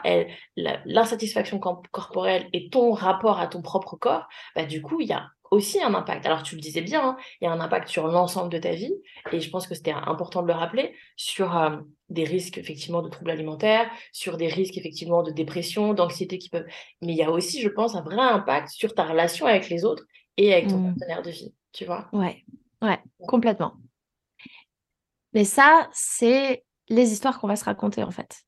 l'insatisfaction 0.56 1.58
corporelle 1.58 2.48
et 2.52 2.70
ton 2.70 2.92
rapport 2.92 3.38
à 3.38 3.46
ton 3.46 3.62
propre 3.62 3.96
corps, 3.96 4.26
bah, 4.56 4.64
du 4.64 4.80
coup, 4.80 5.00
il 5.00 5.08
y 5.08 5.12
a 5.12 5.26
aussi 5.50 5.82
un 5.82 5.94
impact. 5.94 6.24
Alors, 6.26 6.42
tu 6.42 6.54
le 6.54 6.60
disais 6.60 6.80
bien, 6.80 7.10
hein, 7.10 7.16
il 7.40 7.44
y 7.44 7.48
a 7.48 7.52
un 7.52 7.60
impact 7.60 7.88
sur 7.88 8.08
l'ensemble 8.08 8.50
de 8.50 8.58
ta 8.58 8.72
vie, 8.72 8.94
et 9.32 9.40
je 9.40 9.50
pense 9.50 9.66
que 9.66 9.74
c'était 9.74 9.92
important 9.92 10.42
de 10.42 10.48
le 10.48 10.54
rappeler, 10.54 10.94
sur 11.16 11.56
euh, 11.56 11.76
des 12.14 12.24
risques, 12.24 12.56
effectivement, 12.56 13.02
de 13.02 13.08
troubles 13.08 13.30
alimentaires, 13.30 13.90
sur 14.12 14.36
des 14.36 14.48
risques, 14.48 14.78
effectivement, 14.78 15.22
de 15.22 15.30
dépression, 15.30 15.92
d'anxiété 15.92 16.38
qui 16.38 16.48
peuvent... 16.48 16.66
Mais 17.02 17.12
il 17.12 17.16
y 17.16 17.22
a 17.22 17.30
aussi, 17.30 17.60
je 17.60 17.68
pense, 17.68 17.94
un 17.94 18.02
vrai 18.02 18.16
impact 18.16 18.68
sur 18.70 18.94
ta 18.94 19.04
relation 19.04 19.46
avec 19.46 19.68
les 19.68 19.84
autres 19.84 20.04
et 20.36 20.52
avec 20.52 20.68
ton 20.68 20.78
mmh. 20.78 20.96
partenaire 20.96 21.22
de 21.22 21.30
vie, 21.30 21.54
tu 21.72 21.84
vois? 21.84 22.08
Ouais, 22.12 22.44
ouais, 22.80 22.98
complètement. 23.28 23.74
Mais 25.34 25.44
ça, 25.44 25.88
c'est 25.92 26.64
les 26.88 27.12
histoires 27.12 27.40
qu'on 27.40 27.48
va 27.48 27.56
se 27.56 27.64
raconter, 27.64 28.02
en 28.02 28.10
fait. 28.10 28.44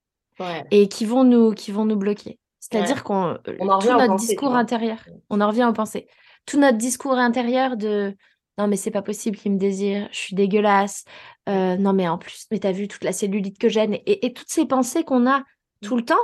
Et 0.70 0.88
qui 0.88 1.04
vont 1.04 1.24
nous, 1.24 1.52
qui 1.52 1.72
vont 1.72 1.84
nous 1.84 1.96
bloquer. 1.96 2.38
C'est-à-dire 2.60 3.04
qu'on 3.04 3.28
euh, 3.28 3.78
tout 3.80 3.92
notre 3.92 4.16
discours 4.16 4.54
intérieur, 4.54 4.98
on 5.30 5.40
en 5.40 5.48
revient 5.48 5.64
en 5.64 5.72
pensée. 5.72 6.08
Tout 6.46 6.58
notre 6.58 6.78
discours 6.78 7.14
intérieur 7.14 7.76
de 7.76 8.16
non 8.59 8.68
mais 8.68 8.76
c'est 8.76 8.90
pas 8.90 9.02
possible 9.02 9.36
qu'il 9.36 9.52
me 9.52 9.59
désire, 9.59 10.09
je 10.12 10.18
suis 10.18 10.34
dégueulasse. 10.34 11.04
Euh, 11.48 11.76
non 11.76 11.92
mais 11.92 12.09
en 12.09 12.18
plus, 12.18 12.46
mais 12.50 12.59
t'as 12.59 12.72
vu 12.72 12.88
toute 12.88 13.04
la 13.04 13.12
cellulite 13.12 13.59
que 13.59 13.68
j'ai 13.68 14.02
et, 14.07 14.32
toutes 14.32 14.48
ces 14.48 14.66
pensées 14.66 15.04
qu'on 15.04 15.28
a 15.28 15.44
tout 15.82 15.96
le 15.96 16.04
temps, 16.04 16.14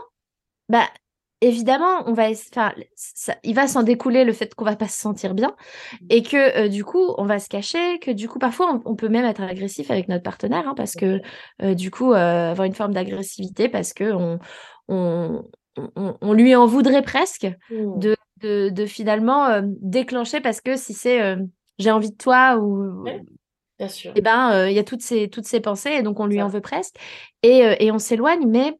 bah 0.68 0.86
évidemment, 1.40 2.04
on 2.06 2.12
va, 2.12 2.28
enfin, 2.30 2.72
il 3.42 3.54
va 3.54 3.66
s'en 3.66 3.82
découler 3.82 4.24
le 4.24 4.32
fait 4.32 4.54
qu'on 4.54 4.64
va 4.64 4.76
pas 4.76 4.88
se 4.88 4.98
sentir 4.98 5.34
bien 5.34 5.54
et 6.08 6.22
que 6.22 6.64
euh, 6.64 6.68
du 6.68 6.84
coup, 6.84 7.14
on 7.18 7.26
va 7.26 7.38
se 7.38 7.48
cacher, 7.48 7.98
que 7.98 8.10
du 8.10 8.28
coup, 8.28 8.38
parfois, 8.38 8.80
on, 8.84 8.94
peut 8.96 9.08
même 9.08 9.24
être 9.24 9.42
agressif 9.42 9.90
avec 9.90 10.08
notre 10.08 10.22
partenaire 10.22 10.68
hein, 10.68 10.74
parce 10.76 10.94
que 10.94 11.20
du 11.74 11.90
coup, 11.90 12.12
avoir 12.12 12.64
une 12.64 12.74
forme 12.74 12.94
d'agressivité 12.94 13.68
parce 13.68 13.92
que 13.92 14.12
on, 14.12 14.38
on, 14.88 15.44
on, 16.20 16.32
lui 16.32 16.54
en 16.54 16.66
voudrait 16.66 17.02
presque 17.02 17.48
mmh. 17.70 17.98
de, 17.98 18.16
de, 18.42 18.86
finalement 18.86 19.46
euh, 19.46 19.62
déclencher 19.64 20.40
parce 20.40 20.60
que 20.60 20.76
si 20.76 20.94
c'est 20.94 21.22
euh, 21.22 21.36
j'ai 21.78 21.90
envie 21.90 22.10
de 22.10 22.16
toi 22.16 22.56
ou 22.58 23.04
bien 23.78 23.88
sûr. 23.88 24.10
et 24.10 24.14
eh 24.16 24.20
ben 24.20 24.52
euh, 24.52 24.70
il 24.70 24.74
y 24.74 24.78
a 24.78 24.84
toutes 24.84 25.02
ces 25.02 25.28
toutes 25.28 25.46
ces 25.46 25.60
pensées 25.60 25.90
et 25.90 26.02
donc 26.02 26.20
on 26.20 26.26
lui 26.26 26.40
en 26.42 26.48
veut 26.48 26.60
presque 26.60 26.96
et, 27.42 27.62
et 27.80 27.90
on 27.90 27.98
s'éloigne 27.98 28.46
mais 28.46 28.78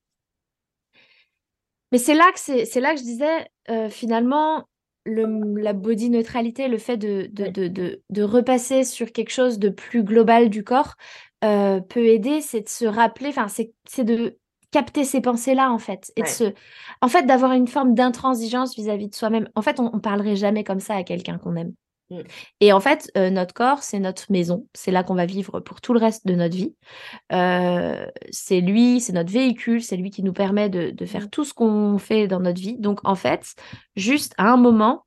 mais 1.90 1.98
c'est 1.98 2.14
là 2.14 2.30
que 2.32 2.38
c'est 2.38 2.80
là 2.80 2.94
que 2.94 3.00
je 3.00 3.04
disais 3.04 3.90
finalement 3.90 4.66
le, 5.04 5.60
la 5.60 5.72
body 5.72 6.10
neutralité, 6.10 6.68
le 6.68 6.78
fait 6.78 6.96
de, 6.96 7.28
de, 7.32 7.48
de, 7.48 8.02
de, 8.08 8.22
repasser 8.22 8.84
sur 8.84 9.10
quelque 9.10 9.32
chose 9.32 9.58
de 9.58 9.68
plus 9.68 10.04
global 10.04 10.48
du 10.48 10.62
corps 10.62 10.94
peut 11.40 12.06
aider, 12.06 12.40
c'est 12.40 12.60
de 12.60 12.68
se 12.68 12.84
rappeler, 12.84 13.28
enfin 13.28 13.48
c'est 13.48 14.04
de 14.04 14.38
capter 14.72 15.04
ces 15.04 15.20
pensées-là, 15.20 15.70
en 15.70 15.78
fait. 15.78 16.12
Et 16.16 16.22
de 16.22 16.26
se... 16.26 16.52
En 17.00 17.08
fait, 17.08 17.22
d'avoir 17.24 17.52
une 17.52 17.68
forme 17.68 17.94
d'intransigeance 17.94 18.74
vis-à-vis 18.74 19.08
de 19.08 19.14
soi-même. 19.14 19.48
En 19.54 19.62
fait, 19.62 19.78
on, 19.78 19.90
on 19.94 20.00
parlerait 20.00 20.34
jamais 20.34 20.64
comme 20.64 20.80
ça 20.80 20.96
à 20.96 21.04
quelqu'un 21.04 21.38
qu'on 21.38 21.54
aime. 21.54 21.74
Mmh. 22.12 22.22
Et 22.60 22.72
en 22.72 22.80
fait, 22.80 23.10
euh, 23.16 23.30
notre 23.30 23.54
corps, 23.54 23.82
c'est 23.82 23.98
notre 23.98 24.30
maison. 24.30 24.66
C'est 24.74 24.90
là 24.90 25.02
qu'on 25.02 25.14
va 25.14 25.26
vivre 25.26 25.60
pour 25.60 25.80
tout 25.80 25.94
le 25.94 26.00
reste 26.00 26.26
de 26.26 26.34
notre 26.34 26.54
vie. 26.54 26.74
Euh, 27.32 28.06
c'est 28.30 28.60
lui, 28.60 29.00
c'est 29.00 29.12
notre 29.12 29.32
véhicule, 29.32 29.82
c'est 29.82 29.96
lui 29.96 30.10
qui 30.10 30.22
nous 30.22 30.32
permet 30.32 30.68
de, 30.68 30.90
de 30.90 31.06
faire 31.06 31.24
mmh. 31.24 31.30
tout 31.30 31.44
ce 31.44 31.54
qu'on 31.54 31.98
fait 31.98 32.26
dans 32.28 32.40
notre 32.40 32.60
vie. 32.60 32.76
Donc, 32.78 33.00
en 33.04 33.14
fait, 33.14 33.54
juste 33.96 34.34
à 34.36 34.50
un 34.50 34.56
moment, 34.56 35.06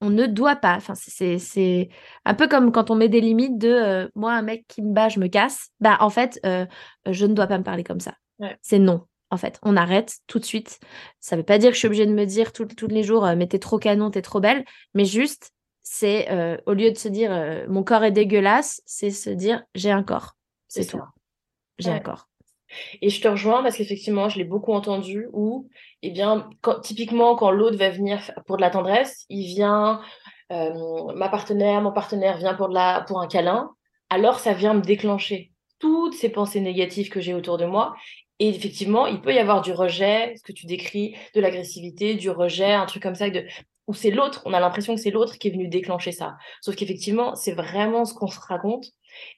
on 0.00 0.08
ne 0.08 0.26
doit 0.26 0.56
pas. 0.56 0.76
Enfin, 0.76 0.94
c'est 0.96 1.90
un 2.24 2.34
peu 2.34 2.48
comme 2.48 2.72
quand 2.72 2.90
on 2.90 2.94
met 2.94 3.10
des 3.10 3.20
limites 3.20 3.58
de 3.58 3.68
euh, 3.68 4.08
moi, 4.14 4.32
un 4.32 4.42
mec 4.42 4.64
qui 4.66 4.80
me 4.80 4.94
bat, 4.94 5.10
je 5.10 5.20
me 5.20 5.28
casse. 5.28 5.68
Bah, 5.80 5.98
en 6.00 6.08
fait, 6.08 6.40
je 6.42 7.26
ne 7.26 7.34
dois 7.34 7.46
pas 7.46 7.58
me 7.58 7.64
parler 7.64 7.84
comme 7.84 8.00
ça. 8.00 8.14
C'est 8.62 8.78
non. 8.78 9.06
En 9.32 9.36
fait, 9.36 9.60
on 9.62 9.76
arrête 9.76 10.16
tout 10.26 10.38
de 10.38 10.44
suite. 10.44 10.80
Ça 11.20 11.36
ne 11.36 11.42
veut 11.42 11.44
pas 11.44 11.58
dire 11.58 11.68
que 11.68 11.74
je 11.74 11.80
suis 11.80 11.86
obligée 11.86 12.06
de 12.06 12.14
me 12.14 12.24
dire 12.24 12.52
tous 12.52 12.66
les 12.88 13.02
jours, 13.02 13.28
mais 13.36 13.46
t'es 13.46 13.58
trop 13.58 13.78
canon, 13.78 14.10
t'es 14.10 14.22
trop 14.22 14.40
belle. 14.40 14.64
Mais 14.94 15.04
juste, 15.04 15.52
c'est 15.82 16.30
euh, 16.30 16.56
au 16.66 16.72
lieu 16.72 16.90
de 16.90 16.96
se 16.96 17.08
dire 17.08 17.32
euh, 17.32 17.66
mon 17.68 17.82
corps 17.82 18.04
est 18.04 18.12
dégueulasse, 18.12 18.82
c'est 18.86 19.10
se 19.10 19.30
dire 19.30 19.62
j'ai 19.74 19.90
un 19.90 20.02
corps. 20.02 20.36
C'est 20.68 20.86
tout. 20.86 21.00
J'ai 21.78 21.90
un 21.90 22.00
corps. 22.00 22.28
Et 23.02 23.10
je 23.10 23.20
te 23.20 23.26
rejoins 23.26 23.62
parce 23.62 23.76
qu'effectivement, 23.76 24.28
je 24.28 24.38
l'ai 24.38 24.44
beaucoup 24.44 24.72
entendu 24.72 25.26
où, 25.32 25.68
eh 26.02 26.10
bien, 26.10 26.48
typiquement, 26.82 27.34
quand 27.34 27.50
l'autre 27.50 27.76
va 27.76 27.90
venir 27.90 28.30
pour 28.46 28.58
de 28.58 28.62
la 28.62 28.70
tendresse, 28.70 29.24
il 29.28 29.46
vient, 29.46 30.00
ma 30.50 31.28
partenaire, 31.28 31.80
mon 31.80 31.90
partenaire 31.90 32.36
vient 32.36 32.54
pour, 32.54 32.68
de 32.68 32.74
la, 32.74 33.04
pour 33.08 33.20
un 33.20 33.26
câlin, 33.26 33.70
alors 34.08 34.38
ça 34.38 34.52
vient 34.52 34.74
me 34.74 34.82
déclencher 34.82 35.50
toutes 35.80 36.14
ces 36.14 36.28
pensées 36.28 36.60
négatives 36.60 37.08
que 37.08 37.20
j'ai 37.20 37.34
autour 37.34 37.58
de 37.58 37.64
moi 37.64 37.96
et 38.40 38.48
effectivement, 38.48 39.06
il 39.06 39.20
peut 39.20 39.34
y 39.34 39.38
avoir 39.38 39.60
du 39.60 39.72
rejet, 39.72 40.34
ce 40.36 40.42
que 40.42 40.52
tu 40.52 40.64
décris, 40.64 41.14
de 41.34 41.42
l'agressivité, 41.42 42.14
du 42.14 42.30
rejet, 42.30 42.72
un 42.72 42.86
truc 42.86 43.02
comme 43.02 43.14
ça, 43.14 43.28
de... 43.28 43.44
où 43.90 43.92
c'est 43.92 44.12
l'autre, 44.12 44.42
on 44.44 44.54
a 44.54 44.60
l'impression 44.60 44.94
que 44.94 45.00
c'est 45.00 45.10
l'autre 45.10 45.36
qui 45.36 45.48
est 45.48 45.50
venu 45.50 45.66
déclencher 45.66 46.12
ça. 46.12 46.36
Sauf 46.60 46.76
qu'effectivement, 46.76 47.34
c'est 47.34 47.54
vraiment 47.54 48.04
ce 48.04 48.14
qu'on 48.14 48.28
se 48.28 48.38
raconte. 48.38 48.86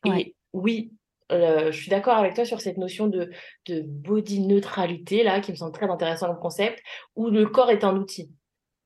Et 0.04 0.36
oui, 0.52 0.92
euh, 1.32 1.72
je 1.72 1.80
suis 1.80 1.88
d'accord 1.88 2.18
avec 2.18 2.34
toi 2.34 2.44
sur 2.44 2.60
cette 2.60 2.76
notion 2.76 3.06
de, 3.06 3.30
de 3.66 3.80
body 3.80 4.40
neutralité, 4.40 5.22
là, 5.22 5.40
qui 5.40 5.52
me 5.52 5.56
semble 5.56 5.72
très 5.72 5.88
intéressant 5.88 6.26
comme 6.26 6.38
concept, 6.38 6.82
où 7.16 7.30
le 7.30 7.46
corps 7.46 7.70
est 7.70 7.82
un 7.82 7.96
outil. 7.96 8.30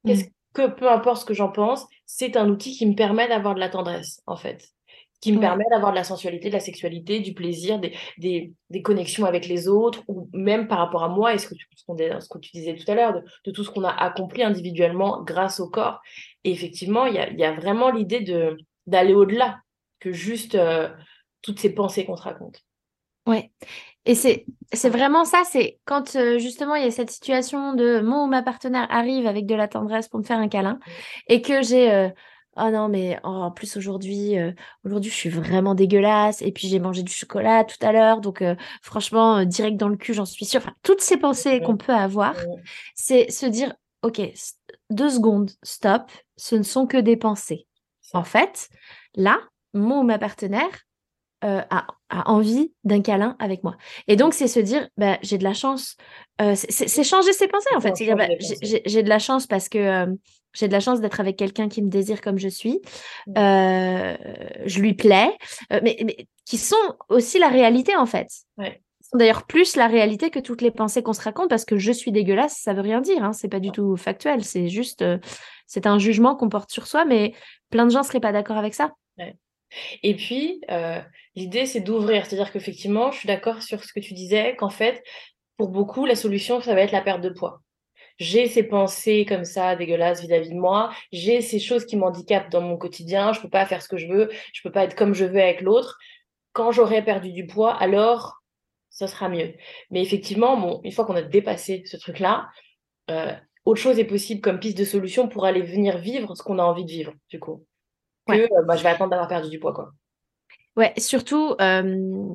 Qu'est-ce 0.07 0.27
mmh. 0.27 0.33
que, 0.55 0.69
peu 0.69 0.89
importe 0.89 1.23
ce 1.23 1.25
que 1.25 1.35
j'en 1.35 1.51
pense, 1.51 1.85
c'est 2.05 2.37
un 2.37 2.49
outil 2.49 2.77
qui 2.77 2.87
me 2.87 2.95
permet 2.95 3.27
d'avoir 3.27 3.57
de 3.57 3.61
la 3.61 3.69
tendresse, 3.69 4.23
en 4.27 4.37
fait 4.37 4.76
qui 5.21 5.33
me 5.33 5.41
permet 5.41 5.65
d'avoir 5.71 5.93
de 5.93 5.97
la 5.97 6.05
sensualité, 6.05 6.49
de 6.49 6.55
la 6.55 6.61
sexualité, 6.61 7.21
du 7.21 7.33
plaisir, 7.33 7.79
des, 7.79 7.95
des, 8.19 8.53
des, 8.71 8.83
connexions 8.83 9.25
avec 9.25 9.47
les 9.47 9.69
autres, 9.69 10.03
ou 10.09 10.29
même 10.33 10.69
par 10.69 10.79
rapport 10.79 11.03
à 11.03 11.09
moi, 11.09 11.35
et 11.35 11.39
ce 11.39 11.49
que 11.49 11.55
tu, 11.55 11.67
ce 11.75 12.29
que 12.29 12.39
tu 12.39 12.51
disais 12.53 12.75
tout 12.77 12.91
à 12.91 12.95
l'heure, 12.95 13.23
de, 13.45 13.51
tout 13.51 13.65
ce 13.65 13.71
qu'on 13.71 13.85
a 13.85 13.91
accompli 13.91 14.43
individuellement 14.43 15.23
grâce 15.23 15.59
au 15.61 15.69
corps. 15.69 16.01
Et 16.45 16.51
effectivement, 16.51 17.07
il 17.07 17.15
y 17.15 17.19
a, 17.19 17.31
y 17.33 17.45
a, 17.45 17.53
vraiment 17.53 17.91
l'idée 17.91 18.21
de 18.21 18.57
d'aller 18.87 19.15
au-delà 19.15 19.59
que 19.99 20.13
juste 20.13 20.55
euh, 20.55 20.89
toutes 21.43 21.59
ces 21.59 21.75
pensées 21.75 22.05
qu'on 22.05 22.17
se 22.17 22.23
raconte. 22.23 22.63
Ouais. 23.27 23.51
Et 24.05 24.15
c'est, 24.15 24.47
c'est 24.73 24.89
vraiment 24.89 25.25
ça, 25.25 25.43
c'est 25.45 25.81
quand 25.85 26.15
euh, 26.15 26.39
justement 26.39 26.77
il 26.77 26.85
y 26.85 26.87
a 26.87 26.93
cette 26.93 27.11
situation 27.11 27.75
de 27.75 28.01
mon 28.01 28.25
ou 28.25 28.27
ma 28.29 28.43
partenaire 28.43 28.87
arrive 28.89 29.27
avec 29.27 29.47
de 29.47 29.57
la 29.57 29.67
tendresse 29.67 30.09
pour 30.09 30.21
me 30.21 30.25
faire 30.25 30.39
un 30.39 30.47
câlin 30.47 30.79
et 31.27 31.43
que 31.43 31.61
j'ai 31.63 31.91
euh, 31.91 32.09
oh 32.57 32.71
non, 32.71 32.89
mais 32.89 33.19
en 33.23 33.51
plus 33.51 33.77
aujourd'hui, 33.77 34.39
euh, 34.39 34.53
aujourd'hui, 34.85 35.11
je 35.11 35.17
suis 35.17 35.29
vraiment 35.29 35.75
dégueulasse. 35.75 36.43
Et 36.43 36.53
puis 36.53 36.69
j'ai 36.69 36.79
mangé 36.79 37.03
du 37.03 37.13
chocolat 37.13 37.65
tout 37.65 37.77
à 37.81 37.93
l'heure, 37.93 38.21
donc 38.21 38.43
euh, 38.43 38.55
franchement, 38.83 39.39
euh, 39.39 39.45
direct 39.45 39.77
dans 39.77 39.89
le 39.89 39.97
cul, 39.97 40.15
j'en 40.15 40.25
suis 40.25 40.45
sûre. 40.45 40.61
Enfin, 40.63 40.75
toutes 40.83 41.01
ces 41.01 41.17
pensées 41.17 41.61
qu'on 41.61 41.77
peut 41.77 41.95
avoir, 41.95 42.35
c'est 42.95 43.31
se 43.31 43.47
dire, 43.47 43.75
ok, 44.03 44.21
deux 44.91 45.11
secondes, 45.11 45.51
stop, 45.63 46.11
ce 46.37 46.57
ne 46.57 46.63
sont 46.63 46.87
que 46.87 46.99
des 46.99 47.17
pensées. 47.17 47.67
En 48.13 48.25
fait, 48.25 48.69
là, 49.15 49.39
mon 49.75 50.01
ou 50.01 50.03
ma 50.05 50.19
partenaire 50.19 50.86
a, 51.43 51.87
envie 52.11 52.73
d'un 52.85 53.03
câlin 53.03 53.37
avec 53.39 53.63
moi. 53.63 53.77
Et 54.09 54.17
donc, 54.17 54.35
c'est 54.35 54.49
se 54.49 54.61
dire, 54.61 54.89
bah, 54.97 55.19
j'ai 55.23 55.39
de 55.39 55.45
la 55.45 55.55
chance. 55.55 55.97
c'est 56.55 57.05
changer 57.05 57.33
ses 57.33 57.49
pensées, 57.49 57.75
en 57.77 57.81
fait. 57.81 57.95
Bah, 58.15 58.27
j'ai 58.41 59.03
de 59.03 59.09
la 59.09 59.19
chance 59.19 59.47
parce 59.47 59.69
que 59.69 60.07
j'ai 60.57 60.69
de 60.69 60.73
la 60.73 60.81
chance 60.81 61.01
d'être 61.01 61.21
avec 61.21 61.37
quelqu'un 61.37 61.69
qui 61.69 61.83
me 61.83 61.89
désire 61.89 62.21
comme 62.21 62.39
je 62.39 62.49
suis. 62.49 62.81
Mmh. 63.27 63.33
Euh, 63.37 64.17
je 64.65 64.81
lui 64.81 64.95
plais, 64.95 65.37
euh, 65.73 65.81
mais, 65.83 66.27
qui 66.45 66.59
sont 66.59 66.77
aussi 67.09 67.39
la 67.39 67.49
réalité 67.49 67.95
en 67.95 68.07
fait. 68.07 68.29
Ouais. 68.57 68.81
sont 69.03 69.19
d'ailleurs 69.19 69.47
plus 69.47 69.77
la 69.77 69.87
réalité 69.87 70.31
que 70.31 70.39
toutes 70.39 70.63
les 70.63 70.71
pensées 70.71 71.03
qu'on 71.03 71.13
se 71.13 71.21
raconte 71.21 71.51
parce 71.51 71.65
que 71.65 71.77
je 71.77 71.93
suis 71.93 72.11
dégueulasse, 72.11 72.57
ça 72.57 72.73
veut 72.73 72.81
rien 72.81 73.01
dire. 73.01 73.23
Hein, 73.23 73.33
c'est 73.33 73.49
pas 73.49 73.61
du 73.61 73.71
tout 73.71 73.97
factuel. 73.97 74.45
C'est 74.45 74.69
juste, 74.69 75.03
euh, 75.03 75.19
c'est 75.67 75.87
un 75.87 75.99
jugement 75.99 76.37
qu'on 76.37 76.49
porte 76.49 76.71
sur 76.71 76.87
soi, 76.87 77.05
mais 77.05 77.35
plein 77.71 77.85
de 77.85 77.91
gens 77.91 78.03
seraient 78.03 78.21
pas 78.21 78.33
d'accord 78.33 78.57
avec 78.57 78.75
ça. 78.75 78.93
Et 80.03 80.15
puis, 80.15 80.61
l'idée, 81.35 81.67
c'est 81.67 81.81
d'ouvrir. 81.81 82.27
C'est-à-dire 82.27 82.53
qu'effectivement, 82.53 83.11
je 83.11 83.19
suis 83.19 83.27
d'accord 83.27 83.63
sur 83.63 83.85
ce 83.85 83.93
que 83.93 84.01
tu 84.01 84.15
disais, 84.15 84.57
qu'en 84.57 84.71
fait, 84.71 85.03
pour 85.57 85.69
beaucoup, 85.69 86.07
la 86.07 86.17
solution, 86.17 86.61
ça 86.61 86.75
va 86.75 86.83
être 86.83 86.93
la 86.93 87.01
perte 87.03 87.21
de 87.23 87.31
poids 87.31 87.63
j'ai 88.19 88.49
ces 88.49 88.63
pensées 88.63 89.27
comme 89.29 89.45
ça 89.45 89.77
dégueulasses 89.77 90.23
vis-à-vis 90.23 90.51
de 90.51 90.55
moi, 90.55 90.93
j'ai 91.13 91.41
ces 91.41 91.59
choses 91.59 91.85
qui 91.85 91.97
m'handicapent 91.97 92.51
dans 92.51 92.63
mon 92.63 92.77
quotidien, 92.77 93.33
je 93.33 93.41
peux 93.41 93.51
pas 93.51 93.67
faire 93.67 93.83
ce 93.83 93.89
que 93.89 93.99
je 93.99 94.07
veux, 94.07 94.31
je 94.53 94.63
peux 94.63 94.73
pas 94.73 94.85
être 94.85 94.95
comme 94.97 95.15
je 95.15 95.25
veux 95.25 95.41
avec 95.41 95.61
l'autre. 95.61 95.99
Quand 96.53 96.73
j'aurai 96.73 97.05
perdu 97.05 97.33
du 97.33 97.47
poids, 97.47 97.75
alors 97.75 98.41
ça 98.89 99.07
sera 99.07 99.29
mieux. 99.29 99.55
Mais 99.91 100.01
effectivement, 100.01 100.81
une 100.83 100.93
fois 100.93 101.05
qu'on 101.05 101.17
a 101.17 101.23
dépassé 101.23 101.83
ce 101.85 101.99
truc-là, 101.99 102.49
euh, 103.11 103.33
autre 103.67 103.81
chose 103.81 103.99
est 103.99 104.05
possible 104.05 104.41
comme 104.41 104.59
piste 104.59 104.79
de 104.79 104.85
solution 104.85 105.29
pour 105.29 105.45
aller 105.45 105.61
venir 105.61 105.99
vivre 105.99 106.35
ce 106.35 106.43
qu'on 106.43 106.59
a 106.59 106.63
envie 106.63 106.85
de 106.85 106.91
vivre, 106.91 107.13
du 107.29 107.39
coup. 107.39 107.67
Que 108.27 108.33
euh, 108.33 108.63
bah, 108.67 108.77
je 108.77 108.83
vais 108.83 108.89
attendre 108.89 109.11
d'avoir 109.11 109.29
perdu 109.29 109.51
du 109.51 109.59
poids, 109.59 109.73
quoi. 109.73 109.93
Ouais, 110.77 110.93
surtout, 110.99 111.55
euh, 111.61 112.35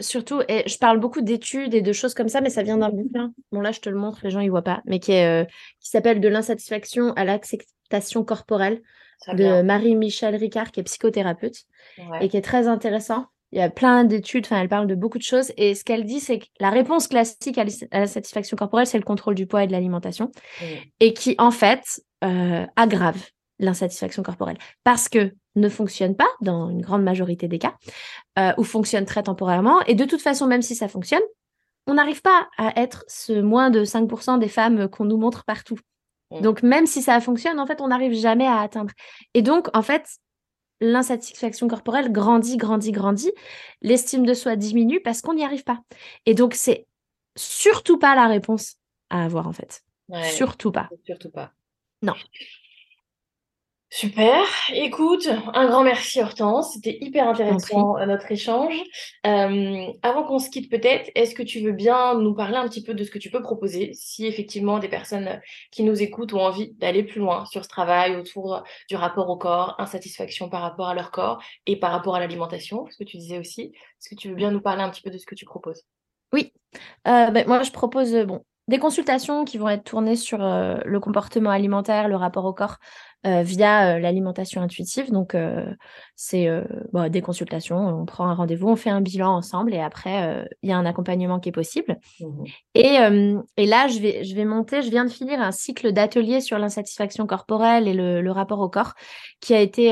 surtout, 0.00 0.42
et 0.48 0.68
je 0.68 0.78
parle 0.78 0.98
beaucoup 0.98 1.20
d'études 1.20 1.74
et 1.74 1.82
de 1.82 1.92
choses 1.92 2.14
comme 2.14 2.28
ça, 2.28 2.40
mais 2.40 2.50
ça 2.50 2.62
vient 2.62 2.78
d'un 2.78 2.90
bouquin. 2.90 3.32
Bon, 3.52 3.60
là, 3.60 3.72
je 3.72 3.80
te 3.80 3.88
le 3.88 3.96
montre, 3.96 4.20
les 4.24 4.30
gens 4.30 4.40
ils 4.40 4.50
voient 4.50 4.62
pas, 4.62 4.82
mais 4.84 4.98
qui, 4.98 5.12
est, 5.12 5.44
euh, 5.44 5.46
qui 5.80 5.90
s'appelle 5.90 6.20
De 6.20 6.28
l'insatisfaction 6.28 7.12
à 7.12 7.24
l'acceptation 7.24 8.24
corporelle 8.24 8.82
de 9.32 9.62
Marie-Michel 9.62 10.34
Ricard, 10.36 10.72
qui 10.72 10.80
est 10.80 10.82
psychothérapeute 10.82 11.56
et 12.20 12.28
qui 12.28 12.36
est 12.36 12.42
très 12.42 12.68
intéressant. 12.68 13.26
Il 13.52 13.58
y 13.58 13.62
a 13.62 13.70
plein 13.70 14.04
d'études, 14.04 14.44
enfin, 14.44 14.60
elle 14.60 14.68
parle 14.68 14.86
de 14.86 14.94
beaucoup 14.94 15.18
de 15.18 15.22
choses. 15.22 15.52
Et 15.56 15.74
ce 15.74 15.84
qu'elle 15.84 16.04
dit, 16.04 16.20
c'est 16.20 16.40
que 16.40 16.46
la 16.60 16.70
réponse 16.70 17.06
classique 17.06 17.56
à 17.58 17.64
la 17.92 18.06
satisfaction 18.06 18.56
corporelle, 18.56 18.86
c'est 18.86 18.98
le 18.98 19.04
contrôle 19.04 19.34
du 19.34 19.46
poids 19.46 19.64
et 19.64 19.66
de 19.66 19.72
l'alimentation. 19.72 20.30
Et 21.00 21.14
qui, 21.14 21.36
en 21.38 21.50
fait, 21.50 22.02
euh, 22.24 22.66
aggrave 22.76 23.22
l'insatisfaction 23.58 24.22
corporelle 24.22 24.58
parce 24.84 25.08
que 25.08 25.32
ne 25.54 25.68
fonctionne 25.68 26.14
pas 26.14 26.28
dans 26.40 26.68
une 26.68 26.82
grande 26.82 27.02
majorité 27.02 27.48
des 27.48 27.58
cas, 27.58 27.74
euh, 28.38 28.52
ou 28.58 28.64
fonctionne 28.64 29.06
très 29.06 29.22
temporairement. 29.22 29.80
Et 29.86 29.94
de 29.94 30.04
toute 30.04 30.20
façon, 30.20 30.46
même 30.46 30.62
si 30.62 30.74
ça 30.74 30.88
fonctionne, 30.88 31.22
on 31.86 31.94
n'arrive 31.94 32.20
pas 32.20 32.48
à 32.58 32.78
être 32.80 33.04
ce 33.08 33.32
moins 33.32 33.70
de 33.70 33.84
5% 33.84 34.38
des 34.38 34.48
femmes 34.48 34.88
qu'on 34.88 35.04
nous 35.04 35.16
montre 35.16 35.44
partout. 35.44 35.78
Mmh. 36.30 36.40
Donc, 36.40 36.62
même 36.62 36.86
si 36.86 37.02
ça 37.02 37.20
fonctionne, 37.20 37.58
en 37.60 37.66
fait, 37.66 37.80
on 37.80 37.88
n'arrive 37.88 38.12
jamais 38.12 38.46
à 38.46 38.60
atteindre. 38.60 38.92
Et 39.34 39.42
donc, 39.42 39.68
en 39.74 39.82
fait, 39.82 40.04
l'insatisfaction 40.80 41.68
corporelle 41.68 42.12
grandit, 42.12 42.56
grandit, 42.56 42.92
grandit. 42.92 43.32
L'estime 43.82 44.26
de 44.26 44.34
soi 44.34 44.56
diminue 44.56 45.00
parce 45.00 45.22
qu'on 45.22 45.34
n'y 45.34 45.44
arrive 45.44 45.64
pas. 45.64 45.80
Et 46.26 46.34
donc, 46.34 46.54
c'est 46.54 46.86
surtout 47.36 47.98
pas 47.98 48.14
la 48.14 48.26
réponse 48.26 48.76
à 49.10 49.24
avoir, 49.24 49.46
en 49.46 49.52
fait. 49.52 49.82
surtout 50.24 50.72
pas. 50.72 50.88
Surtout 51.04 51.30
pas. 51.30 51.52
Non. 52.02 52.14
Super. 53.88 54.44
Écoute, 54.74 55.28
un 55.54 55.66
grand 55.66 55.84
merci 55.84 56.20
Hortense. 56.20 56.72
C'était 56.74 56.98
hyper 57.00 57.28
intéressant 57.28 57.96
euh, 57.98 58.06
notre 58.06 58.30
échange. 58.32 58.74
Euh, 59.24 59.86
avant 60.02 60.24
qu'on 60.24 60.40
se 60.40 60.50
quitte 60.50 60.68
peut-être, 60.70 61.10
est-ce 61.14 61.36
que 61.36 61.44
tu 61.44 61.60
veux 61.60 61.72
bien 61.72 62.14
nous 62.14 62.34
parler 62.34 62.56
un 62.56 62.66
petit 62.68 62.82
peu 62.82 62.94
de 62.94 63.04
ce 63.04 63.10
que 63.12 63.18
tu 63.18 63.30
peux 63.30 63.40
proposer 63.40 63.92
si 63.94 64.26
effectivement 64.26 64.80
des 64.80 64.88
personnes 64.88 65.40
qui 65.70 65.84
nous 65.84 66.02
écoutent 66.02 66.34
ont 66.34 66.40
envie 66.40 66.72
d'aller 66.74 67.04
plus 67.04 67.20
loin 67.20 67.46
sur 67.46 67.62
ce 67.62 67.68
travail 67.68 68.16
autour 68.16 68.64
du 68.88 68.96
rapport 68.96 69.30
au 69.30 69.36
corps, 69.36 69.76
insatisfaction 69.78 70.48
par 70.48 70.62
rapport 70.62 70.88
à 70.88 70.94
leur 70.94 71.12
corps 71.12 71.40
et 71.66 71.76
par 71.76 71.92
rapport 71.92 72.16
à 72.16 72.20
l'alimentation, 72.20 72.86
ce 72.90 72.96
que 72.96 73.04
tu 73.04 73.18
disais 73.18 73.38
aussi. 73.38 73.72
Est-ce 73.72 74.08
que 74.08 74.16
tu 74.16 74.28
veux 74.28 74.34
bien 74.34 74.50
nous 74.50 74.60
parler 74.60 74.82
un 74.82 74.90
petit 74.90 75.02
peu 75.02 75.10
de 75.10 75.18
ce 75.18 75.26
que 75.26 75.36
tu 75.36 75.44
proposes? 75.44 75.84
Oui. 76.32 76.52
Euh, 77.06 77.30
ben, 77.30 77.46
moi, 77.46 77.62
je 77.62 77.70
propose 77.70 78.12
bon, 78.26 78.42
des 78.66 78.78
consultations 78.78 79.44
qui 79.44 79.58
vont 79.58 79.68
être 79.68 79.84
tournées 79.84 80.16
sur 80.16 80.38
le 80.38 80.98
comportement 80.98 81.50
alimentaire, 81.50 82.08
le 82.08 82.16
rapport 82.16 82.44
au 82.44 82.52
corps, 82.52 82.78
euh, 83.26 83.42
via 83.42 83.96
euh, 83.96 83.98
l'alimentation 83.98 84.62
intuitive. 84.62 85.10
Donc, 85.10 85.34
euh, 85.34 85.66
c'est 86.14 86.48
bah, 86.92 87.08
des 87.08 87.20
consultations, 87.20 87.76
on 87.76 88.06
prend 88.06 88.28
un 88.28 88.34
rendez-vous, 88.34 88.68
on 88.68 88.76
fait 88.76 88.90
un 88.90 89.00
bilan 89.00 89.34
ensemble 89.34 89.74
et 89.74 89.80
après, 89.80 90.46
il 90.62 90.70
y 90.70 90.72
a 90.72 90.78
un 90.78 90.86
accompagnement 90.86 91.40
qui 91.40 91.50
est 91.50 91.52
possible. 91.52 91.98
Mmh 92.20 92.44
et, 92.74 92.98
et, 93.56 93.66
là, 93.66 93.88
je 93.88 93.98
vais, 93.98 94.24
je 94.24 94.34
vais 94.34 94.44
monter, 94.44 94.82
je 94.82 94.90
viens 94.90 95.04
de 95.04 95.10
finir 95.10 95.40
un 95.40 95.50
cycle 95.50 95.92
d'ateliers 95.92 96.40
sur 96.40 96.58
l'insatisfaction 96.58 97.26
corporelle 97.26 97.88
et 97.88 97.94
le, 97.94 98.30
rapport 98.30 98.60
au 98.60 98.68
corps 98.68 98.94
qui 99.40 99.54
a 99.54 99.60
été 99.60 99.90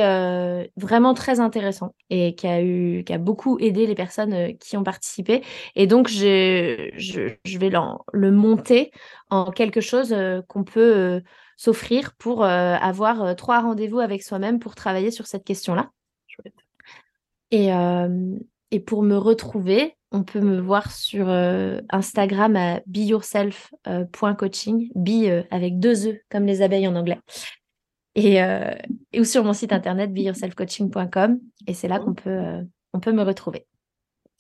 vraiment 0.77 1.15
très 1.15 1.41
intéressant 1.41 1.95
et 2.11 2.35
qui 2.35 2.47
a, 2.47 2.63
eu, 2.63 3.05
qui 3.05 3.13
a 3.13 3.19
beaucoup 3.19 3.59
aidé 3.59 3.87
les 3.87 3.95
personnes 3.95 4.57
qui 4.59 4.77
ont 4.77 4.85
participé. 4.85 5.43
Et 5.77 5.87
donc, 5.87 6.09
je, 6.09 6.91
je 6.97 7.59
vais 7.59 7.71
le 8.13 8.31
monter 8.31 8.93
en 9.31 9.51
quelque 9.51 9.81
chose 9.81 10.15
qu'on 10.49 10.65
peut 10.65 11.23
s'offrir 11.57 12.15
pour 12.17 12.45
euh, 12.45 12.75
avoir 12.75 13.23
euh, 13.23 13.33
trois 13.35 13.61
rendez-vous 13.61 14.01
avec 14.01 14.23
soi-même 14.23 14.59
pour 14.59 14.75
travailler 14.75 15.11
sur 15.11 15.27
cette 15.27 15.45
question-là. 15.45 15.91
Et, 17.51 17.73
euh, 17.73 18.37
et, 18.71 18.81
pour 18.81 19.03
me 19.03 19.17
retrouver, 19.17 19.97
on 20.11 20.25
peut 20.25 20.41
me 20.41 20.61
voir 20.61 20.91
sur 20.91 21.29
Instagram 21.29 22.57
à 22.57 22.81
beyourself.coaching, 22.87 24.91
be 24.95 25.45
avec 25.51 25.79
deux 25.79 26.09
E 26.09 26.21
comme 26.31 26.47
les 26.47 26.63
abeilles 26.63 26.89
en 26.89 26.97
anglais. 26.97 27.19
Et, 28.17 28.41
ou 29.17 29.25
sur 29.25 29.45
mon 29.45 29.53
site 29.53 29.73
internet 29.73 30.13
beyourselfcoaching.com. 30.13 31.39
Et 31.67 31.75
c'est 31.75 31.89
là 31.89 32.01
qu'on 32.01 32.15
peut, 32.15 32.65
on 32.93 33.01
peut 33.01 33.13
me 33.13 33.23
retrouver. 33.23 33.67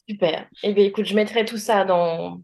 Super. 0.08 0.48
Eh 0.62 0.72
bien, 0.72 0.84
écoute, 0.84 1.06
je 1.06 1.14
mettrai 1.14 1.44
tout 1.44 1.58
ça 1.58 1.84
dans, 1.84 2.40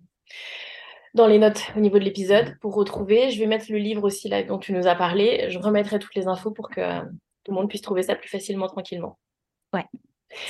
dans 1.15 1.27
les 1.27 1.39
notes 1.39 1.63
au 1.77 1.81
niveau 1.81 1.99
de 1.99 2.05
l'épisode 2.05 2.57
pour 2.61 2.75
retrouver. 2.75 3.31
Je 3.31 3.39
vais 3.39 3.47
mettre 3.47 3.67
le 3.71 3.79
livre 3.79 4.05
aussi 4.05 4.29
là 4.29 4.43
dont 4.43 4.59
tu 4.59 4.73
nous 4.73 4.87
as 4.87 4.95
parlé. 4.95 5.47
Je 5.51 5.59
remettrai 5.59 5.99
toutes 5.99 6.15
les 6.15 6.29
infos 6.29 6.51
pour 6.51 6.69
que 6.69 7.01
tout 7.45 7.53
le 7.53 7.55
monde 7.55 7.69
puisse 7.69 7.83
trouver 7.83 8.03
ça 8.03 8.15
plus 8.15 8.29
facilement, 8.29 8.67
tranquillement. 8.67 9.19
Ouais. 9.73 9.87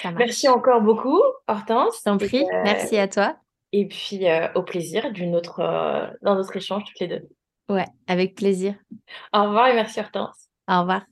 Ça 0.03 0.11
Merci 0.13 0.49
encore 0.49 0.83
beaucoup, 0.83 1.21
Hortense. 1.49 2.03
T'en 2.03 2.19
prie. 2.19 2.45
Euh, 2.45 2.63
Merci 2.65 2.99
à 2.99 3.09
toi. 3.09 3.37
Et 3.73 3.87
puis 3.87 4.29
euh, 4.29 4.49
au 4.55 4.63
plaisir 4.63 5.13
d'une 5.13 5.37
autre, 5.37 5.61
euh, 5.61 6.07
d'un 6.23 6.37
autre 6.37 6.57
échange 6.57 6.85
toutes 6.85 7.01
les 7.01 7.09
deux. 7.09 7.29
Ouais, 7.69 7.87
avec 8.09 8.35
plaisir. 8.35 8.75
Au 9.33 9.45
revoir 9.45 9.69
et 9.69 9.75
merci 9.75 10.01
Hortense. 10.01 10.49
Au 10.69 10.81
revoir. 10.81 11.03